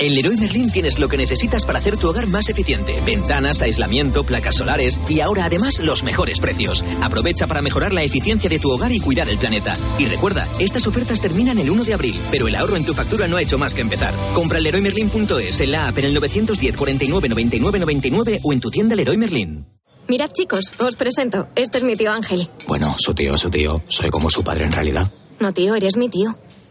En 0.00 0.14
Leroy 0.14 0.36
Merlin 0.36 0.70
tienes 0.70 0.98
lo 0.98 1.08
que 1.08 1.16
necesitas 1.16 1.64
para 1.64 1.78
hacer 1.78 1.96
tu 1.96 2.08
hogar 2.08 2.26
más 2.26 2.48
eficiente. 2.48 2.96
Ventanas, 3.04 3.62
aislamiento, 3.62 4.24
placas 4.24 4.56
solares 4.56 5.00
y 5.08 5.20
ahora 5.20 5.44
además 5.44 5.78
los 5.80 6.02
mejores 6.02 6.40
precios. 6.40 6.84
Aprovecha 7.02 7.46
para 7.46 7.62
mejorar 7.62 7.92
la 7.92 8.02
eficiencia 8.02 8.48
de 8.48 8.58
tu 8.58 8.70
hogar 8.70 8.92
y 8.92 9.00
cuidar 9.00 9.28
el 9.28 9.38
planeta. 9.38 9.76
Y 9.98 10.06
recuerda, 10.06 10.46
estas 10.58 10.86
ofertas 10.86 11.20
terminan 11.20 11.58
el 11.58 11.70
1 11.70 11.84
de 11.84 11.94
abril, 11.94 12.20
pero 12.30 12.48
el 12.48 12.54
ahorro 12.54 12.76
en 12.76 12.84
tu 12.84 12.94
factura 12.94 13.28
no 13.28 13.36
ha 13.36 13.42
hecho 13.42 13.58
más 13.58 13.74
que 13.74 13.80
empezar. 13.80 14.14
Compra 14.34 14.58
en 14.58 14.64
leroymerlin.es, 14.64 15.60
en 15.60 15.72
la 15.72 15.88
app 15.88 15.98
en 15.98 16.04
el 16.06 16.14
910 16.14 16.76
49 16.76 17.28
99 17.28 17.78
99 17.78 18.40
o 18.44 18.52
en 18.52 18.60
tu 18.60 18.70
tienda 18.70 18.96
Leroy 18.96 19.16
Merlin. 19.16 19.64
Mirad 20.08 20.30
chicos, 20.32 20.72
os 20.78 20.96
presento. 20.96 21.48
Este 21.54 21.78
es 21.78 21.84
mi 21.84 21.94
tío 21.94 22.10
Ángel. 22.10 22.48
Bueno, 22.66 22.96
su 22.98 23.14
tío, 23.14 23.36
su 23.36 23.50
tío. 23.50 23.82
Soy 23.88 24.10
como 24.10 24.30
su 24.30 24.42
padre 24.42 24.64
en 24.64 24.72
realidad. 24.72 25.10
No 25.38 25.52
tío, 25.52 25.74
eres 25.74 25.96
mi 25.96 26.08
tío. 26.08 26.36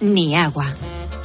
ni 0.00 0.36
agua. 0.36 0.66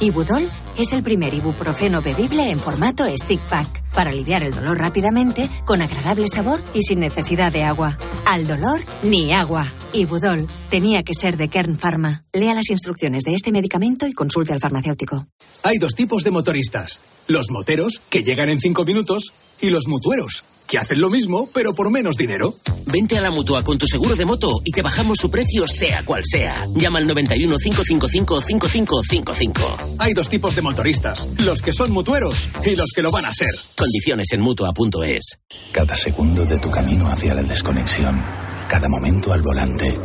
Ibudol 0.00 0.48
es 0.78 0.92
el 0.94 1.02
primer 1.02 1.34
ibuprofeno 1.34 2.00
bebible 2.00 2.50
en 2.50 2.58
formato 2.58 3.04
stick 3.16 3.40
pack 3.50 3.80
para 3.94 4.10
aliviar 4.10 4.42
el 4.42 4.54
dolor 4.54 4.78
rápidamente, 4.78 5.48
con 5.66 5.82
agradable 5.82 6.26
sabor 6.26 6.62
y 6.72 6.82
sin 6.82 7.00
necesidad 7.00 7.52
de 7.52 7.64
agua. 7.64 7.98
Al 8.24 8.46
dolor, 8.46 8.80
ni 9.02 9.32
agua. 9.32 9.66
Ibudol 9.92 10.48
tenía 10.70 11.02
que 11.02 11.14
ser 11.14 11.36
de 11.36 11.48
Kern 11.48 11.78
Pharma. 11.78 12.24
Lea 12.32 12.54
las 12.54 12.70
instrucciones 12.70 13.24
de 13.24 13.34
este 13.34 13.52
medicamento 13.52 14.06
y 14.06 14.12
consulte 14.12 14.52
al 14.52 14.60
farmacéutico. 14.60 15.26
Hay 15.64 15.78
dos 15.78 15.94
tipos 15.94 16.24
de 16.24 16.30
motoristas. 16.30 17.00
Los 17.26 17.50
moteros, 17.50 18.00
que 18.08 18.22
llegan 18.22 18.48
en 18.48 18.60
cinco 18.60 18.84
minutos, 18.84 19.32
y 19.60 19.70
los 19.70 19.88
mutueros, 19.88 20.44
que 20.66 20.78
hacen 20.78 21.00
lo 21.00 21.10
mismo, 21.10 21.48
pero 21.52 21.74
por 21.74 21.90
menos 21.90 22.16
dinero. 22.16 22.54
Vente 22.86 23.18
a 23.18 23.20
la 23.20 23.30
mutua 23.30 23.62
con 23.62 23.78
tu 23.78 23.86
seguro 23.86 24.16
de 24.16 24.24
moto 24.24 24.60
y 24.64 24.72
te 24.72 24.82
bajamos 24.82 25.18
su 25.18 25.30
precio, 25.30 25.66
sea 25.66 26.04
cual 26.04 26.22
sea. 26.24 26.66
Llama 26.76 26.98
al 26.98 27.06
91 27.06 27.56
555 27.56 28.40
5555. 28.40 29.76
Hay 29.98 30.12
dos 30.12 30.28
tipos 30.28 30.54
de 30.54 30.62
motoristas. 30.62 31.28
Los 31.38 31.62
que 31.62 31.72
son 31.72 31.92
mutueros 31.92 32.48
y 32.64 32.76
los 32.76 32.90
que 32.94 33.02
lo 33.02 33.10
van 33.10 33.26
a 33.26 33.32
ser. 33.32 33.54
Condiciones 33.76 34.28
en 34.32 34.40
mutua.es. 34.40 35.38
Cada 35.72 35.96
segundo 35.96 36.44
de 36.44 36.58
tu 36.58 36.70
camino 36.70 37.08
hacia 37.08 37.34
la 37.34 37.42
desconexión, 37.42 38.22
cada 38.68 38.88
momento 38.88 39.32
al 39.32 39.42
volante 39.42 39.98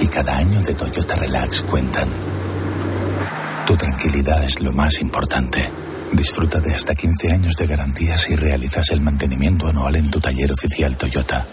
y 0.00 0.08
cada 0.08 0.36
año 0.36 0.60
de 0.60 0.74
Toyota 0.74 1.16
Relax 1.16 1.62
cuentan. 1.62 2.12
Tu 3.66 3.76
tranquilidad 3.76 4.44
es 4.44 4.60
lo 4.60 4.72
más 4.72 5.00
importante. 5.00 5.70
Disfruta 6.12 6.60
de 6.60 6.74
hasta 6.74 6.94
15 6.94 7.32
años 7.32 7.56
de 7.56 7.66
garantía 7.66 8.16
si 8.16 8.34
realizas 8.34 8.90
el 8.90 9.00
mantenimiento 9.00 9.68
anual 9.68 9.96
en 9.96 10.10
tu 10.10 10.20
taller 10.20 10.52
oficial 10.52 10.96
Toyota. 10.96 11.46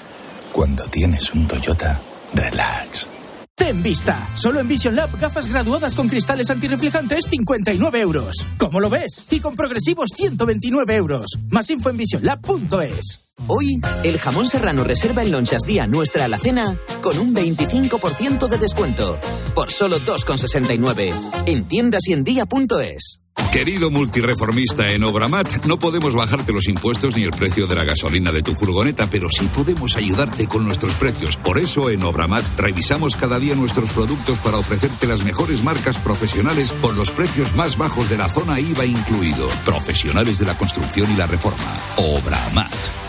Cuando 0.51 0.83
tienes 0.85 1.31
un 1.33 1.47
Toyota, 1.47 2.01
relax. 2.33 3.07
Ten 3.55 3.81
vista. 3.81 4.29
Solo 4.35 4.59
en 4.59 4.67
Vision 4.67 4.95
Lab 4.95 5.19
gafas 5.19 5.49
graduadas 5.49 5.95
con 5.95 6.07
cristales 6.07 6.49
antirreflejantes 6.51 7.25
59 7.29 7.99
euros. 8.01 8.35
¿Cómo 8.57 8.79
lo 8.79 8.89
ves? 8.89 9.25
Y 9.31 9.39
con 9.39 9.55
progresivos 9.55 10.11
129 10.15 10.95
euros. 10.95 11.25
Más 11.49 11.69
info 11.71 11.89
en 11.89 11.97
visionlab.es. 11.97 13.21
Hoy, 13.47 13.79
el 14.03 14.19
jamón 14.19 14.47
serrano 14.47 14.83
reserva 14.83 15.23
en 15.23 15.31
Lonchas 15.31 15.63
Día 15.63 15.87
nuestra 15.87 16.25
alacena 16.25 16.79
con 17.01 17.17
un 17.17 17.33
25% 17.33 18.47
de 18.47 18.57
descuento. 18.57 19.19
Por 19.55 19.71
solo 19.71 19.99
2,69. 19.99 21.13
En 21.47 21.67
tiendas 21.67 22.07
y 22.07 22.13
en 22.13 22.23
día.es. 22.23 23.21
Querido 23.51 23.89
multireformista 23.89 24.91
en 24.91 25.03
Obramat, 25.03 25.65
no 25.65 25.79
podemos 25.79 26.13
bajarte 26.13 26.53
los 26.53 26.67
impuestos 26.67 27.15
ni 27.15 27.23
el 27.23 27.31
precio 27.31 27.65
de 27.65 27.75
la 27.75 27.85
gasolina 27.85 28.31
de 28.31 28.43
tu 28.43 28.53
furgoneta, 28.53 29.07
pero 29.09 29.29
sí 29.29 29.47
podemos 29.47 29.95
ayudarte 29.95 30.47
con 30.47 30.65
nuestros 30.65 30.93
precios. 30.95 31.37
Por 31.37 31.57
eso 31.57 31.89
en 31.89 32.03
Obramat 32.03 32.45
revisamos 32.57 33.15
cada 33.15 33.39
día 33.39 33.55
nuestros 33.55 33.89
productos 33.91 34.39
para 34.39 34.57
ofrecerte 34.57 35.07
las 35.07 35.23
mejores 35.23 35.63
marcas 35.63 35.97
profesionales 35.97 36.73
con 36.81 36.95
los 36.95 37.11
precios 37.11 37.55
más 37.55 37.77
bajos 37.77 38.09
de 38.09 38.17
la 38.17 38.29
zona 38.29 38.59
IVA 38.59 38.85
incluido. 38.85 39.47
Profesionales 39.65 40.39
de 40.39 40.45
la 40.45 40.57
construcción 40.57 41.11
y 41.11 41.15
la 41.15 41.25
reforma. 41.25 41.73
Obramat. 41.97 43.06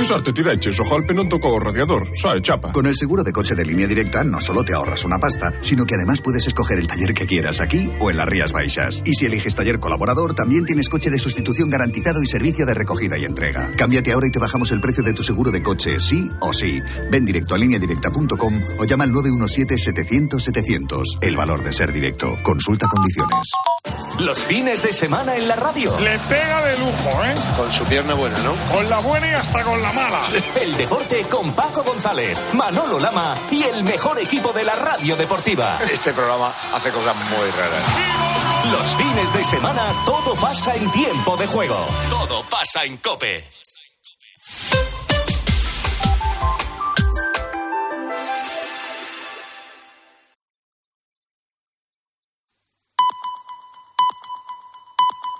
Che 0.00 0.06
sorte 0.06 0.32
ti 0.32 0.40
vecchie, 0.40 0.72
ojo 0.80 0.94
al 0.94 1.04
non 1.12 1.28
tocó 1.28 1.58
radiador, 1.58 2.16
sai, 2.16 2.40
chapa. 2.40 2.72
Con 2.72 2.86
el 2.86 2.96
seguro 2.96 3.22
de 3.22 3.32
coche 3.32 3.54
de 3.54 3.66
línea 3.66 3.86
directa 3.86 4.24
no 4.24 4.40
solo 4.40 4.64
te 4.64 4.72
ahorras 4.72 5.04
una 5.04 5.18
pasta, 5.18 5.52
sino 5.60 5.84
que 5.84 5.94
además 5.94 6.22
puedes 6.22 6.46
escoger 6.46 6.78
el 6.78 6.86
taller 6.86 7.12
que 7.12 7.26
quieras 7.26 7.60
aquí 7.60 7.92
o 8.00 8.10
en 8.10 8.16
las 8.16 8.26
Rías 8.26 8.54
Baixas. 8.54 9.02
Y 9.04 9.12
si 9.12 9.26
eliges 9.26 9.56
taller 9.56 9.78
colaborador, 9.78 10.32
también 10.32 10.64
tienes 10.64 10.88
coche 10.88 11.10
de 11.10 11.18
sustitución 11.18 11.68
garantizado 11.68 12.22
y 12.22 12.26
servicio 12.26 12.64
de 12.64 12.72
recogida 12.72 13.18
y 13.18 13.26
entrega. 13.26 13.72
Cámbiate 13.76 14.12
ahora 14.12 14.26
y 14.26 14.30
te 14.30 14.38
bajamos 14.38 14.70
el 14.70 14.80
precio 14.80 15.04
de 15.04 15.12
tu 15.12 15.22
seguro 15.22 15.50
de 15.50 15.62
coche, 15.62 16.00
sí 16.00 16.30
o 16.40 16.54
sí. 16.54 16.80
Ven 17.10 17.26
directo 17.26 17.54
a 17.54 17.58
lineadirecta.com 17.58 18.54
o 18.78 18.84
llama 18.86 19.04
al 19.04 19.12
917-700-700. 19.12 21.18
El 21.20 21.36
valor 21.36 21.62
de 21.62 21.74
ser 21.74 21.92
directo. 21.92 22.38
Consulta 22.42 22.88
condiciones. 22.88 23.50
Los 24.18 24.44
fines 24.44 24.82
de 24.82 24.92
semana 24.92 25.36
en 25.36 25.48
la 25.48 25.56
radio. 25.56 25.98
Le 26.00 26.18
pega 26.28 26.62
de 26.66 26.78
lujo, 26.78 27.24
¿eh? 27.24 27.34
Con 27.56 27.72
su 27.72 27.84
pierna 27.84 28.12
buena, 28.12 28.38
¿no? 28.40 28.54
Con 28.70 28.86
la 28.90 28.98
buena 28.98 29.30
y 29.30 29.32
hasta 29.32 29.62
con 29.62 29.80
la 29.90 30.02
mala. 30.02 30.20
El 30.54 30.76
deporte 30.76 31.24
con 31.24 31.52
Paco 31.52 31.82
González, 31.82 32.38
Manolo 32.54 32.98
Lama 32.98 33.34
y 33.50 33.62
el 33.62 33.82
mejor 33.84 34.18
equipo 34.18 34.52
de 34.52 34.64
la 34.64 34.74
radio 34.74 35.16
deportiva. 35.16 35.78
Este 35.82 36.12
programa 36.12 36.52
hace 36.72 36.90
cosas 36.90 37.16
muy 37.16 37.50
raras. 37.50 38.70
Los 38.70 38.96
fines 38.96 39.32
de 39.32 39.44
semana 39.44 39.92
todo 40.04 40.34
pasa 40.36 40.74
en 40.74 40.90
tiempo 40.92 41.36
de 41.36 41.46
juego. 41.46 41.86
Todo 42.08 42.42
pasa 42.50 42.84
en 42.84 42.96
cope. 42.98 43.44